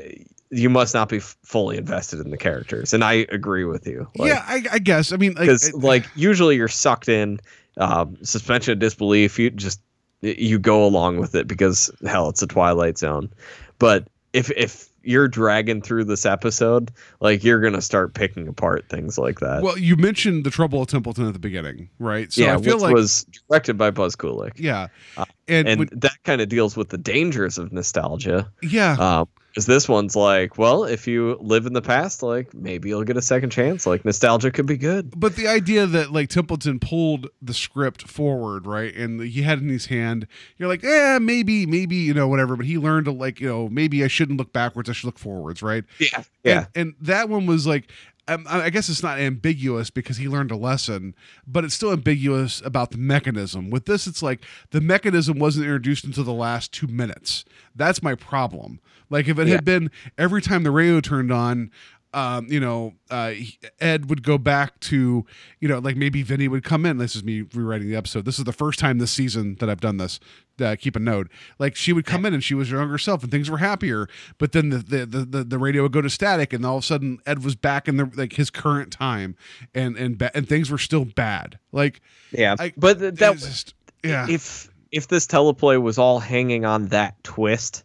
you 0.49 0.69
must 0.69 0.93
not 0.93 1.07
be 1.09 1.17
f- 1.17 1.37
fully 1.43 1.77
invested 1.77 2.19
in 2.19 2.29
the 2.29 2.37
characters, 2.37 2.93
and 2.93 3.03
I 3.05 3.25
agree 3.29 3.63
with 3.63 3.87
you. 3.87 4.07
Like, 4.17 4.29
yeah, 4.29 4.43
I, 4.45 4.63
I 4.73 4.79
guess. 4.79 5.13
I 5.13 5.17
mean, 5.17 5.33
like, 5.33 5.41
because 5.41 5.69
it- 5.69 5.75
like 5.75 6.05
usually 6.15 6.57
you're 6.57 6.67
sucked 6.67 7.07
in 7.07 7.39
um, 7.77 8.17
suspension 8.23 8.73
of 8.73 8.79
disbelief 8.79 9.39
you 9.39 9.49
just 9.49 9.79
you 10.21 10.59
go 10.59 10.85
along 10.85 11.17
with 11.19 11.33
it 11.35 11.47
because 11.47 11.89
hell 12.05 12.27
it's 12.29 12.41
a 12.43 12.47
twilight 12.47 12.97
zone 12.97 13.31
but 13.79 14.07
if 14.33 14.51
if 14.51 14.90
you're 15.03 15.27
dragging 15.27 15.81
through 15.81 16.03
this 16.05 16.25
episode 16.25 16.91
like 17.19 17.43
you're 17.43 17.59
gonna 17.59 17.81
start 17.81 18.13
picking 18.13 18.47
apart 18.47 18.87
things 18.89 19.17
like 19.17 19.39
that. 19.39 19.63
Well, 19.63 19.77
you 19.77 19.95
mentioned 19.95 20.43
the 20.43 20.51
trouble 20.51 20.81
of 20.81 20.87
Templeton 20.87 21.27
at 21.27 21.33
the 21.33 21.39
beginning, 21.39 21.89
right? 21.99 22.31
So 22.31 22.41
yeah 22.41 22.55
I 22.55 22.61
feel 22.61 22.75
which 22.75 22.83
like, 22.83 22.93
was 22.93 23.25
directed 23.49 23.77
by 23.77 23.91
buzz 23.91 24.15
kulik 24.15 24.51
yeah, 24.55 24.87
Uh, 25.17 25.25
and, 25.47 25.67
and 25.67 25.79
when- 25.79 25.89
that 25.93 26.17
kind 26.23 26.41
of 26.41 26.49
deals 26.49 26.77
with 26.77 26.89
the 26.89 26.97
dangers 26.97 27.57
of 27.57 27.71
nostalgia. 27.71 28.51
Yeah, 28.61 28.93
um 28.99 29.27
because 29.49 29.65
this 29.65 29.89
one's 29.89 30.15
like 30.15 30.57
well 30.57 30.85
if 30.85 31.07
you 31.07 31.37
live 31.41 31.65
in 31.65 31.73
the 31.73 31.81
past 31.81 32.23
like 32.23 32.53
maybe 32.53 32.87
you'll 32.87 33.03
get 33.03 33.17
a 33.17 33.21
second 33.21 33.49
chance. 33.49 33.85
Like 33.85 34.05
nostalgia 34.05 34.49
could 34.49 34.65
be 34.65 34.77
good. 34.77 35.13
But 35.19 35.35
the 35.35 35.47
idea 35.47 35.85
that 35.87 36.11
like 36.13 36.29
Templeton 36.29 36.79
pulled 36.79 37.27
the 37.41 37.53
script 37.53 38.07
forward, 38.07 38.65
right, 38.65 38.95
and 38.95 39.19
he 39.21 39.41
had 39.41 39.57
it 39.57 39.63
in 39.63 39.69
his 39.69 39.87
hand, 39.87 40.25
you're 40.57 40.69
like, 40.69 40.83
yeah, 40.83 41.19
maybe, 41.19 41.65
maybe, 41.65 41.97
you 41.97 42.13
know, 42.13 42.29
whatever. 42.29 42.55
But 42.55 42.65
he 42.65 42.77
learned 42.77 43.05
to 43.05 43.11
like, 43.11 43.41
you 43.41 43.47
know, 43.49 43.67
maybe 43.67 44.03
I 44.05 44.07
shouldn't 44.07 44.37
look 44.37 44.53
backwards, 44.53 44.89
I 44.91 44.93
should 44.93 45.05
look 45.07 45.19
forwards, 45.19 45.63
right? 45.63 45.83
yeah 45.99 46.23
yeah 46.43 46.65
And, 46.75 46.87
and 46.89 46.95
that 47.01 47.27
one 47.29 47.45
was 47.47 47.65
like, 47.65 47.91
um, 48.27 48.45
I 48.47 48.69
guess 48.69 48.87
it's 48.87 49.01
not 49.03 49.19
ambiguous 49.19 49.89
because 49.89 50.17
he 50.17 50.27
learned 50.27 50.51
a 50.51 50.55
lesson, 50.55 51.15
but 51.47 51.65
it's 51.65 51.73
still 51.73 51.91
ambiguous 51.91 52.61
about 52.63 52.91
the 52.91 52.97
mechanism. 52.99 53.71
With 53.71 53.85
this, 53.85 54.05
it's 54.05 54.21
like 54.21 54.41
the 54.69 54.79
mechanism 54.79 55.39
wasn't 55.39 55.65
introduced 55.65 56.03
until 56.05 56.23
the 56.23 56.31
last 56.31 56.71
two 56.71 56.87
minutes. 56.87 57.43
That's 57.75 58.03
my 58.03 58.13
problem. 58.15 58.79
Like 59.09 59.27
if 59.27 59.39
it 59.39 59.47
Yeah. 59.47 59.55
had 59.55 59.65
been 59.65 59.89
every 60.19 60.41
time 60.41 60.63
the 60.63 60.71
radio 60.71 61.01
turned 61.01 61.31
on, 61.31 61.71
um, 62.13 62.47
you 62.49 62.59
know, 62.59 62.93
uh, 63.09 63.33
Ed 63.79 64.09
would 64.09 64.23
go 64.23 64.37
back 64.37 64.79
to, 64.81 65.25
you 65.59 65.67
know, 65.67 65.79
like 65.79 65.95
maybe 65.95 66.23
Vinny 66.23 66.47
would 66.47 66.63
come 66.63 66.85
in. 66.85 66.97
This 66.97 67.15
is 67.15 67.23
me 67.23 67.43
rewriting 67.53 67.89
the 67.89 67.95
episode. 67.95 68.25
This 68.25 68.37
is 68.37 68.43
the 68.45 68.51
first 68.53 68.79
time 68.79 68.97
this 68.97 69.11
season 69.11 69.55
that 69.59 69.69
I've 69.69 69.79
done 69.79 69.97
this. 69.97 70.19
Uh, 70.59 70.75
keep 70.77 70.95
a 70.95 70.99
note. 70.99 71.29
Like 71.57 71.75
she 71.75 71.93
would 71.93 72.05
come 72.05 72.25
in 72.25 72.33
and 72.33 72.43
she 72.43 72.53
was 72.53 72.69
her 72.69 72.77
younger 72.77 72.97
self 72.97 73.23
and 73.23 73.31
things 73.31 73.49
were 73.49 73.57
happier. 73.57 74.07
But 74.37 74.51
then 74.51 74.69
the 74.69 74.77
the, 74.77 75.05
the, 75.05 75.25
the, 75.25 75.43
the 75.43 75.57
radio 75.57 75.83
would 75.83 75.93
go 75.93 76.01
to 76.01 76.09
static 76.09 76.53
and 76.53 76.65
all 76.65 76.77
of 76.77 76.83
a 76.83 76.85
sudden 76.85 77.19
Ed 77.25 77.43
was 77.43 77.55
back 77.55 77.87
in 77.87 77.97
the 77.97 78.11
like 78.15 78.33
his 78.33 78.49
current 78.49 78.91
time 78.91 79.35
and 79.73 79.95
and 79.97 80.17
ba- 80.17 80.35
and 80.35 80.47
things 80.47 80.69
were 80.69 80.77
still 80.77 81.05
bad. 81.05 81.57
Like 81.71 82.01
yeah 82.31 82.55
I- 82.59 82.73
but 82.77 82.99
th- 82.99 83.15
that 83.15 83.31
was 83.31 83.43
just 83.43 83.73
yeah. 84.03 84.27
if 84.29 84.69
if 84.91 85.07
this 85.07 85.25
teleplay 85.25 85.81
was 85.81 85.97
all 85.97 86.19
hanging 86.19 86.65
on 86.65 86.89
that 86.89 87.23
twist, 87.23 87.83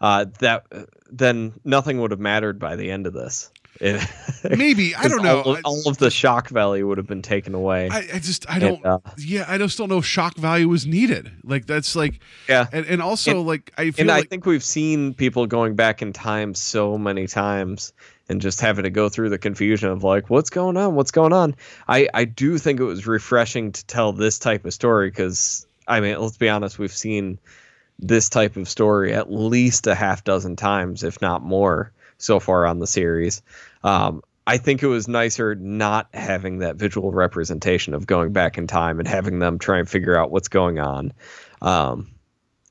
uh, 0.00 0.26
that 0.40 0.66
then 1.10 1.52
nothing 1.64 2.00
would 2.00 2.10
have 2.10 2.20
mattered 2.20 2.58
by 2.58 2.76
the 2.76 2.90
end 2.90 3.06
of 3.06 3.12
this. 3.14 3.50
Maybe 4.56 4.94
I 4.94 5.08
don't 5.08 5.22
know. 5.22 5.42
All 5.42 5.54
of, 5.54 5.60
all 5.64 5.82
of 5.88 5.98
the 5.98 6.10
shock 6.10 6.48
value 6.48 6.86
would 6.88 6.98
have 6.98 7.06
been 7.06 7.22
taken 7.22 7.54
away. 7.54 7.88
I, 7.90 7.98
I 8.14 8.18
just 8.18 8.48
I 8.50 8.58
don't. 8.58 8.84
uh, 8.84 8.98
yeah, 9.18 9.44
I 9.48 9.58
just 9.58 9.78
don't 9.78 9.88
know 9.88 9.98
if 9.98 10.04
shock 10.04 10.36
value 10.36 10.72
is 10.72 10.86
needed. 10.86 11.30
Like 11.44 11.66
that's 11.66 11.94
like 11.94 12.20
yeah. 12.48 12.66
and, 12.72 12.86
and 12.86 13.00
also 13.02 13.38
And- 13.38 13.46
like 13.46 13.72
I 13.78 13.90
feel 13.90 14.02
and 14.02 14.10
I 14.10 14.22
think 14.22 14.46
we've 14.46 14.64
seen 14.64 15.14
people 15.14 15.46
going 15.46 15.74
back 15.76 16.02
in 16.02 16.12
time 16.12 16.54
so 16.54 16.98
many 16.98 17.26
times 17.26 17.92
and 18.28 18.40
just 18.42 18.60
having 18.60 18.82
to 18.82 18.90
go 18.90 19.08
through 19.08 19.30
the 19.30 19.38
confusion 19.38 19.88
of 19.88 20.04
like 20.04 20.28
what's 20.28 20.50
going 20.50 20.76
on 20.76 20.94
what's 20.94 21.10
going 21.10 21.32
on 21.32 21.56
i 21.88 22.06
i 22.12 22.26
do 22.26 22.58
think 22.58 22.78
it 22.78 22.84
was 22.84 23.06
refreshing 23.06 23.72
to 23.72 23.82
tell 23.86 24.12
this 24.12 24.38
type 24.38 24.66
of 24.66 24.74
story 24.74 25.08
because 25.08 25.66
i 25.86 25.98
mean 25.98 26.20
let's 26.20 26.36
be 26.36 26.46
honest 26.46 26.78
we've 26.78 26.92
seen 26.92 27.38
this 27.98 28.28
type 28.28 28.56
of 28.58 28.68
story 28.68 29.14
at 29.14 29.32
least 29.32 29.86
a 29.86 29.94
half 29.94 30.24
dozen 30.24 30.56
times 30.56 31.02
if 31.02 31.22
not 31.22 31.42
more 31.42 31.90
so 32.18 32.38
far 32.40 32.66
on 32.66 32.78
the 32.78 32.86
series 32.86 33.42
um 33.84 34.22
I 34.46 34.56
think 34.56 34.82
it 34.82 34.86
was 34.86 35.08
nicer 35.08 35.54
not 35.56 36.08
having 36.14 36.60
that 36.60 36.76
visual 36.76 37.12
representation 37.12 37.92
of 37.92 38.06
going 38.06 38.32
back 38.32 38.56
in 38.56 38.66
time 38.66 38.98
and 38.98 39.06
having 39.06 39.40
them 39.40 39.58
try 39.58 39.78
and 39.78 39.86
figure 39.86 40.16
out 40.16 40.30
what's 40.30 40.48
going 40.48 40.78
on. 40.78 41.12
Um, 41.60 42.08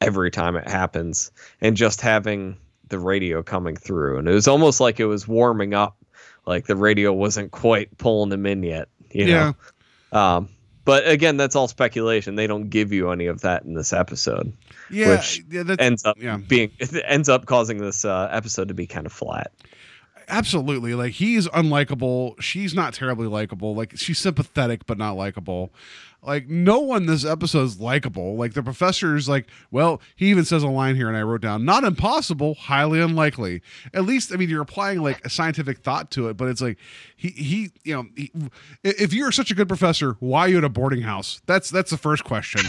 every 0.02 0.32
time 0.32 0.56
it 0.56 0.68
happens 0.68 1.32
and 1.62 1.78
just 1.78 2.02
having 2.02 2.58
the 2.90 2.98
radio 2.98 3.44
coming 3.44 3.76
through 3.76 4.18
and 4.18 4.28
it 4.28 4.34
was 4.34 4.48
almost 4.48 4.80
like 4.80 5.00
it 5.00 5.06
was 5.06 5.28
warming 5.28 5.74
up 5.74 5.98
like 6.46 6.66
the 6.66 6.76
radio 6.76 7.12
wasn't 7.14 7.52
quite 7.52 7.96
pulling 7.98 8.30
them 8.30 8.46
in 8.46 8.64
yet 8.64 8.88
you 9.12 9.26
Yeah. 9.26 9.54
know 10.14 10.20
um 10.20 10.50
but 10.88 11.06
again 11.06 11.36
that's 11.36 11.54
all 11.54 11.68
speculation. 11.68 12.36
They 12.36 12.48
don't 12.48 12.70
give 12.70 12.94
you 12.94 13.12
any 13.12 13.26
of 13.26 13.42
that 13.42 13.64
in 13.64 13.74
this 13.74 13.92
episode 13.92 14.54
yeah, 14.90 15.10
which 15.10 15.44
yeah 15.50 15.76
ends 15.80 16.06
up 16.06 16.18
yeah. 16.18 16.38
being 16.38 16.72
ends 17.06 17.28
up 17.28 17.46
causing 17.46 17.80
this 17.80 18.06
uh, 18.06 18.30
episode 18.32 18.70
to 18.70 18.74
be 18.74 18.88
kind 18.88 19.06
of 19.06 19.12
flat. 19.12 19.52
Absolutely. 20.30 20.96
Like 20.96 21.12
he's 21.12 21.48
unlikable. 21.50 22.42
She's 22.42 22.74
not 22.74 22.94
terribly 22.94 23.28
likable. 23.28 23.76
Like 23.76 23.98
she's 23.98 24.18
sympathetic 24.18 24.86
but 24.86 24.98
not 24.98 25.18
likable 25.18 25.74
like 26.28 26.48
no 26.50 26.80
one 26.80 27.06
this 27.06 27.26
episode 27.26 27.64
is 27.64 27.80
likable 27.80 28.36
like 28.36 28.54
the 28.54 28.62
professor's 28.62 29.28
like 29.28 29.48
well 29.72 30.02
he 30.16 30.30
even 30.30 30.44
says 30.44 30.62
a 30.62 30.68
line 30.68 30.96
here 30.96 31.08
and 31.08 31.18
i 31.18 31.22
wrote 31.22 31.42
down 31.42 31.66
not 31.66 31.84
impossible 31.84 32.54
highly 32.56 33.00
unlikely 33.00 33.62
at 33.94 34.04
least 34.04 34.32
i 34.34 34.36
mean 34.36 34.50
you're 34.50 34.62
applying 34.62 35.02
like 35.02 35.26
a 35.26 35.30
scientific 35.30 35.80
thought 35.80 36.12
to 36.12 36.28
it 36.28 36.36
but 36.36 36.50
it's 36.50 36.62
like 36.62 36.78
he 37.16 37.30
he 37.30 37.72
you 37.84 37.96
know 37.96 38.06
he, 38.16 38.32
if 38.84 39.14
you're 39.14 39.32
such 39.32 39.50
a 39.50 39.56
good 39.56 39.70
professor 39.70 40.18
why 40.20 40.42
are 40.42 40.50
you 40.50 40.58
at 40.58 40.64
a 40.64 40.70
boarding 40.70 41.02
house 41.02 41.42
that's 41.46 41.70
that's 41.70 41.90
the 41.90 41.98
first 41.98 42.24
question 42.26 42.62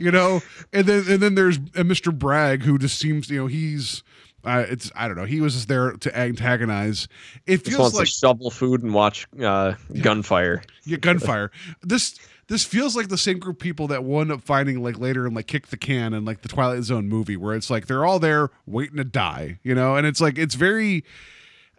you 0.00 0.10
know 0.10 0.40
and 0.72 0.86
then 0.86 1.04
and 1.08 1.22
then 1.22 1.34
there's 1.34 1.58
uh, 1.58 1.82
mr 1.82 2.16
bragg 2.16 2.62
who 2.62 2.78
just 2.78 2.98
seems 2.98 3.28
you 3.28 3.38
know 3.38 3.46
he's 3.46 4.02
uh, 4.44 4.64
it's 4.68 4.90
I 4.96 5.06
don't 5.06 5.16
know. 5.16 5.24
He 5.24 5.40
was 5.40 5.54
just 5.54 5.68
there 5.68 5.92
to 5.92 6.18
antagonize. 6.18 7.06
It 7.46 7.58
feels 7.58 7.78
wants 7.78 7.96
like 7.96 8.06
to 8.06 8.10
shovel 8.10 8.50
food 8.50 8.82
and 8.82 8.92
watch 8.92 9.28
uh, 9.40 9.74
gunfire 10.00 10.64
yeah, 10.84 10.96
gunfire. 10.96 11.52
this 11.82 12.18
this 12.52 12.64
feels 12.64 12.94
like 12.94 13.08
the 13.08 13.16
same 13.16 13.38
group 13.38 13.56
of 13.56 13.60
people 13.60 13.86
that 13.86 14.04
wound 14.04 14.30
up 14.30 14.42
finding 14.42 14.82
like 14.82 14.98
later 14.98 15.24
and 15.24 15.34
like 15.34 15.46
kick 15.46 15.68
the 15.68 15.76
can 15.78 16.12
in 16.12 16.26
like 16.26 16.42
the 16.42 16.48
Twilight 16.48 16.82
Zone 16.82 17.08
movie, 17.08 17.34
where 17.34 17.54
it's 17.54 17.70
like 17.70 17.86
they're 17.86 18.04
all 18.04 18.18
there 18.18 18.50
waiting 18.66 18.98
to 18.98 19.04
die, 19.04 19.58
you 19.62 19.74
know, 19.74 19.96
and 19.96 20.06
it's 20.06 20.20
like 20.20 20.36
it's 20.36 20.54
very 20.54 21.02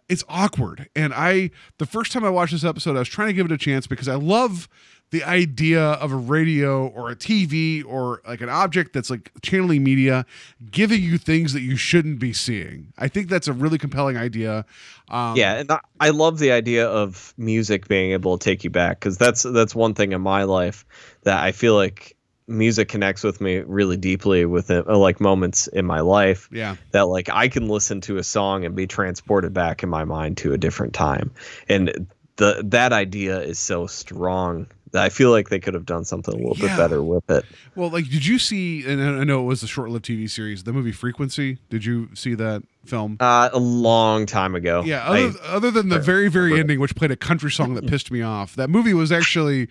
it's 0.08 0.24
awkward. 0.28 0.88
And 0.96 1.14
I 1.14 1.52
the 1.78 1.86
first 1.86 2.10
time 2.10 2.24
I 2.24 2.30
watched 2.30 2.50
this 2.50 2.64
episode, 2.64 2.96
I 2.96 2.98
was 2.98 3.08
trying 3.08 3.28
to 3.28 3.34
give 3.34 3.46
it 3.46 3.52
a 3.52 3.56
chance 3.56 3.86
because 3.86 4.08
I 4.08 4.16
love 4.16 4.68
the 5.14 5.22
idea 5.22 5.80
of 5.80 6.10
a 6.10 6.16
radio 6.16 6.88
or 6.88 7.08
a 7.08 7.14
TV 7.14 7.84
or 7.86 8.20
like 8.26 8.40
an 8.40 8.48
object 8.48 8.92
that's 8.92 9.10
like 9.10 9.30
channeling 9.42 9.84
media, 9.84 10.26
giving 10.72 11.00
you 11.00 11.18
things 11.18 11.52
that 11.52 11.60
you 11.60 11.76
shouldn't 11.76 12.18
be 12.18 12.32
seeing. 12.32 12.92
I 12.98 13.06
think 13.06 13.28
that's 13.28 13.46
a 13.46 13.52
really 13.52 13.78
compelling 13.78 14.16
idea. 14.16 14.66
Um, 15.08 15.36
yeah 15.36 15.54
and 15.54 15.70
I, 16.00 16.10
love 16.10 16.40
the 16.40 16.50
idea 16.50 16.88
of 16.88 17.32
music 17.36 17.86
being 17.86 18.10
able 18.10 18.36
to 18.38 18.44
take 18.44 18.64
you 18.64 18.70
back 18.70 18.98
because 18.98 19.16
that's 19.16 19.42
that's 19.44 19.72
one 19.74 19.94
thing 19.94 20.12
in 20.12 20.22
my 20.22 20.44
life 20.44 20.86
that 21.24 21.44
i 21.44 21.52
feel 21.52 21.74
like 21.74 22.16
music 22.48 22.88
connects 22.88 23.22
with 23.22 23.38
me 23.38 23.58
really 23.58 23.98
deeply 23.98 24.46
with 24.46 24.70
it, 24.70 24.88
uh, 24.88 24.96
like 24.96 25.20
moments 25.20 25.66
in 25.66 25.84
my 25.84 26.00
life 26.00 26.48
yeah, 26.50 26.76
that 26.92 27.08
like 27.08 27.28
i 27.28 27.48
can 27.48 27.68
listen 27.68 28.00
to 28.00 28.16
a 28.16 28.24
song 28.24 28.64
and 28.64 28.74
be 28.74 28.86
transported 28.86 29.52
back 29.52 29.82
in 29.82 29.90
my 29.90 30.04
mind 30.04 30.38
to 30.38 30.54
a 30.54 30.58
different 30.58 30.94
time 30.94 31.30
and 31.68 32.08
the 32.36 32.62
that 32.64 32.92
idea 32.92 33.40
is 33.40 33.58
so 33.58 33.86
strong 33.86 34.66
i 34.94 35.08
feel 35.08 35.30
like 35.30 35.48
they 35.48 35.58
could 35.60 35.74
have 35.74 35.84
done 35.86 36.04
something 36.04 36.34
a 36.34 36.36
little 36.36 36.56
Yeah. 36.56 36.76
bit 36.76 36.82
better 36.82 37.02
with 37.02 37.28
it 37.30 37.44
Well, 37.74 37.90
like, 37.90 38.08
did 38.08 38.24
you 38.24 38.38
see? 38.38 38.84
And 38.86 39.02
I 39.02 39.24
know 39.24 39.40
it 39.40 39.46
was 39.46 39.62
a 39.64 39.66
short-lived 39.66 40.04
TV 40.04 40.30
series, 40.30 40.62
the 40.62 40.72
movie 40.72 40.92
Frequency. 40.92 41.58
Did 41.68 41.84
you 41.84 42.08
see 42.14 42.34
that 42.36 42.62
film? 42.84 43.16
uh, 43.18 43.48
a 43.52 43.58
long 43.58 44.26
time 44.26 44.54
ago 44.54 44.82
yeah. 44.84 45.04
I- 45.08 45.24
Other, 45.24 45.38
other 45.44 45.70
than 45.72 45.88
the 45.88 45.98
very, 45.98 46.28
very 46.28 46.58
ending, 46.60 46.78
which 46.78 46.94
played 46.94 47.10
a 47.10 47.16
country 47.16 47.50
song 47.50 47.74
that 47.74 47.86
pissed 47.88 48.10
me 48.12 48.22
off, 48.22 48.54
that 48.56 48.70
movie 48.70 48.94
was 48.94 49.10
actually. 49.10 49.68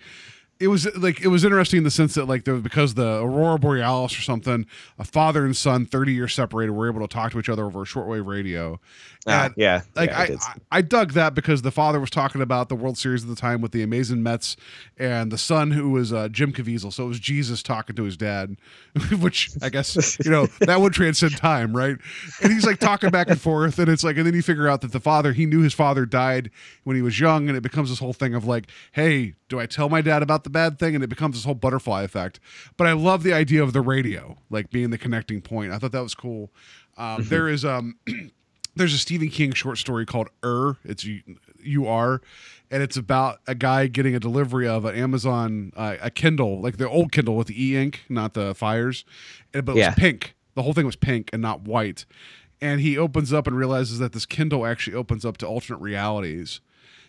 It 0.60 0.68
was 0.68 0.86
like 0.96 1.20
it 1.20 1.28
was 1.28 1.44
interesting 1.44 1.78
in 1.78 1.84
the 1.84 1.90
sense 1.90 2.14
that 2.14 2.26
like 2.26 2.44
there 2.44 2.54
was 2.54 2.62
because 2.62 2.94
the 2.94 3.20
aurora 3.20 3.58
borealis 3.58 4.16
or 4.18 4.22
something, 4.22 4.66
a 4.98 5.04
father 5.04 5.44
and 5.44 5.56
son, 5.56 5.84
thirty 5.84 6.12
years 6.12 6.32
separated, 6.32 6.72
were 6.72 6.88
able 6.88 7.00
to 7.00 7.12
talk 7.12 7.32
to 7.32 7.38
each 7.38 7.48
other 7.48 7.64
over 7.64 7.82
a 7.82 7.84
shortwave 7.84 8.26
radio. 8.26 8.80
ah, 9.26 9.46
And, 9.46 9.54
yeah 9.56 9.82
like 9.96 10.10
yeah, 10.10 10.18
I 10.20 10.22
I, 10.22 10.26
I, 10.26 10.54
I 10.78 10.82
dug 10.82 11.12
that 11.14 11.34
because 11.34 11.62
the 11.62 11.70
father 11.70 11.98
was 11.98 12.10
talking 12.10 12.40
about 12.40 12.68
the 12.68 12.76
World 12.76 12.96
Series 12.96 13.22
at 13.24 13.28
the 13.28 13.36
time 13.36 13.60
with 13.60 13.72
the 13.72 13.82
amazing 13.82 14.22
Mets, 14.22 14.56
and 14.96 15.32
the 15.32 15.38
son 15.38 15.72
who 15.72 15.90
was 15.90 16.12
uh, 16.12 16.28
Jim 16.28 16.52
Caviezel. 16.52 16.92
So 16.92 17.04
it 17.04 17.08
was 17.08 17.20
Jesus 17.20 17.62
talking 17.62 17.96
to 17.96 18.04
his 18.04 18.16
dad, 18.16 18.56
which 19.20 19.50
I 19.60 19.68
guess 19.70 20.18
you 20.24 20.30
know 20.30 20.46
that 20.60 20.80
would 20.80 20.92
transcend 20.92 21.36
time, 21.36 21.76
right? 21.76 21.96
And 22.42 22.52
he's 22.52 22.64
like 22.64 22.78
talking 22.78 23.10
back 23.10 23.28
and 23.28 23.40
forth, 23.40 23.78
and 23.78 23.88
it's 23.88 24.04
like, 24.04 24.16
and 24.16 24.26
then 24.26 24.34
you 24.34 24.42
figure 24.42 24.68
out 24.68 24.82
that 24.82 24.92
the 24.92 25.00
father 25.00 25.32
he 25.32 25.46
knew 25.46 25.60
his 25.62 25.74
father 25.74 26.06
died 26.06 26.50
when 26.84 26.96
he 26.96 27.02
was 27.02 27.18
young, 27.18 27.48
and 27.48 27.56
it 27.56 27.62
becomes 27.62 27.90
this 27.90 27.98
whole 27.98 28.12
thing 28.12 28.34
of 28.34 28.44
like, 28.46 28.66
hey, 28.92 29.34
do 29.48 29.58
I 29.58 29.66
tell 29.66 29.88
my 29.88 30.00
dad 30.00 30.22
about 30.22 30.43
the 30.44 30.50
bad 30.50 30.78
thing? 30.78 30.94
And 30.94 31.02
it 31.02 31.08
becomes 31.08 31.36
this 31.36 31.44
whole 31.44 31.54
butterfly 31.54 32.02
effect. 32.02 32.40
But 32.76 32.86
I 32.86 32.92
love 32.92 33.22
the 33.22 33.32
idea 33.32 33.62
of 33.62 33.72
the 33.72 33.80
radio, 33.80 34.36
like 34.50 34.70
being 34.70 34.90
the 34.90 34.98
connecting 34.98 35.40
point. 35.40 35.72
I 35.72 35.78
thought 35.78 35.92
that 35.92 36.02
was 36.02 36.14
cool. 36.14 36.50
Um, 36.96 37.24
there 37.24 37.48
is 37.48 37.64
um. 37.64 37.96
there's 38.76 38.92
a 38.94 38.98
Stephen 38.98 39.28
King 39.28 39.52
short 39.52 39.78
story 39.78 40.04
called 40.06 40.28
"Er." 40.44 40.76
It's 40.84 41.04
you, 41.04 41.86
are, 41.86 42.20
and 42.70 42.82
it's 42.82 42.96
about 42.96 43.40
a 43.46 43.54
guy 43.54 43.86
getting 43.86 44.14
a 44.14 44.20
delivery 44.20 44.66
of 44.68 44.84
an 44.84 44.94
Amazon 44.94 45.72
uh, 45.76 45.96
a 46.00 46.10
Kindle, 46.10 46.60
like 46.60 46.76
the 46.76 46.88
old 46.88 47.10
Kindle 47.12 47.36
with 47.36 47.46
the 47.48 47.64
e 47.64 47.76
ink, 47.76 48.02
not 48.08 48.34
the 48.34 48.54
fires, 48.54 49.04
and, 49.52 49.64
but 49.64 49.72
it 49.76 49.78
Yeah. 49.78 49.88
was 49.90 49.94
pink. 49.96 50.34
The 50.54 50.62
whole 50.62 50.72
thing 50.72 50.86
was 50.86 50.96
pink 50.96 51.30
and 51.32 51.40
not 51.42 51.62
white. 51.62 52.04
And 52.60 52.80
he 52.80 52.96
opens 52.96 53.32
up 53.32 53.46
and 53.46 53.56
realizes 53.56 53.98
that 53.98 54.12
this 54.12 54.24
Kindle 54.24 54.64
actually 54.64 54.94
opens 54.96 55.24
up 55.24 55.36
to 55.38 55.46
alternate 55.46 55.80
realities. 55.80 56.60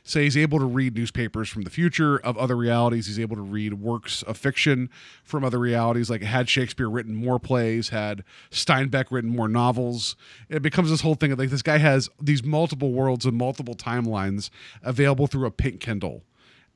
So 0.08 0.20
he's 0.20 0.38
able 0.38 0.60
to 0.60 0.66
read 0.66 0.96
newspapers 0.96 1.50
from 1.50 1.64
the 1.64 1.72
future 1.72 2.20
of 2.20 2.38
other 2.38 2.56
realities. 2.56 3.08
He's 3.08 3.20
able 3.20 3.36
to 3.38 3.42
read 3.42 3.74
works 3.74 4.22
of 4.22 4.38
fiction 4.38 4.92
from 5.24 5.44
other 5.44 5.58
realities. 5.58 6.12
Like 6.12 6.22
had 6.22 6.48
Shakespeare 6.48 6.88
written 6.88 7.16
more 7.16 7.40
plays, 7.40 7.90
had 7.90 8.24
Steinbeck 8.52 9.06
written 9.10 9.32
more 9.32 9.48
novels. 9.48 10.16
It 10.48 10.62
becomes 10.62 10.92
this 10.92 11.02
whole 11.02 11.16
thing 11.16 11.32
of 11.32 11.40
like 11.40 11.50
this 11.50 11.64
guy 11.64 11.80
has 11.80 12.08
these 12.22 12.44
multiple 12.44 12.92
worlds 12.94 13.26
and 13.26 13.36
multiple 13.36 13.74
timelines 13.74 14.52
available 14.84 15.26
through 15.26 15.48
a 15.48 15.52
pink 15.52 15.80
Kindle. 15.80 16.22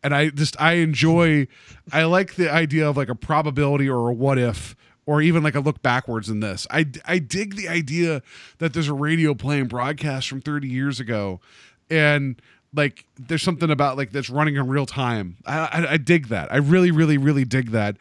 And 0.02 0.16
I 0.16 0.30
just 0.30 0.60
I 0.60 0.74
enjoy 0.74 1.48
I 1.92 2.06
like 2.06 2.34
the 2.34 2.52
idea 2.52 2.90
of 2.90 2.98
like 2.98 3.10
a 3.10 3.16
probability 3.16 3.88
or 3.88 4.10
a 4.10 4.14
what 4.14 4.40
if 4.40 4.76
or 5.06 5.22
even 5.22 5.44
like 5.44 5.56
a 5.56 5.60
look 5.60 5.84
backwards 5.84 6.30
in 6.30 6.40
this. 6.40 6.66
I 6.72 6.88
I 7.06 7.20
dig 7.20 7.58
the 7.58 7.70
idea 7.70 8.24
that 8.58 8.74
there's 8.74 8.88
a 8.88 8.94
radio 8.96 9.36
playing 9.36 9.68
broadcast 9.68 10.28
from 10.28 10.42
30 10.42 10.68
years 10.68 11.00
ago 11.00 11.42
and 11.90 12.42
like 12.74 13.06
there's 13.18 13.42
something 13.44 13.70
about 13.72 13.98
like 13.98 14.12
that's 14.12 14.30
running 14.30 14.56
in 14.56 14.68
real 14.68 14.86
time. 14.86 15.38
I, 15.46 15.58
I 15.60 15.92
I 15.94 15.98
dig 15.98 16.28
that. 16.28 16.52
I 16.52 16.58
really 16.58 16.92
really 16.92 17.18
really 17.18 17.46
dig 17.46 17.72
that. 17.72 17.98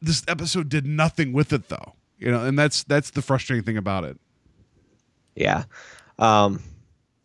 This 0.00 0.22
episode 0.28 0.68
did 0.68 0.86
nothing 0.86 1.32
with 1.32 1.52
it 1.52 1.68
though. 1.68 1.94
You 2.18 2.30
know, 2.30 2.44
and 2.44 2.58
that's 2.58 2.84
that's 2.84 3.10
the 3.10 3.22
frustrating 3.22 3.64
thing 3.64 3.76
about 3.76 4.04
it. 4.04 4.18
Yeah. 5.34 5.64
Um, 6.18 6.62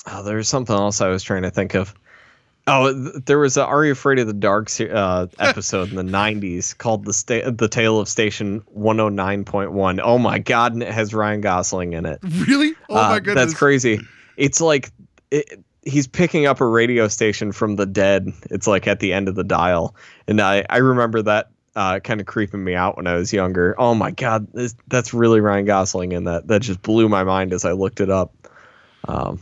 oh, 0.07 0.23
there 0.23 0.37
was 0.37 0.47
something 0.49 0.75
else 0.75 0.99
I 1.01 1.09
was 1.09 1.21
trying 1.23 1.43
to 1.43 1.51
think 1.51 1.75
of. 1.75 1.93
Oh, 2.67 2.91
th- 2.91 3.23
there 3.25 3.39
was 3.39 3.55
a 3.57 3.65
Are 3.65 3.85
You 3.85 3.91
Afraid 3.93 4.19
of 4.19 4.27
the 4.27 4.33
Dark 4.33 4.69
uh, 4.81 5.27
episode 5.39 5.89
in 5.89 5.95
the 5.95 6.03
90s 6.03 6.77
called 6.77 7.05
the 7.05 7.13
sta- 7.13 7.49
the 7.51 7.67
Tale 7.67 7.99
of 7.99 8.07
Station 8.07 8.61
109.1. 8.77 9.99
Oh 10.03 10.17
my 10.17 10.39
God, 10.39 10.73
and 10.73 10.83
it 10.83 10.91
has 10.91 11.13
Ryan 11.13 11.41
Gosling 11.41 11.93
in 11.93 12.05
it. 12.05 12.19
Really? 12.23 12.73
Oh 12.89 12.97
Uh, 12.97 13.09
my 13.09 13.19
goodness. 13.19 13.35
That's 13.35 13.53
crazy. 13.57 13.99
It's 14.37 14.61
like 14.61 14.91
it, 15.31 15.63
he's 15.89 16.07
picking 16.07 16.45
up 16.45 16.61
a 16.61 16.65
radio 16.65 17.07
station 17.07 17.51
from 17.51 17.75
the 17.75 17.85
dead. 17.85 18.29
It's 18.49 18.67
like 18.67 18.87
at 18.87 18.99
the 18.99 19.11
end 19.13 19.27
of 19.27 19.35
the 19.35 19.43
dial. 19.43 19.95
And 20.27 20.39
I, 20.39 20.65
I 20.69 20.77
remember 20.77 21.21
that 21.23 21.49
uh, 21.75 21.99
kind 21.99 22.19
of 22.19 22.27
creeping 22.27 22.63
me 22.63 22.75
out 22.75 22.97
when 22.97 23.07
I 23.07 23.15
was 23.15 23.31
younger. 23.33 23.75
Oh 23.77 23.93
my 23.95 24.11
God, 24.11 24.47
this, 24.53 24.75
that's 24.87 25.13
really 25.13 25.39
Ryan 25.39 25.65
Gosling 25.65 26.11
in 26.11 26.25
that. 26.25 26.47
That 26.47 26.61
just 26.61 26.81
blew 26.81 27.09
my 27.09 27.23
mind 27.23 27.53
as 27.53 27.65
I 27.65 27.71
looked 27.73 27.99
it 28.01 28.09
up. 28.09 28.33
Um, 29.07 29.39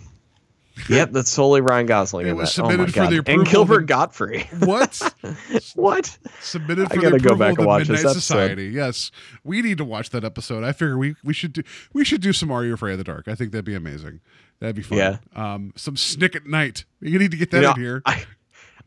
yep, 0.90 1.12
that's 1.12 1.34
totally 1.36 1.62
Ryan 1.62 1.88
Gosling 1.88 2.28
It 2.28 2.32
in 2.32 2.36
was 2.38 2.56
that. 2.56 2.62
Oh 2.62 2.66
my 2.66 2.72
submitted 2.72 2.94
for 2.94 3.00
God. 3.00 3.12
the 3.12 3.18
approval 3.18 3.42
and 3.42 3.50
Gilbert 3.50 3.80
the- 3.80 3.86
Gottfried. 3.86 4.48
What? 4.60 5.14
what? 5.76 6.18
Submitted 6.42 6.92
I 6.92 6.96
for 6.96 7.02
gotta 7.02 7.18
the 7.18 7.20
go 7.20 7.30
approval 7.34 7.38
back 7.38 7.54
of 7.54 7.58
and 7.60 7.68
watch 7.68 7.80
this 7.82 7.90
Midnight 7.90 8.12
episode. 8.12 8.20
Society. 8.20 8.68
Yes, 8.68 9.12
we 9.44 9.62
need 9.62 9.78
to 9.80 9.86
watch 9.86 10.12
that 10.12 10.24
episode. 10.24 10.64
I 10.64 10.74
figure 10.74 10.98
we 10.98 11.16
we 11.24 11.34
should 11.34 11.54
do 11.54 11.64
we 11.94 12.06
should 12.06 12.22
do 12.22 12.34
some 12.34 12.52
Are 12.52 12.64
You 12.64 12.74
Afraid 12.74 12.94
of 12.94 12.98
the 13.00 13.04
Dark? 13.04 13.28
I 13.28 13.36
think 13.36 13.52
that'd 13.52 13.66
be 13.66 13.76
amazing. 13.76 14.20
That'd 14.60 14.76
be 14.76 14.82
fun. 14.82 14.98
Yeah. 14.98 15.18
Um, 15.36 15.74
some 15.76 15.96
Snick 15.98 16.36
at 16.36 16.46
Night. 16.46 16.86
You 17.00 17.20
need 17.20 17.32
to 17.32 17.38
get 17.38 17.52
that 17.52 17.58
You 17.58 17.64
know, 17.64 17.72
in 17.74 17.80
here. 17.80 18.02
I, 18.06 18.26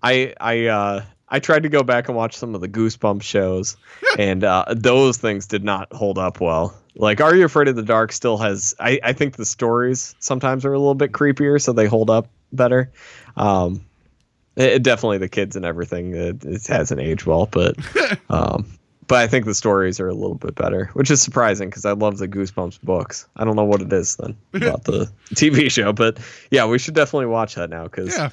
I, 0.03 0.35
I, 0.41 0.67
uh, 0.67 1.05
I 1.29 1.39
tried 1.39 1.63
to 1.63 1.69
go 1.69 1.83
back 1.85 2.09
and 2.09 2.17
watch 2.17 2.37
some 2.37 2.55
of 2.57 2.61
the 2.61 2.69
Goosebumps 2.69 3.23
shows, 3.23 3.77
and 4.19 4.43
uh, 4.43 4.65
those 4.71 5.17
things 5.19 5.47
did 5.47 5.63
not 5.63 5.93
hold 5.93 6.19
up 6.19 6.41
well. 6.41 6.75
Like, 6.97 7.21
Are 7.21 7.35
You 7.37 7.45
Afraid 7.45 7.69
of 7.69 7.77
the 7.77 7.85
Dark 7.85 8.11
still 8.11 8.37
has. 8.39 8.75
I, 8.81 8.99
I 9.05 9.13
think 9.13 9.37
the 9.37 9.45
stories 9.45 10.15
sometimes 10.19 10.65
are 10.65 10.73
a 10.73 10.79
little 10.79 10.97
bit 10.97 11.13
creepier, 11.13 11.61
so 11.63 11.73
they 11.73 11.87
hold 11.87 12.11
up 12.11 12.29
better. 12.53 12.91
Um, 13.37 13.85
it, 14.57 14.73
it- 14.73 14.83
definitely 14.83 15.19
the 15.19 15.29
kids 15.29 15.55
and 15.55 15.65
everything. 15.65 16.17
It, 16.17 16.45
it 16.45 16.67
hasn't 16.67 17.01
aged 17.01 17.27
well, 17.27 17.47
but 17.47 17.77
um, 18.29 18.67
but 19.11 19.19
I 19.19 19.27
think 19.27 19.45
the 19.45 19.57
stories 19.57 19.99
are 19.99 20.07
a 20.07 20.15
little 20.15 20.37
bit 20.37 20.55
better, 20.55 20.89
which 20.93 21.11
is 21.11 21.21
surprising 21.21 21.69
because 21.69 21.85
I 21.85 21.91
love 21.93 22.19
the 22.19 22.29
Goosebumps 22.29 22.81
books. 22.83 23.27
I 23.35 23.45
don't 23.45 23.57
know 23.57 23.65
what 23.65 23.83
it 23.83 23.93
is 23.93 24.15
then 24.15 24.37
about 24.55 24.85
the 24.85 25.11
TV 25.35 25.69
show, 25.69 25.93
but 25.93 26.21
yeah, 26.53 26.65
we 26.65 26.79
should 26.79 26.95
definitely 26.95 27.27
watch 27.27 27.57
that 27.57 27.71
now 27.71 27.83
because 27.83 28.17
yeah, 28.17 28.31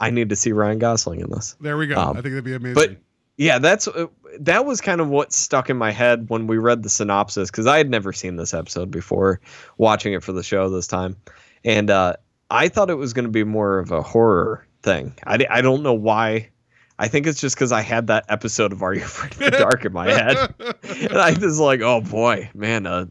I 0.00 0.10
need 0.10 0.30
to 0.30 0.36
see 0.36 0.50
Ryan 0.50 0.80
Gosling 0.80 1.20
in 1.20 1.30
this. 1.30 1.54
there 1.60 1.76
we 1.76 1.86
go. 1.86 1.96
Um, 1.96 2.16
I 2.16 2.20
think 2.20 2.32
that'd 2.34 2.42
be 2.42 2.54
amazing. 2.54 2.74
But 2.74 2.96
yeah, 3.36 3.60
that's 3.60 3.86
uh, 3.86 4.06
that 4.40 4.66
was 4.66 4.80
kind 4.80 5.00
of 5.00 5.08
what 5.08 5.32
stuck 5.32 5.70
in 5.70 5.76
my 5.76 5.92
head 5.92 6.28
when 6.28 6.48
we 6.48 6.58
read 6.58 6.82
the 6.82 6.88
synopsis 6.88 7.48
because 7.48 7.68
I 7.68 7.78
had 7.78 7.88
never 7.88 8.12
seen 8.12 8.34
this 8.34 8.52
episode 8.52 8.90
before 8.90 9.40
watching 9.76 10.14
it 10.14 10.24
for 10.24 10.32
the 10.32 10.42
show 10.42 10.68
this 10.68 10.88
time, 10.88 11.16
and 11.64 11.90
uh, 11.90 12.14
I 12.50 12.66
thought 12.66 12.90
it 12.90 12.96
was 12.96 13.12
going 13.12 13.26
to 13.26 13.30
be 13.30 13.44
more 13.44 13.78
of 13.78 13.92
a 13.92 14.02
horror 14.02 14.66
thing. 14.82 15.14
I, 15.24 15.46
I 15.48 15.60
don't 15.60 15.84
know 15.84 15.94
why. 15.94 16.50
I 16.98 17.08
think 17.08 17.26
it's 17.26 17.40
just 17.40 17.54
because 17.54 17.70
I 17.72 17.80
had 17.82 18.08
that 18.08 18.24
episode 18.28 18.72
of 18.72 18.82
Are 18.82 18.92
You 18.94 19.02
Afraid 19.02 19.32
of 19.32 19.38
the 19.38 19.50
Dark 19.58 19.84
in 19.84 19.92
my 19.92 20.10
head, 20.10 20.54
and 20.82 21.12
I 21.18 21.32
was 21.38 21.60
like, 21.60 21.80
oh 21.80 22.00
boy, 22.00 22.50
man, 22.54 22.86
uh, 22.86 23.06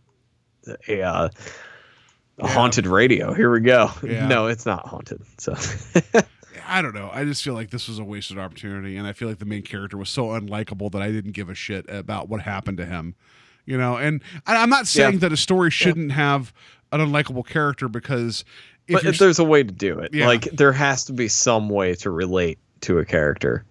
a, 0.87 1.01
uh, 1.01 1.29
a 2.39 2.47
haunted 2.47 2.85
radio. 2.87 3.33
Here 3.33 3.49
we 3.49 3.61
go. 3.61 3.89
Yeah. 4.03 4.27
No, 4.27 4.47
it's 4.47 4.65
not 4.65 4.85
haunted. 4.87 5.21
So 5.37 5.53
I 6.67 6.81
don't 6.81 6.93
know. 6.93 7.09
I 7.13 7.23
just 7.23 7.43
feel 7.43 7.53
like 7.53 7.69
this 7.69 7.87
was 7.87 7.97
a 7.99 8.03
wasted 8.03 8.37
opportunity, 8.37 8.97
and 8.97 9.07
I 9.07 9.13
feel 9.13 9.29
like 9.29 9.39
the 9.39 9.45
main 9.45 9.61
character 9.63 9.97
was 9.97 10.09
so 10.09 10.27
unlikable 10.27 10.91
that 10.91 11.01
I 11.01 11.09
didn't 11.11 11.31
give 11.31 11.49
a 11.49 11.55
shit 11.55 11.85
about 11.89 12.27
what 12.29 12.41
happened 12.41 12.77
to 12.79 12.85
him. 12.85 13.15
You 13.65 13.77
know, 13.77 13.97
and 13.97 14.21
I- 14.45 14.57
I'm 14.61 14.69
not 14.69 14.87
saying 14.87 15.13
Yeah. 15.13 15.19
that 15.19 15.31
a 15.33 15.37
story 15.37 15.71
shouldn't 15.71 16.11
have 16.11 16.53
an 16.91 16.99
unlikable 17.01 17.45
character 17.45 17.87
because 17.89 18.43
if 18.87 18.93
but 18.95 19.05
if 19.05 19.17
there's 19.17 19.39
a 19.39 19.43
way 19.43 19.63
to 19.63 19.71
do 19.73 19.99
it. 19.99 20.13
Yeah. 20.13 20.27
Like 20.27 20.43
there 20.43 20.71
has 20.71 21.05
to 21.05 21.13
be 21.13 21.27
some 21.27 21.67
way 21.69 21.95
to 21.95 22.09
relate 22.09 22.59
to 22.81 22.99
a 22.99 23.05
character. 23.05 23.65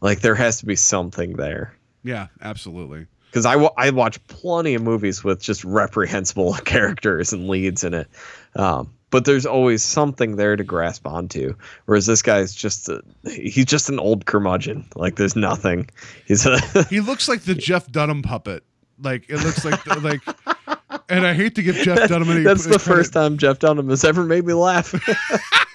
Like 0.00 0.20
there 0.20 0.34
has 0.34 0.58
to 0.60 0.66
be 0.66 0.76
something 0.76 1.36
there. 1.36 1.74
yeah, 2.02 2.28
absolutely. 2.40 3.06
Because 3.26 3.44
I, 3.44 3.56
I 3.76 3.90
watch 3.90 4.24
plenty 4.28 4.74
of 4.74 4.82
movies 4.82 5.22
with 5.22 5.40
just 5.42 5.62
reprehensible 5.62 6.54
characters 6.64 7.32
and 7.34 7.46
leads 7.48 7.84
in 7.84 7.92
it, 7.92 8.08
um, 8.56 8.90
but 9.10 9.26
there's 9.26 9.44
always 9.44 9.82
something 9.82 10.36
there 10.36 10.56
to 10.56 10.64
grasp 10.64 11.06
onto. 11.06 11.54
Whereas 11.84 12.06
this 12.06 12.22
guy's 12.22 12.54
just 12.54 12.88
a, 12.88 13.02
he's 13.24 13.66
just 13.66 13.90
an 13.90 13.98
old 13.98 14.24
curmudgeon. 14.24 14.86
Like 14.96 15.16
there's 15.16 15.36
nothing. 15.36 15.90
He's 16.26 16.46
a 16.46 16.58
He 16.90 17.00
looks 17.00 17.28
like 17.28 17.42
the 17.42 17.54
Jeff 17.54 17.90
Dunham 17.92 18.22
puppet. 18.22 18.64
Like 19.00 19.26
it 19.28 19.36
looks 19.36 19.64
like 19.64 19.82
the, 19.84 20.00
like, 20.00 21.00
and 21.10 21.26
I 21.26 21.34
hate 21.34 21.54
to 21.56 21.62
give 21.62 21.76
Jeff 21.76 22.08
Dunham 22.08 22.30
any. 22.30 22.42
that's 22.44 22.64
the 22.64 22.70
credit. 22.78 22.84
first 22.84 23.12
time 23.12 23.36
Jeff 23.38 23.58
Dunham 23.58 23.90
has 23.90 24.04
ever 24.04 24.24
made 24.24 24.44
me 24.46 24.54
laugh. 24.54 24.94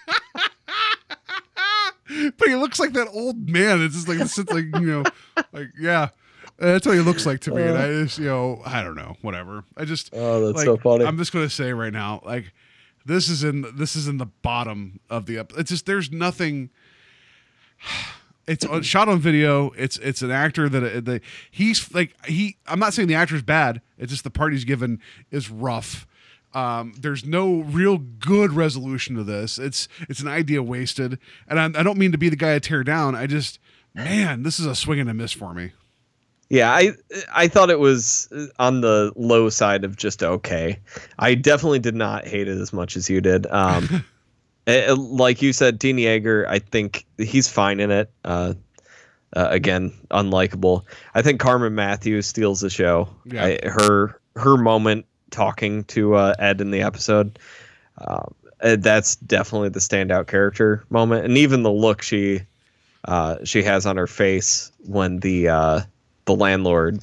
but 2.37 2.47
he 2.47 2.55
looks 2.55 2.79
like 2.79 2.93
that 2.93 3.07
old 3.09 3.49
man. 3.49 3.81
It's 3.81 3.95
just 3.95 4.07
like 4.07 4.19
it's 4.19 4.37
like 4.37 4.65
you 4.65 4.81
know, 4.81 5.03
like 5.53 5.69
yeah. 5.79 6.09
That's 6.59 6.85
what 6.85 6.93
he 6.95 7.01
looks 7.01 7.25
like 7.25 7.39
to 7.41 7.51
me, 7.51 7.63
and 7.63 7.77
I 7.77 7.87
just 7.87 8.19
you 8.19 8.25
know 8.25 8.61
I 8.65 8.83
don't 8.83 8.95
know 8.95 9.15
whatever. 9.21 9.63
I 9.75 9.85
just 9.85 10.11
Oh, 10.13 10.45
that's 10.45 10.57
like, 10.57 10.65
so 10.65 10.77
funny. 10.77 11.05
I'm 11.05 11.17
just 11.17 11.33
gonna 11.33 11.49
say 11.49 11.73
right 11.73 11.91
now, 11.91 12.21
like 12.23 12.53
this 13.05 13.27
is 13.27 13.43
in 13.43 13.65
this 13.75 13.95
is 13.95 14.07
in 14.07 14.17
the 14.17 14.27
bottom 14.27 14.99
of 15.09 15.25
the 15.25 15.39
up. 15.39 15.51
It's 15.57 15.71
just 15.71 15.85
there's 15.85 16.11
nothing. 16.11 16.69
It's 18.45 18.65
on, 18.65 18.81
shot 18.81 19.07
on 19.07 19.19
video. 19.19 19.69
It's 19.77 19.95
it's 19.99 20.21
an 20.21 20.29
actor 20.29 20.67
that 20.67 20.83
uh, 20.83 20.99
the 20.99 21.21
he's 21.49 21.93
like 21.93 22.13
he. 22.25 22.57
I'm 22.67 22.77
not 22.77 22.93
saying 22.93 23.07
the 23.07 23.15
actor's 23.15 23.41
bad. 23.41 23.79
It's 23.97 24.11
just 24.11 24.25
the 24.25 24.29
part 24.29 24.51
he's 24.51 24.65
given 24.65 24.99
is 25.31 25.49
rough. 25.49 26.05
Um, 26.53 26.93
there's 26.99 27.25
no 27.25 27.61
real 27.61 27.97
good 27.97 28.53
resolution 28.53 29.15
to 29.15 29.23
this. 29.23 29.57
It's 29.57 29.87
it's 30.09 30.19
an 30.19 30.27
idea 30.27 30.61
wasted, 30.61 31.19
and 31.47 31.59
I, 31.59 31.79
I 31.79 31.83
don't 31.83 31.97
mean 31.97 32.11
to 32.11 32.17
be 32.17 32.29
the 32.29 32.35
guy 32.35 32.53
to 32.53 32.59
tear 32.59 32.83
down. 32.83 33.15
I 33.15 33.27
just 33.27 33.59
man, 33.93 34.43
this 34.43 34.59
is 34.59 34.65
a 34.65 34.75
swing 34.75 34.99
and 34.99 35.09
a 35.09 35.13
miss 35.13 35.31
for 35.31 35.53
me. 35.53 35.71
Yeah, 36.49 36.71
I 36.71 36.91
I 37.33 37.47
thought 37.47 37.69
it 37.69 37.79
was 37.79 38.31
on 38.59 38.81
the 38.81 39.11
low 39.15 39.49
side 39.49 39.83
of 39.83 39.95
just 39.95 40.21
okay. 40.21 40.79
I 41.17 41.35
definitely 41.35 41.79
did 41.79 41.95
not 41.95 42.27
hate 42.27 42.47
it 42.47 42.57
as 42.57 42.71
much 42.71 42.95
as 42.95 43.09
you 43.09 43.21
did. 43.21 43.47
Um, 43.47 44.05
eh, 44.67 44.85
eh, 44.87 44.95
like 44.95 45.41
you 45.41 45.53
said, 45.53 45.79
Dean 45.79 45.97
Jagger, 45.97 46.45
I 46.47 46.59
think 46.59 47.05
he's 47.17 47.47
fine 47.47 47.79
in 47.79 47.89
it. 47.91 48.11
Uh, 48.23 48.53
uh, 49.35 49.47
again, 49.49 49.93
unlikable. 50.11 50.83
I 51.15 51.23
think 51.23 51.39
Carmen 51.39 51.73
Mathews 51.73 52.27
steals 52.27 52.61
the 52.61 52.69
show. 52.69 53.09
Yeah. 53.25 53.45
I, 53.45 53.59
her 53.67 54.19
her 54.35 54.57
moment 54.57 55.07
talking 55.33 55.83
to 55.85 56.15
uh, 56.15 56.33
Ed 56.39 56.61
in 56.61 56.71
the 56.71 56.81
episode. 56.81 57.37
Eh, 58.63 58.77
that's 58.79 59.17
definitely 59.17 59.69
the 59.69 59.79
standout 59.79 60.27
character 60.27 60.83
moment, 60.89 61.25
and 61.25 61.37
even 61.37 61.63
the 61.63 61.71
look 61.71 62.01
she 62.01 62.41
uh, 63.05 63.37
she 63.43 63.61
has 63.61 63.85
on 63.85 63.97
her 63.97 64.07
face 64.07 64.71
when 64.85 65.19
the 65.19 65.49
uh, 65.49 65.81
the 66.25 66.35
landlord 66.35 66.99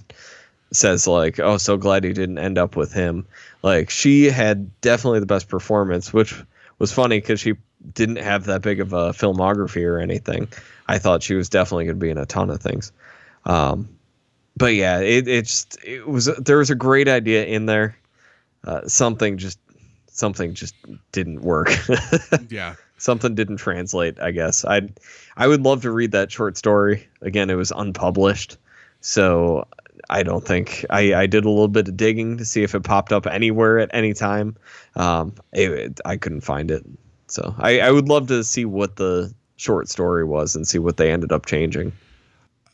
says 0.73 1.07
like, 1.07 1.39
"Oh, 1.39 1.59
so 1.59 1.77
glad 1.77 2.05
you 2.05 2.15
didn't 2.15 2.39
end 2.39 2.57
up 2.57 2.77
with 2.77 2.93
him." 2.95 3.27
Like 3.63 3.91
she 3.91 4.25
had 4.25 4.81
definitely 4.81 5.21
the 5.21 5.27
best 5.27 5.49
performance, 5.49 6.15
which 6.15 6.35
was 6.79 6.93
funny 6.93 7.21
because 7.21 7.41
she 7.41 7.55
didn't 7.93 8.17
have 8.17 8.45
that 8.45 8.63
big 8.63 8.81
of 8.81 8.95
a 8.95 9.11
filmography 9.11 9.87
or 9.87 9.99
anything. 9.99 10.49
I 10.89 10.99
thought 10.99 11.23
she 11.23 11.35
was 11.35 11.51
definitely 11.51 11.85
going 11.85 11.97
to 11.97 12.01
be 12.01 12.11
in 12.11 12.19
a 12.19 12.27
ton 12.27 12.49
of 12.49 12.63
things. 12.63 12.91
Um, 13.45 13.89
but 14.57 14.75
yeah, 14.75 15.01
it 15.01 15.29
it 15.29 15.45
just 15.45 15.77
it 15.85 16.07
was 16.07 16.25
there 16.39 16.59
was 16.59 16.71
a 16.71 16.75
great 16.75 17.07
idea 17.07 17.45
in 17.45 17.67
there. 17.67 17.99
Uh, 18.65 18.87
something 18.87 19.39
just 19.39 19.59
something 20.09 20.55
just 20.55 20.75
didn't 21.13 21.41
work. 21.43 21.71
Yeah, 22.51 22.75
something 22.99 23.35
didn't 23.35 23.57
translate 23.59 24.21
i 24.21 24.31
guess. 24.31 24.65
I 24.65 24.89
i 25.37 25.47
would 25.47 25.63
love 25.63 25.83
to 25.83 25.91
read 25.91 26.13
that 26.13 26.31
short 26.31 26.57
story. 26.57 27.09
Again 27.23 27.51
it 27.51 27.55
was 27.55 27.73
unpublished 27.75 28.59
so 29.01 29.67
i 30.11 30.23
don't 30.23 30.45
think 30.47 30.85
i 30.91 31.15
i 31.15 31.27
did 31.27 31.45
a 31.45 31.49
little 31.49 31.69
bit 31.69 31.89
of 31.89 31.97
digging 31.97 32.37
to 32.39 32.45
see 32.45 32.63
if 32.63 32.75
it 32.75 32.83
popped 32.83 33.13
up 33.13 33.27
anywhere 33.27 33.79
at 33.79 33.91
any 33.95 34.13
time. 34.15 34.57
Um 34.97 35.35
it, 35.53 36.01
i 36.05 36.17
couldn't 36.17 36.43
find 36.43 36.71
it. 36.71 36.85
So 37.29 37.55
i 37.59 37.81
i 37.81 37.91
would 37.91 38.09
love 38.09 38.27
to 38.29 38.45
see 38.45 38.65
what 38.65 38.97
the 38.97 39.33
short 39.57 39.89
story 39.89 40.25
was 40.25 40.57
and 40.57 40.67
see 40.67 40.79
what 40.79 40.97
they 40.97 41.11
ended 41.13 41.33
up 41.33 41.47
changing 41.47 41.93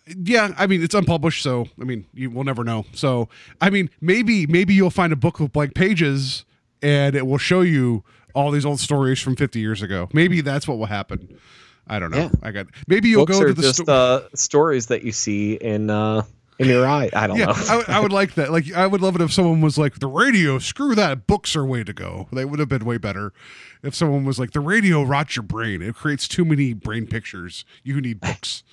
yeah. 0.07 0.53
I 0.57 0.67
mean, 0.67 0.83
it's 0.83 0.95
unpublished, 0.95 1.43
so 1.43 1.67
I 1.81 1.85
mean, 1.85 2.07
you 2.15 2.31
will 2.31 2.45
never 2.45 2.65
know. 2.65 2.85
So 2.93 3.29
I 3.61 3.71
mean, 3.71 3.91
maybe 4.01 4.47
maybe 4.47 4.75
you'll 4.75 4.91
find 4.91 5.13
a 5.13 5.17
book 5.17 5.41
with 5.41 5.53
blank 5.53 5.75
pages, 5.75 6.45
and 6.83 7.15
it 7.15 7.27
will 7.27 7.39
show 7.39 7.61
you 7.61 8.05
all 8.35 8.51
these 8.51 8.67
old 8.67 8.81
stories 8.81 9.21
from 9.21 9.35
50 9.35 9.59
years 9.59 9.83
ago. 9.83 10.09
Maybe 10.13 10.43
that's 10.43 10.69
what 10.69 10.79
will 10.79 10.87
happen. 10.87 11.39
I 11.89 11.99
don't 11.99 12.11
know. 12.11 12.19
Yeah. 12.19 12.31
I 12.43 12.51
got 12.51 12.67
maybe 12.87 13.09
you'll 13.09 13.27
books 13.27 13.39
go 13.39 13.47
to 13.47 13.55
the 13.55 13.63
just 13.63 13.83
sto- 13.83 13.93
uh 13.93 14.29
stories 14.35 14.87
that 14.87 15.03
you 15.03 15.13
see 15.13 15.55
in 15.55 15.89
uh 15.89 16.23
in 16.59 16.69
your 16.69 16.87
eye 16.87 17.11
i 17.13 17.27
don't 17.27 17.37
yeah, 17.37 17.47
know 17.47 17.55
I 17.55 17.85
I 17.89 18.01
would 18.01 18.13
like 18.13 18.35
that. 18.35 18.51
Like, 18.51 18.73
I 18.73 18.87
would 18.87 19.03
love 19.03 19.15
it 19.15 19.21
if 19.21 19.33
someone 19.33 19.61
was 19.61 19.77
like, 19.77 19.99
"The 19.99 20.07
radio, 20.07 20.59
screw 20.59 20.95
that. 20.95 21.27
Books 21.27 21.55
are 21.55 21.65
way 21.65 21.85
to 21.85 21.93
go." 21.93 22.29
They 22.33 22.45
would 22.45 22.59
have 22.59 22.69
been 22.69 22.85
way 22.85 22.99
better 22.99 23.33
if 23.83 23.95
someone 23.95 24.25
was 24.25 24.39
like, 24.39 24.53
"The 24.53 24.61
radio 24.61 25.03
rots 25.03 25.37
your 25.37 25.43
brain. 25.43 25.83
It 25.83 25.95
creates 25.95 26.27
too 26.27 26.45
many 26.45 26.73
brain 26.73 27.07
pictures. 27.07 27.65
You 27.85 28.01
need 28.01 28.21
books." 28.21 28.65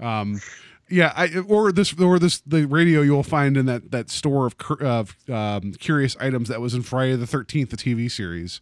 um, 0.00 0.40
yeah, 0.88 1.12
I, 1.16 1.38
or 1.38 1.72
this, 1.72 1.98
or 1.98 2.18
this, 2.18 2.40
the 2.46 2.66
radio 2.66 3.00
you'll 3.02 3.22
find 3.22 3.56
in 3.56 3.66
that 3.66 3.90
that 3.90 4.10
store 4.10 4.46
of 4.46 4.58
cur- 4.58 4.84
of 4.84 5.16
um, 5.30 5.72
curious 5.74 6.16
items 6.20 6.48
that 6.48 6.60
was 6.60 6.74
in 6.74 6.82
Friday 6.82 7.16
the 7.16 7.26
Thirteenth, 7.26 7.70
the 7.70 7.76
TV 7.76 8.10
series. 8.10 8.60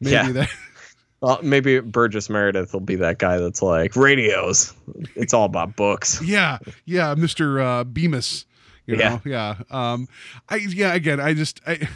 Maybe 0.00 0.12
Yeah. 0.14 0.32
that. 0.32 0.48
well, 1.20 1.40
maybe 1.42 1.80
burgess 1.80 2.28
meredith 2.28 2.72
will 2.72 2.80
be 2.80 2.96
that 2.96 3.18
guy 3.18 3.38
that's 3.38 3.62
like 3.62 3.96
radios 3.96 4.74
it's 5.14 5.32
all 5.32 5.44
about 5.46 5.74
books 5.74 6.20
yeah 6.24 6.58
yeah 6.84 7.14
mr 7.14 7.62
uh 7.62 7.82
bemis 7.84 8.44
you 8.84 8.94
know 8.96 9.22
yeah 9.24 9.54
um 9.70 10.06
i 10.50 10.56
yeah 10.56 10.92
again 10.92 11.20
i 11.20 11.32
just 11.32 11.60
i 11.66 11.88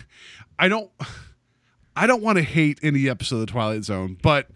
i 0.58 0.66
don't 0.68 0.90
i 1.94 2.06
don't 2.06 2.22
want 2.22 2.38
to 2.38 2.42
hate 2.42 2.78
any 2.82 3.06
episode 3.06 3.34
of 3.36 3.40
the 3.40 3.46
twilight 3.52 3.84
zone 3.84 4.16
but 4.22 4.48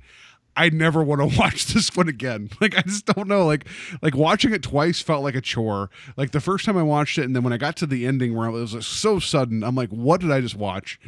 i 0.56 0.68
never 0.68 1.02
want 1.02 1.20
to 1.20 1.38
watch 1.38 1.66
this 1.66 1.94
one 1.96 2.08
again 2.08 2.50
like 2.60 2.76
i 2.76 2.82
just 2.82 3.06
don't 3.06 3.28
know 3.28 3.46
like 3.46 3.66
like 4.02 4.14
watching 4.14 4.52
it 4.52 4.62
twice 4.62 5.00
felt 5.00 5.22
like 5.22 5.34
a 5.34 5.40
chore 5.40 5.90
like 6.16 6.30
the 6.32 6.40
first 6.40 6.64
time 6.64 6.76
i 6.76 6.82
watched 6.82 7.18
it 7.18 7.24
and 7.24 7.34
then 7.34 7.42
when 7.42 7.52
i 7.52 7.56
got 7.56 7.76
to 7.76 7.86
the 7.86 8.06
ending 8.06 8.36
where 8.36 8.48
it 8.48 8.52
was 8.52 8.74
like, 8.74 8.82
so 8.82 9.18
sudden 9.18 9.62
i'm 9.64 9.74
like 9.74 9.88
what 9.90 10.20
did 10.20 10.30
i 10.30 10.40
just 10.40 10.56
watch 10.56 10.98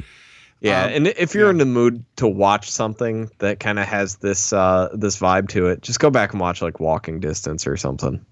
Yeah, 0.61 0.85
Um, 0.85 0.91
and 0.93 1.07
if 1.07 1.35
you're 1.35 1.45
yeah. 1.45 1.51
in 1.51 1.57
the 1.57 1.65
mood 1.65 2.03
to 2.15 2.27
watch 2.27 2.71
something 2.71 3.29
that 3.39 3.59
kind 3.59 3.77
of 3.77 3.85
has 3.87 4.15
this 4.17 4.51
uh 4.53 4.89
this 4.93 5.19
vibe 5.19 5.49
to 5.49 5.67
it, 5.67 5.81
just 5.81 5.99
go 5.99 6.09
back 6.09 6.31
and 6.31 6.39
watch 6.39 6.61
like 6.61 6.79
Walking 6.79 7.19
Distance 7.19 7.67
or 7.67 7.75
something. 7.77 8.25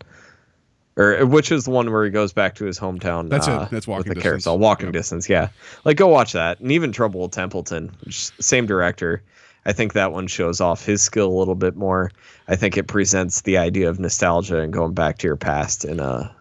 or 0.96 1.26
which 1.26 1.52
is 1.52 1.66
the 1.66 1.72
one 1.72 1.92
where 1.92 2.06
he 2.06 2.10
goes 2.12 2.34
back 2.34 2.56
to 2.56 2.66
his 2.66 2.80
hometown. 2.80 3.30
That's 3.30 3.48
it. 3.48 3.54
uh, 3.54 3.68
That's 3.72 3.88
walking 3.88 4.00
with 4.00 4.08
the 4.10 4.14
distance. 4.16 4.24
carousel, 4.46 4.58
walking 4.60 4.88
Yep. 4.88 4.94
distance. 4.94 5.30
Yeah, 5.30 5.50
like 5.86 5.98
go 5.98 6.08
watch 6.08 6.32
that, 6.34 6.60
and 6.60 6.72
even 6.72 6.92
Trouble 6.92 7.22
with 7.22 7.32
Templeton, 7.32 7.92
which 8.06 8.32
same 8.40 8.66
director. 8.66 9.22
I 9.66 9.74
think 9.74 9.94
that 9.94 10.12
one 10.12 10.28
shows 10.28 10.60
off 10.60 10.86
his 10.86 11.02
skill 11.02 11.28
a 11.28 11.38
little 11.38 11.56
bit 11.56 11.76
more. 11.76 12.12
I 12.48 12.56
think 12.56 12.78
it 12.78 12.88
presents 12.88 13.42
the 13.42 13.58
idea 13.58 13.90
of 13.90 14.00
nostalgia 14.00 14.60
and 14.60 14.74
going 14.74 14.94
back 14.94 15.18
to 15.20 15.28
your 15.28 15.38
past 15.38 15.86
in 15.86 16.00
a 16.00 16.36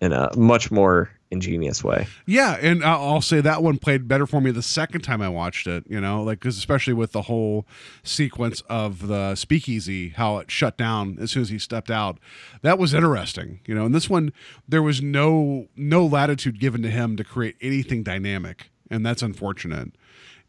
in 0.00 0.12
a 0.12 0.36
much 0.36 0.70
more 0.72 1.10
ingenious 1.30 1.82
way. 1.84 2.06
Yeah, 2.26 2.58
and 2.60 2.84
I'll 2.84 3.20
say 3.22 3.40
that 3.40 3.62
one 3.62 3.78
played 3.78 4.08
better 4.08 4.26
for 4.26 4.40
me 4.40 4.50
the 4.50 4.62
second 4.62 5.02
time 5.02 5.22
I 5.22 5.28
watched 5.28 5.66
it. 5.66 5.84
You 5.88 6.00
know, 6.00 6.22
like 6.22 6.40
'cause 6.40 6.58
especially 6.58 6.92
with 6.92 7.12
the 7.12 7.22
whole 7.22 7.66
sequence 8.02 8.62
of 8.68 9.06
the 9.06 9.34
speakeasy, 9.36 10.10
how 10.10 10.38
it 10.38 10.50
shut 10.50 10.76
down 10.76 11.18
as 11.20 11.30
soon 11.30 11.42
as 11.42 11.50
he 11.50 11.58
stepped 11.58 11.90
out. 11.90 12.18
That 12.62 12.78
was 12.78 12.92
interesting. 12.94 13.60
You 13.66 13.74
know, 13.74 13.86
and 13.86 13.94
this 13.94 14.10
one 14.10 14.32
there 14.68 14.82
was 14.82 15.00
no 15.00 15.68
no 15.76 16.04
latitude 16.04 16.58
given 16.58 16.82
to 16.82 16.90
him 16.90 17.16
to 17.16 17.24
create 17.24 17.56
anything 17.60 18.02
dynamic, 18.02 18.70
and 18.90 19.06
that's 19.06 19.22
unfortunate. 19.22 19.92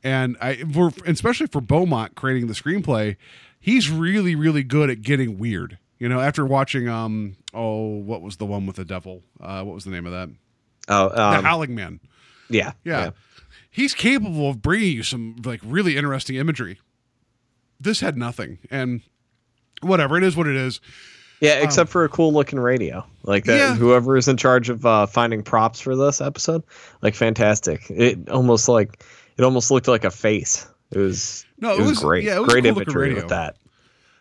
And 0.03 0.35
I, 0.41 0.55
for, 0.57 0.91
especially 1.05 1.47
for 1.47 1.61
Beaumont 1.61 2.15
creating 2.15 2.47
the 2.47 2.53
screenplay, 2.53 3.15
he's 3.59 3.89
really 3.89 4.35
really 4.35 4.63
good 4.63 4.89
at 4.89 5.01
getting 5.01 5.37
weird. 5.37 5.77
You 5.99 6.09
know, 6.09 6.19
after 6.19 6.45
watching 6.45 6.89
um 6.89 7.35
oh 7.53 7.85
what 7.97 8.21
was 8.21 8.37
the 8.37 8.45
one 8.45 8.65
with 8.65 8.75
the 8.75 8.85
devil? 8.85 9.21
Uh, 9.39 9.63
what 9.63 9.73
was 9.75 9.85
the 9.85 9.91
name 9.91 10.05
of 10.05 10.11
that? 10.11 10.29
Oh, 10.89 11.09
the 11.09 11.21
um, 11.37 11.43
Howling 11.45 11.73
Man. 11.75 11.99
yeah, 12.49 12.73
Yeah. 12.83 13.11
He's 13.71 13.93
capable 13.95 14.49
of 14.49 14.61
bringing 14.61 14.91
you 14.91 15.03
some 15.03 15.37
like 15.45 15.61
really 15.63 15.95
interesting 15.97 16.35
imagery. 16.35 16.79
This 17.79 18.01
had 18.01 18.17
nothing. 18.17 18.59
And 18.69 19.01
whatever, 19.81 20.17
it 20.17 20.23
is 20.23 20.35
what 20.35 20.47
it 20.47 20.55
is. 20.55 20.79
Yeah, 21.39 21.55
except 21.61 21.89
for 21.89 22.03
a 22.05 22.09
cool 22.09 22.31
looking 22.31 22.59
radio. 22.59 23.05
Like 23.23 23.45
that 23.45 23.53
Um, 23.53 23.57
Yeah. 23.57 23.75
whoever 23.75 24.15
is 24.15 24.27
in 24.27 24.37
charge 24.37 24.69
of 24.69 24.85
uh, 24.85 25.05
finding 25.07 25.41
props 25.43 25.79
for 25.79 25.95
this 25.95 26.21
episode, 26.21 26.63
like 27.01 27.15
fantastic. 27.15 27.89
It 27.89 28.29
almost 28.29 28.67
like 28.69 29.03
it 29.37 29.43
almost 29.43 29.71
looked 29.71 29.87
like 29.87 30.03
a 30.03 30.11
face. 30.11 30.67
It 30.91 30.97
was 30.99 31.45
No, 31.59 31.73
it, 31.75 31.81
was, 31.81 31.99
great. 31.99 32.23
yeah, 32.23 32.35
it 32.35 32.39
was 32.39 32.49
great 32.49 32.63
cool 32.65 32.77
imagery 32.81 33.13
with 33.13 33.29
that. 33.29 33.55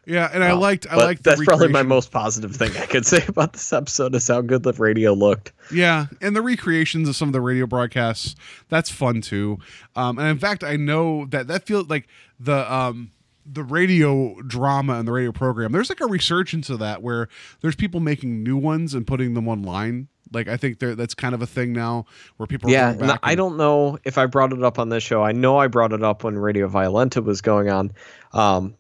Yeah, 0.04 0.28
and 0.32 0.42
I 0.42 0.52
liked 0.52 0.86
I 0.90 0.96
But 0.96 1.04
liked 1.04 1.22
the 1.22 1.30
that's 1.30 1.44
probably 1.44 1.68
my 1.68 1.84
most 1.84 2.10
positive 2.10 2.56
thing 2.56 2.76
I 2.76 2.86
could 2.86 3.06
say 3.12 3.24
about 3.28 3.52
this 3.52 3.72
episode 3.72 4.14
is 4.16 4.26
how 4.26 4.40
good 4.40 4.64
the 4.64 4.72
radio 4.72 5.12
looked. 5.12 5.52
Yeah, 5.72 6.06
and 6.20 6.34
the 6.34 6.42
recreations 6.42 7.08
of 7.08 7.14
some 7.14 7.28
of 7.28 7.32
the 7.32 7.40
radio 7.40 7.66
broadcasts, 7.66 8.34
that's 8.68 8.90
fun 8.90 9.20
too. 9.20 9.58
Um, 9.94 10.18
and 10.18 10.26
in 10.28 10.38
fact, 10.38 10.64
I 10.64 10.74
know 10.76 11.26
that 11.26 11.46
that 11.46 11.66
feels 11.66 11.88
like 11.88 12.08
the 12.40 12.72
um, 12.72 13.10
the 13.45 13.62
radio 13.62 14.40
drama 14.43 14.95
and 14.95 15.07
the 15.07 15.12
radio 15.12 15.32
program. 15.32 15.72
There's 15.72 15.88
like 15.88 16.01
a 16.01 16.07
resurgence 16.07 16.70
of 16.70 16.78
that 16.78 17.03
where 17.03 17.28
there's 17.61 17.76
people 17.76 18.01
making 18.01 18.43
new 18.43 18.57
ones 18.57 18.95
and 18.95 19.07
putting 19.07 19.34
them 19.34 19.49
online. 19.49 20.09
Like 20.32 20.49
I 20.49 20.57
think 20.57 20.78
that's 20.78 21.14
kind 21.14 21.34
of 21.34 21.43
a 21.43 21.47
thing 21.47 21.72
now 21.72 22.07
where 22.36 22.47
people 22.47 22.70
are 22.70 22.72
Yeah, 22.72 22.90
and 22.90 23.18
I 23.22 23.34
don't 23.34 23.57
know 23.57 23.99
if 24.05 24.16
I 24.16 24.26
brought 24.26 24.53
it 24.53 24.62
up 24.62 24.78
on 24.78 24.88
this 24.88 25.03
show. 25.03 25.22
I 25.22 25.32
know 25.32 25.59
I 25.59 25.66
brought 25.66 25.93
it 25.93 26.03
up 26.03 26.24
when 26.24 26.38
Radio 26.38 26.68
Violenta 26.68 27.22
was 27.22 27.43
going 27.43 27.68
on. 27.68 27.93
Um, 28.32 28.74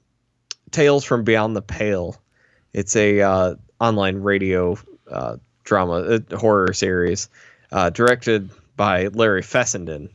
Tales 0.70 1.04
from 1.04 1.24
Beyond 1.24 1.54
the 1.54 1.62
Pale. 1.62 2.16
It's 2.72 2.96
a 2.96 3.20
uh, 3.20 3.54
online 3.78 4.16
radio 4.16 4.78
uh, 5.10 5.36
drama 5.64 5.92
uh, 5.92 6.36
horror 6.38 6.72
series 6.72 7.28
uh, 7.70 7.90
directed 7.90 8.50
by 8.76 9.08
Larry 9.08 9.42
Fessenden, 9.42 10.08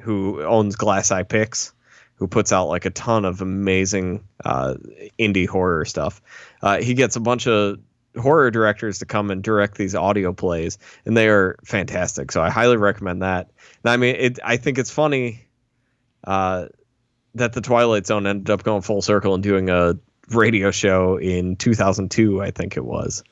who 0.00 0.42
owns 0.42 0.76
Glass 0.76 1.10
Eye 1.10 1.22
Pix, 1.22 1.72
who 2.16 2.26
puts 2.26 2.52
out 2.52 2.66
like 2.68 2.84
a 2.86 2.90
ton 2.90 3.24
of 3.24 3.40
amazing 3.42 4.24
uh, 4.44 4.74
indie 5.18 5.46
horror 5.46 5.84
stuff. 5.84 6.20
Uh, 6.62 6.78
he 6.80 6.94
gets 6.94 7.16
a 7.16 7.20
bunch 7.20 7.46
of 7.46 7.78
horror 8.18 8.50
directors 8.50 9.00
to 9.00 9.04
come 9.06 9.30
and 9.30 9.42
direct 9.42 9.76
these 9.76 9.94
audio 9.94 10.32
plays, 10.32 10.78
and 11.04 11.16
they 11.16 11.28
are 11.28 11.56
fantastic. 11.64 12.32
So 12.32 12.40
I 12.42 12.48
highly 12.50 12.78
recommend 12.78 13.22
that. 13.22 13.50
And 13.84 13.90
I 13.90 13.96
mean, 13.98 14.16
it. 14.16 14.38
I 14.42 14.56
think 14.56 14.78
it's 14.78 14.90
funny 14.90 15.46
uh, 16.24 16.66
that 17.34 17.52
the 17.52 17.60
Twilight 17.60 18.06
Zone 18.06 18.26
ended 18.26 18.50
up 18.50 18.62
going 18.62 18.82
full 18.82 19.02
circle 19.02 19.34
and 19.34 19.42
doing 19.42 19.68
a 19.68 19.98
radio 20.30 20.70
show 20.70 21.18
in 21.18 21.56
2002. 21.56 22.42
I 22.42 22.50
think 22.50 22.76
it 22.78 22.84
was. 22.84 23.22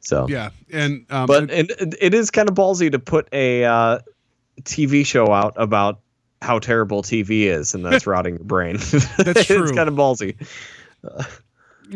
So 0.00 0.26
Yeah, 0.28 0.50
and 0.72 1.06
um, 1.10 1.26
but 1.26 1.50
and 1.50 1.70
it- 1.70 1.94
it 2.00 2.14
is 2.14 2.30
kind 2.30 2.48
of 2.48 2.54
ballsy 2.56 2.90
to 2.90 2.98
put 2.98 3.28
a 3.32 3.64
uh, 3.64 3.98
TV 4.62 5.06
show 5.06 5.32
out 5.32 5.54
about 5.56 6.00
how 6.42 6.58
terrible 6.58 7.02
TV 7.02 7.42
is 7.46 7.74
and 7.74 7.84
that's 7.84 8.06
rotting 8.06 8.36
your 8.36 8.44
brain. 8.44 8.76
That's 8.76 9.44
true. 9.46 9.62
it's 9.64 9.72
kind 9.72 9.88
of 9.88 9.94
ballsy. 9.94 10.36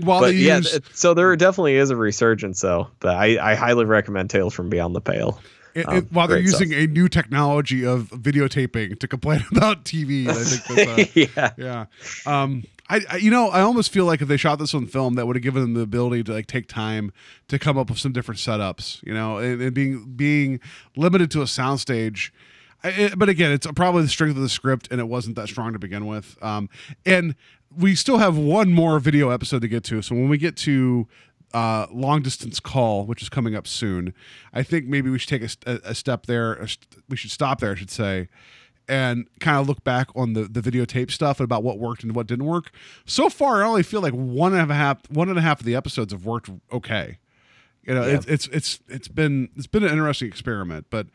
while 0.03 0.20
but 0.20 0.28
they 0.28 0.32
yeah, 0.34 0.57
use 0.59 0.80
so 0.93 1.14
there 1.14 1.34
definitely 1.36 1.76
is 1.76 1.90
a 1.90 1.97
resurgence 1.97 2.61
though. 2.61 2.88
But 3.01 3.16
I, 3.16 3.53
I 3.53 3.55
highly 3.55 3.84
recommend 3.84 4.30
Tales 4.30 4.55
from 4.55 4.68
Beyond 4.70 4.95
the 4.95 5.01
Pale. 5.01 5.40
it- 5.74 5.88
um, 5.88 5.97
it- 5.99 6.12
while 6.12 6.28
they're 6.28 6.38
using 6.38 6.68
stuff. 6.70 6.80
a 6.82 6.86
new 6.86 7.09
technology 7.09 7.84
of 7.84 8.09
videotaping 8.11 8.99
to 8.99 9.09
complain 9.09 9.45
about 9.53 9.84
TV, 9.84 10.26
I 10.28 10.34
think 10.34 11.16
that's 11.16 11.36
uh, 11.36 11.51
yeah. 11.57 11.86
yeah. 12.26 12.43
Um, 12.43 12.64
I, 12.88 13.01
I 13.11 13.16
you 13.16 13.30
know 13.30 13.49
I 13.49 13.61
almost 13.61 13.93
feel 13.93 14.05
like 14.07 14.20
if 14.22 14.28
they 14.28 14.36
shot 14.36 14.59
this 14.59 14.74
on 14.74 14.86
film, 14.86 15.14
that 15.14 15.26
would 15.26 15.36
have 15.36 15.43
given 15.43 15.62
them 15.62 15.74
the 15.74 15.80
ability 15.82 16.24
to 16.24 16.32
like 16.32 16.47
take 16.47 16.68
time 16.68 17.12
to 17.49 17.59
come 17.59 17.78
up 17.78 17.88
with 17.90 17.99
some 17.99 18.12
different 18.12 18.38
setups. 18.40 19.03
You 19.03 19.14
know, 19.14 19.38
and, 19.38 19.61
and 19.62 19.74
being 19.74 20.05
being 20.16 20.61
limited 20.97 21.30
to 21.32 21.43
a 21.43 21.47
soundstage. 21.47 22.30
It- 22.85 23.18
but 23.18 23.28
again, 23.28 23.53
it's 23.53 23.66
probably 23.76 24.03
the 24.03 24.09
strength 24.09 24.37
of 24.37 24.43
the 24.43 24.49
script, 24.49 24.89
and 24.91 25.01
it 25.01 25.09
wasn't 25.09 25.37
that 25.37 25.49
strong 25.49 25.72
to 25.72 25.78
begin 25.78 26.07
with. 26.07 26.37
Um, 26.43 26.68
and 27.07 27.35
we 27.76 27.95
still 27.95 28.18
have 28.18 28.37
one 28.37 28.72
more 28.72 28.99
video 28.99 29.30
episode 29.30 29.62
to 29.62 29.68
get 29.68 29.85
to. 29.85 30.03
So 30.03 30.14
when 30.14 30.28
we 30.28 30.37
get 30.39 30.57
to 30.59 31.07
uh, 31.55 31.87
long 31.93 32.22
distance 32.22 32.61
call, 32.61 33.05
which 33.07 33.22
is 33.22 33.28
coming 33.28 33.55
up 33.55 33.66
soon, 33.66 34.14
I 34.53 34.62
think 34.62 34.87
maybe 34.87 35.11
we 35.11 35.18
should 35.18 35.28
take 35.28 35.43
a, 35.43 35.49
st- 35.49 35.80
a 35.85 35.95
step 35.95 36.26
there. 36.26 36.55
a 36.55 36.68
st- 36.68 36.87
We 37.09 37.16
should 37.16 37.30
stop 37.30 37.61
there, 37.61 37.72
I 37.72 37.74
should 37.74 37.91
say, 37.91 38.28
and 38.89 39.26
kind 39.39 39.59
of 39.59 39.68
look 39.68 39.85
back 39.85 40.09
on 40.16 40.33
the 40.33 40.45
the 40.45 40.61
videotape 40.61 41.11
stuff 41.11 41.39
and 41.41 41.45
about 41.45 41.62
what 41.62 41.78
worked 41.78 42.03
and 42.03 42.14
what 42.16 42.26
didn't 42.26 42.47
work. 42.47 42.70
So 43.07 43.28
far, 43.28 43.62
I 43.62 43.66
only 43.66 43.83
feel 43.83 44.01
like 44.01 44.12
one 44.14 44.55
and 44.55 44.70
a 44.70 44.74
half 44.74 45.09
one 45.11 45.28
and 45.28 45.39
a 45.39 45.43
half 45.43 45.61
of 45.61 45.66
the 45.66 45.76
episodes 45.76 46.12
have 46.12 46.24
worked 46.26 46.51
okay. 46.72 47.18
You 47.85 47.95
know, 47.95 48.07
Yeah. 48.07 48.14
it's 48.14 48.26
it's 48.26 48.47
it's 48.49 48.80
it's 48.89 49.09
been 49.09 49.51
it's 49.57 49.66
been 49.66 49.85
an 49.85 49.91
interesting 49.91 50.28
experiment, 50.28 50.87
but 50.91 51.07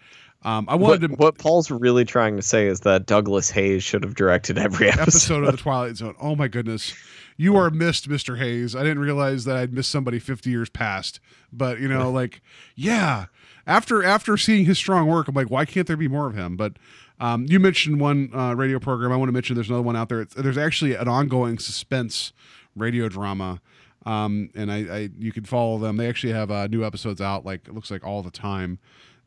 um, 0.47 0.65
I 0.69 0.75
What, 0.75 0.89
wanted 1.01 1.07
to 1.09 1.15
what 1.15 1.37
Paul's 1.37 1.69
really 1.69 2.05
trying 2.05 2.35
to 2.37 2.41
say 2.41 2.67
is 2.67 2.79
that 2.81 3.05
Douglas 3.05 3.51
Heyes 3.51 3.83
should 3.83 4.03
have 4.03 4.15
directed 4.15 4.57
every 4.57 4.87
episode. 4.87 5.01
episode 5.01 5.43
of 5.43 5.51
the 5.51 5.57
Twilight 5.57 5.97
Zone. 5.97 6.15
Oh 6.21 6.35
my 6.35 6.47
goodness, 6.47 6.93
you 7.35 7.57
are 7.57 7.69
missed, 7.69 8.07
Mister 8.07 8.37
Heyes. 8.37 8.75
I 8.75 8.83
didn't 8.83 8.99
realize 8.99 9.43
that 9.45 9.57
I'd 9.57 9.73
missed 9.73 9.89
somebody 9.91 10.19
fifty 10.19 10.49
years 10.49 10.69
past. 10.69 11.19
But 11.51 11.79
you 11.79 11.87
know, 11.87 12.09
like, 12.11 12.41
yeah. 12.75 13.25
After 13.65 14.01
after 14.01 14.37
seeing 14.37 14.63
his 14.65 14.77
strong 14.77 15.07
work, 15.07 15.27
I'm 15.27 15.35
like, 15.35 15.51
why 15.51 15.65
can't 15.65 15.85
there 15.85 15.97
be 15.97 16.07
more 16.07 16.27
of 16.27 16.35
him? 16.35 16.55
But 16.55 16.77
um, 17.19 17.45
you 17.49 17.59
mentioned 17.59 17.99
one 17.99 18.29
uh, 18.33 18.53
radio 18.55 18.79
program. 18.79 19.11
I 19.11 19.17
want 19.17 19.27
to 19.27 19.33
mention 19.33 19.55
there's 19.55 19.67
another 19.67 19.83
one 19.83 19.97
out 19.97 20.07
there. 20.07 20.21
It's, 20.21 20.33
there's 20.35 20.57
actually 20.57 20.95
an 20.95 21.09
ongoing 21.09 21.59
suspense 21.59 22.31
radio 22.77 23.09
drama. 23.09 23.59
Um, 24.05 24.49
and 24.55 24.71
I, 24.71 24.77
I, 24.77 25.09
you 25.19 25.33
can 25.33 25.43
follow 25.43 25.77
them. 25.79 25.97
They 25.97 26.07
actually 26.07 26.31
have 26.31 26.49
uh, 26.49 26.67
new 26.67 26.85
episodes 26.85 27.19
out, 27.19 27.45
like 27.45 27.67
it 27.67 27.73
looks 27.75 27.91
like 27.91 28.05
all 28.05 28.23
the 28.23 28.31
time. 28.31 28.79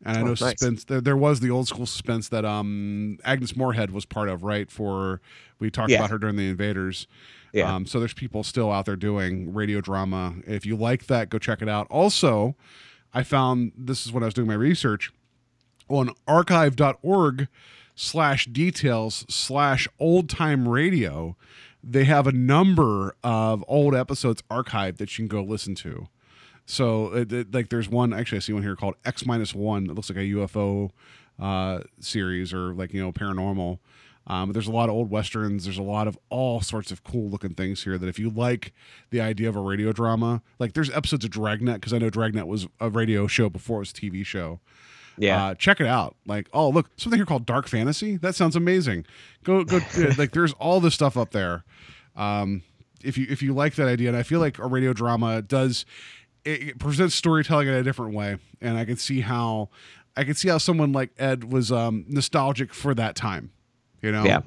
And 0.04 0.16
I 0.16 0.20
Oh, 0.20 0.24
know 0.24 0.30
nice. 0.30 0.38
suspense. 0.38 0.84
There, 0.84 1.00
there 1.00 1.16
was 1.16 1.40
the 1.40 1.50
old 1.50 1.68
school 1.68 1.84
suspense 1.86 2.28
that 2.30 2.44
um, 2.44 3.18
Agnes 3.24 3.54
Moorehead 3.56 3.90
was 3.90 4.04
part 4.06 4.28
of, 4.28 4.42
right? 4.42 4.70
For 4.70 5.20
we 5.58 5.70
talked 5.70 5.90
Yeah. 5.90 5.98
about 5.98 6.10
her 6.10 6.18
during 6.18 6.36
the 6.36 6.48
Invaders. 6.48 7.06
Yeah. 7.52 7.74
Um, 7.74 7.84
so 7.84 7.98
there's 7.98 8.14
people 8.14 8.42
still 8.44 8.70
out 8.72 8.86
there 8.86 8.96
doing 8.96 9.52
radio 9.52 9.80
drama. 9.80 10.36
If 10.46 10.64
you 10.64 10.76
like 10.76 11.06
that, 11.06 11.28
go 11.28 11.38
check 11.38 11.60
it 11.60 11.68
out. 11.68 11.86
Also, 11.90 12.54
I 13.12 13.22
found 13.24 13.72
this 13.76 14.06
is 14.06 14.12
when 14.12 14.22
I 14.22 14.26
was 14.26 14.34
doing 14.34 14.46
my 14.48 14.54
research 14.54 15.12
on 15.88 16.10
archive.org 16.28 17.48
slash 17.94 18.46
details 18.46 19.26
slash 19.28 19.88
old 19.98 20.28
time 20.30 20.68
radio. 20.68 21.36
They 21.82 22.04
have 22.04 22.26
a 22.26 22.32
number 22.32 23.14
of 23.24 23.64
old 23.66 23.94
episodes 23.94 24.42
archived 24.50 24.98
that 24.98 25.18
you 25.18 25.28
can 25.28 25.36
go 25.36 25.42
listen 25.42 25.74
to. 25.76 26.08
So, 26.66 27.12
it, 27.14 27.32
it- 27.32 27.54
like, 27.54 27.68
there's 27.70 27.88
one 27.88 28.12
actually, 28.12 28.36
I 28.36 28.40
see 28.40 28.52
one 28.52 28.62
here 28.62 28.76
called 28.76 28.94
X 29.04 29.26
minus 29.26 29.54
one. 29.54 29.86
It 29.86 29.94
looks 29.94 30.08
like 30.10 30.18
a 30.18 30.22
UFO 30.22 30.90
uh, 31.40 31.80
series 32.00 32.52
or 32.52 32.74
like 32.74 32.92
you 32.92 33.00
know 33.00 33.12
paranormal. 33.12 33.78
Um, 34.26 34.48
but 34.48 34.52
there's 34.52 34.68
a 34.68 34.72
lot 34.72 34.88
of 34.88 34.94
old 34.94 35.10
westerns. 35.10 35.64
There's 35.64 35.78
a 35.78 35.82
lot 35.82 36.06
of 36.06 36.16
all 36.28 36.60
sorts 36.60 36.92
of 36.92 37.02
cool 37.02 37.28
looking 37.30 37.54
things 37.54 37.82
here. 37.82 37.98
That 37.98 38.08
if 38.08 38.18
you 38.18 38.30
like 38.30 38.72
the 39.08 39.20
idea 39.20 39.48
of 39.48 39.56
a 39.56 39.60
radio 39.60 39.92
drama, 39.92 40.42
like 40.58 40.74
there's 40.74 40.90
episodes 40.90 41.24
of 41.24 41.30
Dragnet 41.30 41.76
because 41.76 41.92
I 41.92 41.98
know 41.98 42.10
Dragnet 42.10 42.46
was 42.46 42.68
a 42.78 42.90
radio 42.90 43.26
show 43.26 43.48
before 43.48 43.78
it 43.78 43.80
was 43.80 43.90
a 43.90 43.94
TV 43.94 44.24
show. 44.24 44.60
Yeah. 45.18 45.46
Uh, 45.46 45.54
check 45.54 45.80
it 45.80 45.86
out. 45.86 46.14
Like, 46.26 46.48
oh 46.52 46.68
look, 46.68 46.90
something 46.96 47.18
here 47.18 47.26
called 47.26 47.46
Dark 47.46 47.66
Fantasy. 47.66 48.16
That 48.18 48.34
sounds 48.34 48.54
amazing. 48.54 49.06
Go 49.42 49.64
go. 49.64 49.78
uh, 49.96 50.12
like, 50.16 50.32
there's 50.32 50.52
all 50.54 50.78
this 50.80 50.94
stuff 50.94 51.16
up 51.16 51.30
there. 51.30 51.64
Um, 52.14 52.62
if 53.02 53.16
you 53.16 53.26
if 53.30 53.42
you 53.42 53.54
like 53.54 53.74
that 53.76 53.88
idea, 53.88 54.08
and 54.08 54.16
I 54.16 54.22
feel 54.22 54.40
like 54.40 54.58
a 54.58 54.66
radio 54.66 54.92
drama 54.92 55.40
does 55.42 55.86
it, 56.44 56.62
it 56.68 56.78
presents 56.78 57.14
storytelling 57.14 57.68
in 57.68 57.74
a 57.74 57.82
different 57.82 58.14
way, 58.14 58.36
and 58.60 58.78
I 58.78 58.84
can 58.84 58.96
see 58.96 59.20
how 59.20 59.70
I 60.16 60.24
can 60.24 60.34
see 60.34 60.48
how 60.48 60.58
someone 60.58 60.92
like 60.92 61.10
Ed 61.18 61.52
was 61.52 61.70
um, 61.72 62.04
nostalgic 62.08 62.74
for 62.74 62.94
that 62.94 63.16
time. 63.16 63.50
You 64.02 64.12
know. 64.12 64.24
Yeah. 64.24 64.40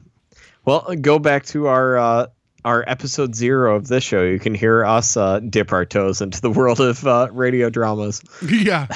Well, 0.66 0.96
go 1.02 1.20
back 1.20 1.46
to 1.48 1.68
our 1.68 1.98
uh, 1.98 2.28
our 2.66 2.84
episode 2.88 3.36
zero 3.36 3.76
of 3.76 3.88
this 3.88 4.04
show, 4.04 4.24
you 4.24 4.40
can 4.40 4.54
hear 4.54 4.86
us 4.86 5.18
uh, 5.18 5.40
dip 5.40 5.72
our 5.74 5.86
toes 5.86 6.22
into 6.22 6.40
the 6.42 6.50
world 6.50 6.80
of 6.80 7.06
uh, 7.06 7.28
radio 7.32 7.70
dramas. 7.70 8.24
yeah. 8.50 8.88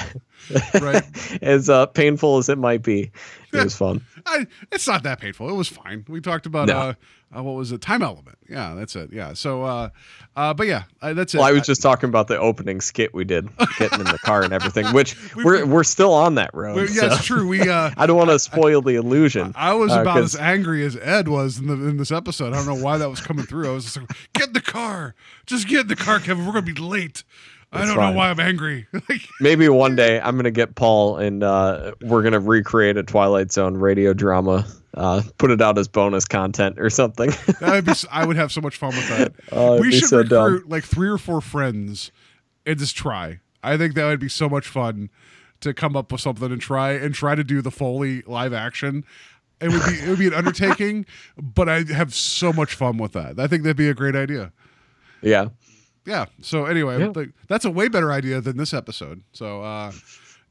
Right. 0.80 1.04
as 1.42 1.68
uh, 1.68 1.86
painful 1.86 2.38
as 2.38 2.48
it 2.48 2.56
might 2.58 2.82
be, 2.82 3.10
it 3.52 3.64
was 3.64 3.76
fun. 3.76 4.04
I, 4.24 4.46
it's 4.72 4.86
not 4.86 5.02
that 5.02 5.20
painful. 5.20 5.48
It 5.50 5.54
was 5.54 5.68
fine. 5.68 6.04
We 6.08 6.20
talked 6.20 6.46
about 6.46 6.68
No. 6.68 6.78
uh, 6.78 6.92
uh, 7.36 7.42
what 7.42 7.56
was 7.56 7.72
it? 7.72 7.80
Time 7.80 8.02
element. 8.02 8.38
Yeah, 8.48 8.74
that's 8.74 8.96
it. 8.96 9.12
Yeah. 9.12 9.34
So, 9.34 9.62
uh, 9.62 9.90
uh, 10.34 10.54
but 10.54 10.66
yeah, 10.66 10.84
uh, 11.02 11.12
that's 11.12 11.34
it. 11.34 11.38
Well, 11.38 11.46
I 11.46 11.52
was 11.52 11.66
just 11.66 11.82
talking 11.82 12.08
about 12.08 12.28
the 12.28 12.38
opening 12.38 12.80
skit 12.80 13.12
we 13.12 13.24
did, 13.24 13.48
getting 13.78 14.00
in 14.00 14.06
the 14.06 14.18
car 14.24 14.42
and 14.42 14.52
everything, 14.52 14.86
which 14.94 15.16
we're 15.36 15.66
we're 15.66 15.84
still 15.84 16.14
on 16.14 16.36
that 16.36 16.50
road. 16.54 16.76
Well, 16.76 16.86
yeah, 16.86 17.14
it's 17.14 17.24
true. 17.24 17.46
We. 17.46 17.68
Uh, 17.68 17.90
I 17.96 18.06
don't 18.06 18.16
want 18.16 18.30
to 18.30 18.38
spoil 18.38 18.80
the 18.80 18.94
illusion. 18.94 19.52
I 19.56 19.74
was 19.74 19.92
uh, 19.92 20.00
about 20.00 20.18
as 20.18 20.36
angry 20.36 20.84
as 20.84 20.96
Ed 20.96 21.28
was 21.28 21.58
in, 21.58 21.66
the, 21.66 21.74
in 21.74 21.96
this 21.98 22.10
episode. 22.10 22.54
I 22.54 22.56
don't 22.56 22.66
know 22.66 22.82
why 22.82 22.96
that 22.96 23.10
was 23.10 23.20
coming 23.20 23.44
through. 23.44 23.68
I 23.68 23.72
was 23.72 23.84
just 23.84 23.98
like, 23.98 24.08
"Get 24.32 24.48
in 24.48 24.52
the 24.54 24.62
car, 24.62 25.14
just 25.44 25.68
get 25.68 25.82
in 25.82 25.88
the 25.88 25.96
car, 25.96 26.20
Kevin. 26.20 26.46
We're 26.46 26.52
gonna 26.52 26.62
be 26.62 26.74
late." 26.74 27.24
I 27.70 27.84
don't 27.84 27.96
know 27.96 28.12
why 28.12 28.30
I'm 28.30 28.40
angry. 28.40 28.86
like, 28.92 29.20
Maybe 29.40 29.68
one 29.68 29.94
day 29.94 30.20
I'm 30.20 30.36
gonna 30.36 30.50
get 30.50 30.74
Paul 30.74 31.18
and 31.18 31.42
uh, 31.42 31.92
we're 32.00 32.22
gonna 32.22 32.40
recreate 32.40 32.96
a 32.96 33.02
Twilight 33.02 33.52
Zone 33.52 33.76
radio 33.76 34.14
drama, 34.14 34.66
uh, 34.94 35.22
put 35.38 35.50
it 35.50 35.60
out 35.60 35.78
as 35.78 35.88
bonus 35.88 36.24
content 36.24 36.78
or 36.78 36.90
something. 36.90 37.30
that 37.60 37.70
would 37.72 37.84
be. 37.86 37.92
I 38.10 38.24
would 38.26 38.36
have 38.36 38.50
so 38.52 38.60
much 38.60 38.76
fun 38.76 38.90
with 38.90 39.08
that. 39.08 39.32
It'd 39.52 39.80
we 39.80 39.92
should 39.92 40.08
so 40.08 40.18
recruit 40.18 40.60
dumb. 40.62 40.68
like 40.68 40.84
three 40.84 41.08
or 41.08 41.18
four 41.18 41.40
friends 41.40 42.10
and 42.66 42.78
just 42.78 42.96
try. 42.96 43.40
I 43.62 43.76
think 43.76 43.94
that 43.94 44.04
would 44.06 44.20
be 44.20 44.28
so 44.28 44.48
much 44.48 44.66
fun 44.68 45.10
to 45.60 45.74
come 45.74 45.96
up 45.96 46.12
with 46.12 46.20
something 46.20 46.50
and 46.52 46.60
try 46.60 46.92
and 46.92 47.14
try 47.14 47.34
to 47.34 47.42
do 47.44 47.60
the 47.60 47.70
Foley 47.70 48.22
live 48.26 48.52
action. 48.52 49.04
It 49.60 49.70
would 49.72 49.82
be 49.84 49.92
it 50.04 50.08
would 50.08 50.18
be 50.18 50.28
an 50.28 50.34
undertaking, 50.34 51.04
but 51.36 51.68
I 51.68 51.82
have 51.82 52.14
so 52.14 52.52
much 52.52 52.74
fun 52.74 52.96
with 52.98 53.12
that. 53.12 53.38
I 53.40 53.46
think 53.48 53.64
that'd 53.64 53.76
be 53.76 53.88
a 53.88 53.94
great 53.94 54.14
idea. 54.16 54.52
yeah. 55.22 55.48
Yeah. 56.06 56.24
So 56.40 56.64
anyway, 56.64 56.98
Yeah. 57.00 57.24
that's 57.48 57.66
a 57.66 57.70
way 57.70 57.88
better 57.88 58.10
idea 58.10 58.40
than 58.40 58.56
this 58.56 58.72
episode. 58.72 59.22
So 59.32 59.62
uh 59.62 59.92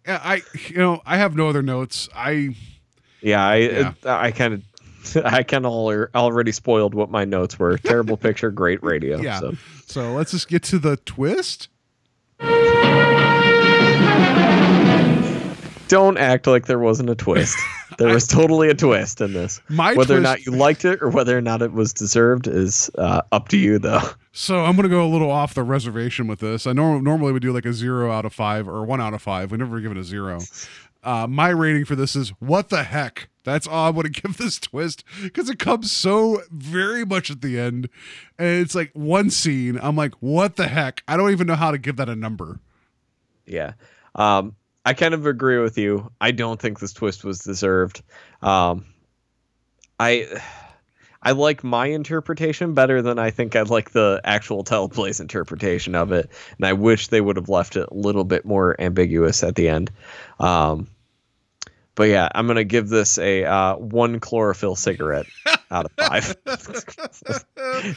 yeah, 0.06 0.22
I 0.24 0.42
you 0.68 0.78
know, 0.78 1.02
I 1.06 1.18
have 1.18 1.36
no 1.36 1.48
other 1.50 1.64
notes. 1.64 2.08
I 2.16 2.56
Yeah, 3.22 3.46
I 3.46 3.56
Yeah. 3.56 3.94
I 4.06 4.32
kind 4.32 4.54
of 4.54 4.64
I 5.26 5.44
kind 5.44 5.66
of 5.66 5.72
already 5.72 6.52
spoiled 6.52 6.94
what 6.94 7.10
my 7.10 7.26
notes 7.26 7.58
were. 7.58 7.78
Terrible 7.84 8.18
picture, 8.18 8.52
great 8.52 8.84
radio. 8.84 9.20
yeah. 9.20 9.40
So. 9.40 9.54
So 9.86 10.14
let's 10.14 10.32
just 10.32 10.50
get 10.50 10.64
to 10.64 10.80
the 10.80 10.98
twist. 10.98 11.70
Don't 15.88 16.18
act 16.18 16.48
like 16.48 16.66
there 16.66 16.80
wasn't 16.80 17.10
a 17.10 17.16
twist. 17.16 17.58
There 17.98 18.14
was 18.14 18.28
totally 18.28 18.70
a 18.70 18.76
twist 18.76 19.22
in 19.22 19.34
this. 19.34 19.60
My 19.70 19.96
whether 19.96 20.16
or 20.16 20.20
not 20.20 20.46
you 20.46 20.52
liked 20.52 20.86
it 20.86 21.02
or 21.02 21.10
whether 21.10 21.36
or 21.36 21.42
not 21.42 21.64
it 21.64 21.72
was 21.72 21.94
deserved 21.94 22.46
is 22.48 22.92
uh, 22.96 23.22
up 23.32 23.48
to 23.48 23.58
you, 23.58 23.80
though. 23.80 24.02
So 24.34 24.66
I'm 24.66 24.76
gonna 24.76 24.90
go 24.90 25.04
a 25.04 25.10
little 25.10 25.32
off 25.32 25.56
the 25.56 25.64
reservation 25.64 26.28
with 26.28 26.40
this. 26.40 26.68
I 26.68 26.74
norm- 26.74 27.04
normally 27.04 27.32
would 27.32 27.42
do 27.42 27.52
like 27.54 27.66
a 27.66 27.74
zero 27.74 28.12
out 28.12 28.24
of 28.24 28.34
five 28.34 28.68
or 28.68 28.84
one 28.84 29.02
out 29.02 29.16
of 29.16 29.22
five. 29.24 29.52
We 29.52 29.58
never 29.58 29.80
give 29.80 29.90
it 29.92 29.98
a 29.98 30.04
zero. 30.04 30.42
Uh, 31.04 31.28
my 31.28 31.50
rating 31.50 31.86
for 31.86 31.96
this 31.96 32.16
is 32.16 32.30
what 32.40 32.70
the 32.70 32.84
heck. 32.84 33.30
That's 33.44 33.66
all 33.66 33.88
I'm 33.88 33.96
gonna 33.96 34.10
give 34.10 34.38
this 34.38 34.60
twist 34.60 35.04
because 35.22 35.50
it 35.50 35.58
comes 35.58 35.92
so 35.92 36.42
very 36.52 37.06
much 37.06 37.32
at 37.32 37.42
the 37.42 37.60
end, 37.60 37.90
and 38.38 38.62
it's 38.62 38.76
like 38.76 38.92
one 38.94 39.30
scene. 39.30 39.80
I'm 39.82 39.96
like, 39.96 40.14
what 40.20 40.58
the 40.58 40.68
heck? 40.68 41.02
I 41.08 41.16
don't 41.16 41.32
even 41.32 41.48
know 41.48 41.56
how 41.56 41.72
to 41.72 41.78
give 41.78 41.96
that 41.96 42.10
a 42.10 42.16
number. 42.16 42.60
Yeah. 43.46 43.74
Um, 44.16 44.56
I 44.86 44.94
kind 44.94 45.14
of 45.14 45.26
agree 45.26 45.60
with 45.60 45.78
you. 45.78 46.12
I 46.20 46.32
don't 46.32 46.60
think 46.60 46.80
this 46.80 46.94
twist 46.94 47.24
was 47.24 47.40
deserved. 47.40 48.04
Um, 48.42 48.86
I 50.00 50.42
I 51.22 51.32
like 51.32 51.64
my 51.64 51.88
interpretation 51.88 52.74
better 52.74 53.02
than 53.02 53.20
I 53.20 53.32
think 53.32 53.56
I 53.56 53.62
like 53.64 53.92
the 53.92 54.22
actual 54.24 54.64
Teleplay's 54.64 55.20
interpretation 55.20 55.96
of 55.96 56.12
it, 56.12 56.30
and 56.58 56.66
I 56.66 56.74
wish 56.74 57.08
they 57.08 57.22
would 57.22 57.36
have 57.36 57.50
left 57.50 57.76
it 57.76 57.88
a 57.90 57.94
little 57.94 58.24
bit 58.24 58.46
more 58.46 58.80
ambiguous 58.80 59.44
at 59.44 59.56
the 59.56 59.68
end. 59.70 59.92
Um, 60.40 60.88
but 61.96 62.10
yeah, 62.10 62.30
I'm 62.36 62.46
gonna 62.46 62.64
give 62.64 62.90
this 62.90 63.18
a 63.18 63.44
uh, 63.46 63.76
one 63.78 64.20
chlorophyll 64.20 64.76
cigarette 64.76 65.26
out 65.72 65.86
of 65.86 65.92
five. 65.94 66.36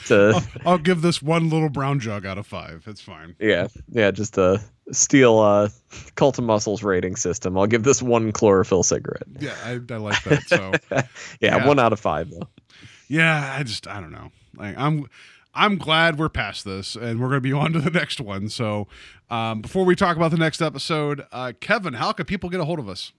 to 0.06 0.32
I'll, 0.34 0.42
I'll 0.72 0.78
give 0.78 1.02
this 1.02 1.20
one 1.22 1.50
little 1.50 1.68
brown 1.68 2.00
jug 2.00 2.24
out 2.24 2.38
of 2.38 2.46
five. 2.46 2.84
It's 2.86 3.00
fine. 3.02 3.36
yeah, 3.38 3.68
yeah, 3.90 4.10
just 4.10 4.38
a 4.38 4.60
steel 4.92 5.38
uh, 5.38 5.68
cult 6.14 6.38
of 6.38 6.44
muscles 6.44 6.82
rating 6.82 7.16
system. 7.16 7.56
I'll 7.58 7.66
give 7.66 7.82
this 7.82 8.00
one 8.02 8.32
chlorophyll 8.32 8.82
cigarette. 8.82 9.24
Yeah, 9.38 9.54
I, 9.64 9.72
I 9.72 9.96
like 9.98 10.22
that. 10.24 10.48
So 10.48 10.72
yeah, 11.40 11.56
Yeah. 11.58 11.66
one 11.66 11.78
out 11.78 11.92
of 11.92 12.00
five 12.00 12.30
though. 12.30 12.48
Yeah, 13.10 13.56
I 13.58 13.62
just 13.64 13.86
I 13.88 14.00
don't 14.00 14.12
know. 14.12 14.30
Like 14.56 14.76
I'm 14.78 15.06
I'm 15.52 15.76
glad 15.78 16.18
we're 16.18 16.28
past 16.28 16.64
this 16.64 16.94
and 16.94 17.20
we're 17.20 17.28
gonna 17.28 17.40
be 17.40 17.52
on 17.64 17.72
to 17.72 17.80
the 17.80 17.90
next 17.90 18.20
one. 18.20 18.48
So 18.48 18.86
um, 19.30 19.60
before 19.60 19.84
we 19.84 19.96
talk 19.96 20.16
about 20.16 20.30
the 20.30 20.38
next 20.38 20.62
episode, 20.62 21.26
uh, 21.32 21.52
Kevin, 21.60 21.92
how 21.94 22.12
can 22.12 22.24
people 22.24 22.48
get 22.48 22.60
a 22.60 22.64
hold 22.64 22.78
of 22.78 22.88
us? 22.88 23.12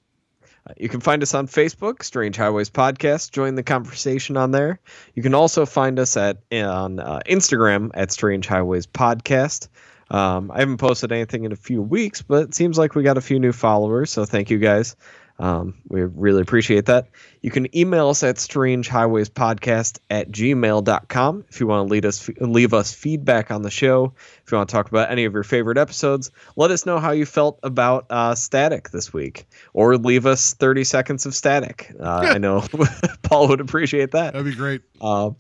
Uh, 0.68 0.74
You 0.78 0.88
can 0.90 1.02
find 1.02 1.22
us 1.22 1.34
on 1.34 1.48
Facebook, 1.48 2.04
Strange 2.04 2.38
Highways 2.38 2.70
Podcast. 2.70 3.32
Join 3.32 3.56
the 3.56 3.64
conversation 3.64 4.38
on 4.38 4.52
there. 4.52 4.80
You 5.14 5.24
can 5.24 5.34
also 5.34 5.66
find 5.66 6.00
us 6.00 6.16
at 6.16 6.38
on 6.54 7.00
uh, 7.00 7.20
Instagram 7.28 7.92
at 7.94 8.12
Strange 8.12 8.48
Highways 8.48 8.88
Podcast. 8.88 9.68
Um, 10.10 10.52
I 10.52 10.60
haven't 10.60 10.78
posted 10.78 11.12
anything 11.14 11.46
in 11.46 11.52
a 11.54 11.58
few 11.58 11.82
weeks, 11.82 12.22
but 12.22 12.44
it 12.44 12.54
seems 12.54 12.78
like 12.78 12.96
we 12.96 13.04
got 13.04 13.18
a 13.18 13.22
few 13.22 13.40
new 13.40 13.54
followers, 13.54 14.10
so 14.12 14.26
thank 14.26 14.50
you 14.50 14.58
guys. 14.58 14.96
Um, 15.42 15.74
we 15.88 16.04
really 16.04 16.42
appreciate 16.42 16.86
that. 16.86 17.08
You 17.42 17.50
can 17.50 17.76
email 17.76 18.10
us 18.10 18.22
at 18.22 18.36
strangehighwayspodcast 18.36 19.98
at 20.12 20.32
gmail.com 20.32 21.46
if 21.50 21.60
you 21.60 21.68
want 21.68 21.88
to 21.88 21.92
lead 21.92 22.06
us, 22.06 22.30
leave 22.40 22.74
us 22.74 22.94
feedback 22.94 23.50
on 23.50 23.64
the 23.64 23.72
show. 23.72 24.14
If 24.46 24.52
you 24.52 24.58
want 24.58 24.70
to 24.70 24.74
talk 24.74 24.90
about 24.90 25.12
any 25.12 25.26
of 25.26 25.34
your 25.34 25.44
favorite 25.44 25.80
episodes, 25.80 26.30
let 26.56 26.70
us 26.70 26.86
know 26.86 27.00
how 27.00 27.12
you 27.12 27.26
felt 27.26 27.60
about 27.64 28.06
uh, 28.10 28.36
Static 28.36 28.92
this 28.92 29.12
week, 29.12 29.48
or 29.74 29.98
leave 29.98 30.28
us 30.28 30.54
30 30.54 30.84
seconds 30.84 31.26
of 31.26 31.34
Static. 31.34 31.92
Uh, 32.00 32.34
I 32.36 32.38
know 32.38 32.64
Paul 33.24 33.48
would 33.48 33.62
appreciate 33.62 34.12
that. 34.12 34.34
That'd 34.34 34.46
be 34.46 34.56
great. 34.56 34.82
Uh, 35.02 35.32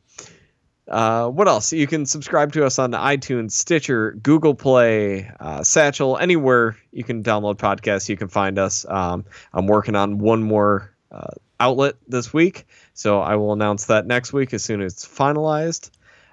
uh, 0.92 1.28
what 1.30 1.48
else? 1.48 1.72
You 1.74 1.88
can 1.88 2.06
subscribe 2.06 2.52
to 2.54 2.66
us 2.66 2.78
on 2.78 2.92
iTunes, 2.92 3.52
Stitcher, 3.54 4.12
Google 4.22 4.54
Play, 4.54 5.32
uh, 5.40 5.64
Satchel, 5.64 6.18
anywhere 6.18 6.76
you 6.92 7.04
can 7.04 7.24
download 7.24 7.58
podcasts. 7.58 8.10
You 8.10 8.18
can 8.18 8.28
find 8.28 8.60
us. 8.60 8.86
Um, 8.88 9.26
I'm 9.54 9.68
working 9.68 9.96
on 9.96 10.20
one 10.20 10.44
more 10.44 10.94
uh, 11.12 11.32
outlet 11.60 11.96
this 12.08 12.34
week, 12.34 12.68
so 12.94 13.22
I 13.22 13.36
will 13.38 13.54
announce 13.54 13.86
that 13.86 14.06
next 14.06 14.34
week 14.34 14.54
as 14.54 14.64
soon 14.64 14.82
as 14.82 14.94
it's 14.94 15.08
finalized. 15.08 15.92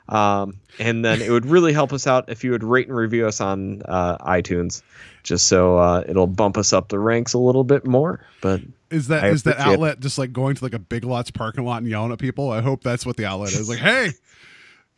Um, 0.08 0.58
and 0.78 1.04
then 1.04 1.20
it 1.20 1.30
would 1.30 1.44
really 1.44 1.72
help 1.74 1.92
us 1.92 2.06
out 2.06 2.30
if 2.30 2.42
you 2.42 2.52
would 2.52 2.64
rate 2.64 2.88
and 2.88 2.96
review 2.96 3.26
us 3.26 3.40
on 3.42 3.82
uh, 3.84 4.16
iTunes, 4.18 4.82
just 5.22 5.46
so 5.46 5.76
uh, 5.76 6.02
it'll 6.08 6.26
bump 6.26 6.56
us 6.56 6.72
up 6.72 6.88
the 6.88 6.98
ranks 6.98 7.34
a 7.34 7.38
little 7.38 7.62
bit 7.64 7.86
more. 7.86 8.24
But 8.40 8.62
Is 8.90 9.08
that 9.08 9.22
I 9.24 9.28
is 9.28 9.42
that 9.42 9.50
appreciate 9.56 9.70
it. 9.70 9.74
outlet 9.74 10.00
just 10.00 10.16
like 10.16 10.32
going 10.32 10.54
to 10.56 10.64
like 10.64 10.72
a 10.72 10.78
Big 10.78 11.04
Lots 11.04 11.30
parking 11.30 11.64
lot 11.64 11.82
and 11.82 11.90
yelling 11.90 12.10
at 12.10 12.18
people? 12.18 12.50
I 12.50 12.62
hope 12.62 12.82
that's 12.82 13.04
what 13.04 13.18
the 13.18 13.26
outlet 13.26 13.52
is. 13.52 13.68
Like, 13.68 13.80
hey, 13.80 14.12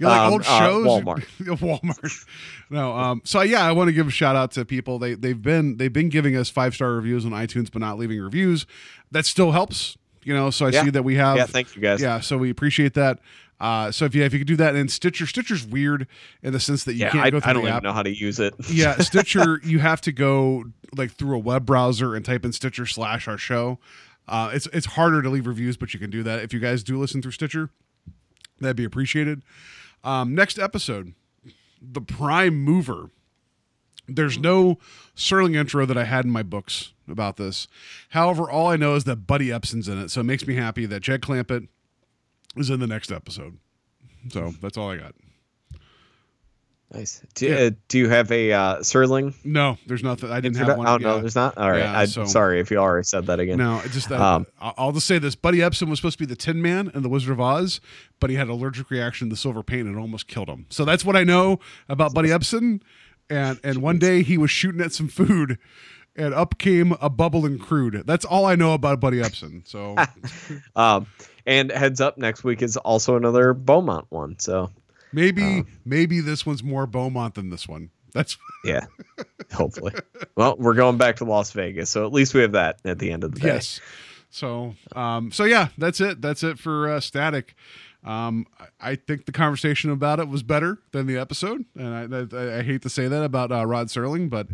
you 0.01 0.07
like 0.07 0.20
Um, 0.20 0.32
old 0.32 0.42
uh, 0.42 0.59
shows? 0.59 0.86
Walmart. 0.86 1.24
Walmart. 1.40 2.24
No. 2.70 2.96
Um. 2.96 3.22
So 3.24 3.42
yeah, 3.42 3.64
I 3.64 3.70
want 3.72 3.88
to 3.88 3.92
give 3.92 4.09
a 4.09 4.11
shout 4.11 4.34
out 4.34 4.51
to 4.53 4.64
people. 4.64 4.98
They 4.98 5.14
they've 5.14 5.40
been 5.40 5.76
they've 5.76 5.92
been 5.92 6.09
giving 6.09 6.36
us 6.36 6.51
five 6.51 6.74
star 6.74 6.92
reviews 6.94 7.24
on 7.24 7.30
iTunes, 7.32 7.70
but 7.70 7.80
not 7.80 7.98
leaving 7.98 8.20
reviews. 8.20 8.66
That 9.12 9.26
still 9.26 9.53
helps. 9.53 9.96
You 10.24 10.34
know. 10.34 10.51
So 10.51 10.66
I 10.66 10.70
Yeah. 10.70 10.84
see 10.84 10.90
that 10.90 11.03
we 11.05 11.14
have. 11.16 11.36
yeah, 11.36 11.46
thank 11.46 11.76
you 11.76 11.82
guys. 11.82 12.01
Yeah. 12.03 12.18
So 12.20 12.36
we 12.38 12.51
appreciate 12.51 12.94
that. 12.94 13.20
Uh, 13.61 13.90
so 13.92 14.07
if 14.07 14.14
you 14.14 14.22
if 14.24 14.32
you 14.32 14.38
could 14.38 14.48
do 14.48 14.57
that, 14.57 14.74
and 14.74 14.90
Stitcher, 14.90 15.26
Stitcher's 15.26 15.66
weird 15.66 16.07
in 16.42 16.55
the 16.55 16.61
sense 16.61 16.84
that 16.84 16.94
you 16.94 17.01
Yeah, 17.01 17.11
can't 17.11 17.26
I, 17.26 17.30
go 17.30 17.40
through 17.40 17.51
I 17.51 17.53
don't 17.53 17.62
the 17.64 17.68
even 17.68 17.76
app. 17.76 17.82
know 17.82 17.92
how 17.92 18.03
to 18.03 18.14
use 18.14 18.40
it. 18.40 18.55
yeah, 18.70 18.96
Stitcher, 19.01 19.61
you 19.62 19.80
have 19.80 20.01
to 20.03 20.12
go 20.12 20.64
like 20.96 21.12
through 21.12 21.36
a 21.36 21.38
web 21.38 21.66
browser 21.66 22.14
and 22.16 22.24
type 22.24 22.44
in 22.46 22.53
Stitcher 22.53 22.86
slash 22.86 23.28
our 23.28 23.36
show. 23.36 23.78
Uh, 24.26 24.51
it's 24.55 24.66
it's 24.72 24.86
harder 24.86 25.20
to 25.20 25.28
leave 25.28 25.46
reviews, 25.46 25.76
but 25.76 25.92
you 25.92 26.01
can 26.01 26.09
do 26.09 26.22
that. 26.22 26.42
If 26.42 26.55
you 26.55 26.59
guys 26.61 26.82
do 26.82 26.98
listen 26.98 27.20
through 27.20 27.32
Stitcher, 27.32 27.68
that'd 28.61 28.76
be 28.76 28.84
appreciated. 28.84 29.42
Um, 30.03 30.34
next 30.34 30.59
episode, 30.59 31.14
the 31.80 32.01
Prime 32.01 32.55
Mover. 32.57 33.11
There's 34.09 34.38
no 34.38 34.78
Serling 35.14 35.55
intro 35.55 35.86
that 35.86 35.96
I 35.96 36.05
had 36.05 36.24
in 36.24 36.30
my 36.32 36.42
books 36.42 36.92
about 37.09 37.36
this. 37.36 37.68
However, 38.11 38.51
all 38.51 38.66
I 38.66 38.76
know 38.76 38.94
is 38.96 39.05
that 39.05 39.26
Buddy 39.26 39.48
Ebsen's 39.48 39.88
in 39.88 39.98
it, 39.98 40.11
so 40.11 40.20
it 40.20 40.24
makes 40.24 40.46
me 40.46 40.57
happy 40.57 40.86
that 40.86 41.01
Jed 41.01 41.20
Clampett 41.20 41.68
is 42.57 42.70
in 42.70 42.80
the 42.80 42.86
next 42.88 43.12
episode. 43.12 43.59
So 44.30 44.55
that's 44.61 44.76
all 44.76 44.90
I 44.90 44.96
got. 44.96 45.14
Nice. 46.93 47.22
Do, 47.34 47.47
Yeah. 47.47 47.55
uh, 47.57 47.70
do 47.86 47.99
you 47.99 48.09
have 48.09 48.32
a 48.32 48.53
uh, 48.53 48.76
Serling? 48.78 49.34
No, 49.45 49.78
there's 49.86 50.03
nothing. 50.03 50.30
I 50.30 50.41
didn't 50.41 50.57
have 50.57 50.76
one. 50.76 50.88
Oh 50.88 50.97
no, 50.97 51.20
there's 51.20 51.36
not. 51.36 51.57
All 51.57 51.70
right. 51.70 51.78
Yeah, 51.80 51.99
I'm 52.01 52.07
so- 52.09 52.24
sorry 52.24 52.59
if 52.59 52.70
you 52.70 52.78
already 52.78 53.05
said 53.05 53.26
that 53.26 53.38
again. 53.38 53.59
No, 53.59 53.80
just 53.91 54.09
that. 54.09 54.20
Um, 54.20 54.47
I'll 54.61 54.91
just 54.91 55.07
say 55.07 55.18
this: 55.18 55.36
Buddy 55.36 55.59
Ebsen 55.59 55.88
was 55.88 56.01
supposed 56.01 56.18
to 56.18 56.26
be 56.26 56.28
the 56.28 56.34
Tin 56.36 56.61
Man 56.61 56.91
in 56.93 57.03
the 57.03 57.09
Wizard 57.09 57.30
of 57.30 57.41
Oz, 57.41 57.80
but 58.18 58.28
he 58.28 58.36
had 58.36 58.49
an 58.49 58.53
allergic 58.55 58.91
reaction 58.91 59.28
to 59.28 59.34
the 59.34 59.36
silver 59.36 59.62
paint 59.62 59.86
and 59.86 59.97
almost 59.97 60.26
killed 60.26 60.49
him. 60.49 60.66
So 60.68 60.84
that's 60.84 61.05
what 61.05 61.14
I 61.16 61.22
know 61.22 61.61
about 61.88 62.12
Buddy 62.12 62.30
Ebsen. 62.30 62.82
And 63.28 63.61
and 63.62 63.82
one 63.82 64.01
day 64.01 64.24
he 64.24 64.36
was 64.36 64.51
shooting 64.51 64.80
at 64.80 64.93
some 64.93 65.07
food, 65.07 65.59
and 66.16 66.34
up 66.34 66.59
came 66.59 66.91
a 66.93 67.09
bubble 67.09 67.43
bubbling 67.43 67.59
crude. 67.61 68.03
That's 68.05 68.24
all 68.24 68.47
I 68.47 68.57
know 68.57 68.74
about 68.74 68.99
Buddy 68.99 69.18
Ebsen. 69.18 69.62
So 69.68 69.95
Um, 70.76 71.07
and 71.47 71.70
heads 71.70 72.01
up, 72.01 72.18
next 72.18 72.43
week 72.43 72.62
is 72.62 72.76
also 72.76 73.16
another 73.16 73.55
Beaumont 73.55 74.07
one. 74.09 74.38
So 74.41 74.70
Maybe 75.13 75.65
maybe 75.85 76.21
this 76.21 76.45
one's 76.47 76.63
more 76.63 76.87
Beaumont 76.87 77.35
than 77.35 77.51
this 77.51 77.67
one. 77.69 77.91
That's 78.13 78.37
Yeah. 78.65 78.87
Hopefully. 79.53 79.93
Well, 80.37 80.57
we're 80.59 80.75
going 80.75 80.97
back 80.99 81.17
to 81.17 81.25
Las 81.25 81.53
Vegas, 81.53 81.91
so 81.91 82.05
at 82.07 82.13
least 82.13 82.35
we 82.35 82.41
have 82.43 82.53
that 82.53 82.79
at 82.85 82.99
the 82.99 83.11
end 83.11 83.25
of 83.25 83.35
the 83.35 83.41
day. 83.41 83.49
yes. 83.49 83.81
So 84.31 84.75
um 84.95 85.33
so 85.33 85.45
yeah, 85.45 85.69
that's 85.79 86.01
it. 86.01 86.21
That's 86.23 86.43
it 86.43 86.59
for 86.59 86.89
uh, 86.89 87.01
Static. 87.01 87.55
Um, 88.05 88.47
I- 88.59 88.67
I 88.93 88.95
think 88.97 89.27
the 89.27 89.33
conversation 89.33 89.91
about 89.91 90.21
it 90.21 90.29
was 90.29 90.43
better 90.43 90.79
than 90.93 91.07
the 91.07 91.19
episode, 91.19 91.67
and 91.77 92.15
I, 92.35 92.37
I, 92.37 92.59
I 92.59 92.63
hate 92.63 92.81
to 92.83 92.89
say 92.89 93.09
that 93.09 93.23
about 93.23 93.53
uh, 93.53 93.67
Rod 93.67 93.89
Serling, 93.89 94.31
but 94.31 94.47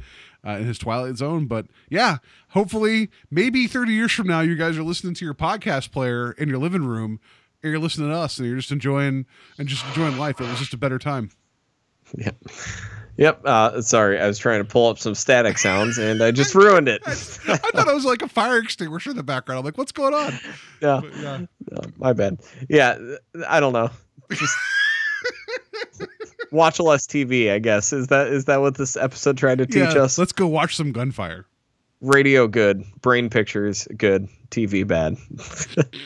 uh, 0.45 0.53
in 0.59 0.65
his 0.67 0.79
Twilight 0.79 1.17
Zone. 1.17 1.47
But 1.47 1.67
yeah, 1.89 2.17
hopefully, 2.49 3.09
maybe 3.31 3.69
30 3.69 3.93
years 3.93 4.11
from 4.11 4.27
now, 4.27 4.41
you 4.41 4.57
guys 4.57 4.77
are 4.77 4.83
listening 4.83 5.15
to 5.15 5.25
your 5.25 5.33
podcast 5.35 5.93
player 5.93 6.33
in 6.33 6.49
your 6.49 6.59
living 6.59 6.85
room, 6.85 7.21
and 7.63 7.71
you're 7.73 7.81
listening 7.81 8.11
to 8.11 8.17
us, 8.17 8.39
and 8.39 8.47
you're 8.47 8.57
just 8.57 8.71
enjoying 8.73 9.27
and 9.59 9.69
just 9.69 9.85
enjoying 9.87 10.19
life. 10.19 10.41
It 10.41 10.49
was 10.49 10.59
just 10.59 10.75
a 10.75 10.79
better 10.79 10.99
time. 10.99 11.31
Yep. 12.17 12.37
Yep. 13.17 13.41
Uh, 13.45 13.81
sorry, 13.83 14.21
I 14.21 14.27
was 14.27 14.39
trying 14.39 14.61
to 14.61 14.65
pull 14.65 14.89
up 14.91 14.99
some 14.99 15.15
static 15.15 15.57
sounds 15.59 15.97
and 15.99 16.23
I 16.23 16.31
just 16.31 16.55
ruined 16.55 16.87
it. 16.87 17.01
I 17.07 17.15
thought 17.15 17.89
it 17.89 17.95
was 17.95 18.05
like 18.05 18.21
a 18.23 18.29
fire 18.29 18.59
extinguisher 18.59 19.11
in 19.11 19.17
the 19.17 19.23
background. 19.23 19.61
I'm 19.61 19.65
like, 19.65 19.79
what's 19.79 19.93
going 19.93 20.13
on? 20.15 20.33
yeah. 20.83 21.01
But, 21.03 21.17
yeah. 21.17 21.39
No, 21.71 21.81
my 21.97 22.13
bad. 22.13 22.39
Yeah, 22.69 22.99
I 23.49 23.59
don't 23.61 23.73
know. 23.73 23.91
Just 24.31 24.57
watch 26.51 26.79
less 26.79 27.07
TV, 27.07 27.51
I 27.51 27.59
guess. 27.59 27.93
Is 27.93 28.09
that 28.09 28.29
is 28.29 28.45
that 28.47 28.61
what 28.61 28.77
this 28.77 28.97
episode 28.97 29.37
tried 29.39 29.59
to 29.59 29.67
teach 29.67 29.77
Yeah, 29.95 30.03
us? 30.03 30.19
Let's 30.19 30.33
go 30.33 30.47
watch 30.47 30.77
some 30.77 30.93
gunfire. 30.93 31.47
Radio 32.03 32.47
good, 32.47 32.85
brain 33.01 33.31
pictures 33.31 33.89
good, 33.97 34.29
TV 34.51 34.87
bad. 34.87 35.17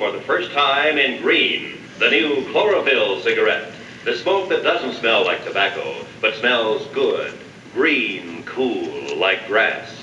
for 0.00 0.10
the 0.10 0.20
first 0.22 0.50
time 0.52 0.96
in 0.96 1.20
green, 1.20 1.78
the 1.98 2.08
new 2.08 2.50
chlorophyll 2.52 3.20
cigarette. 3.20 3.70
The 4.06 4.16
smoke 4.16 4.48
that 4.48 4.62
doesn't 4.62 4.94
smell 4.94 5.26
like 5.26 5.44
tobacco, 5.44 5.94
but 6.22 6.34
smells 6.36 6.86
good. 6.94 7.38
Green, 7.74 8.42
cool, 8.44 9.18
like 9.18 9.46
grass. 9.46 9.99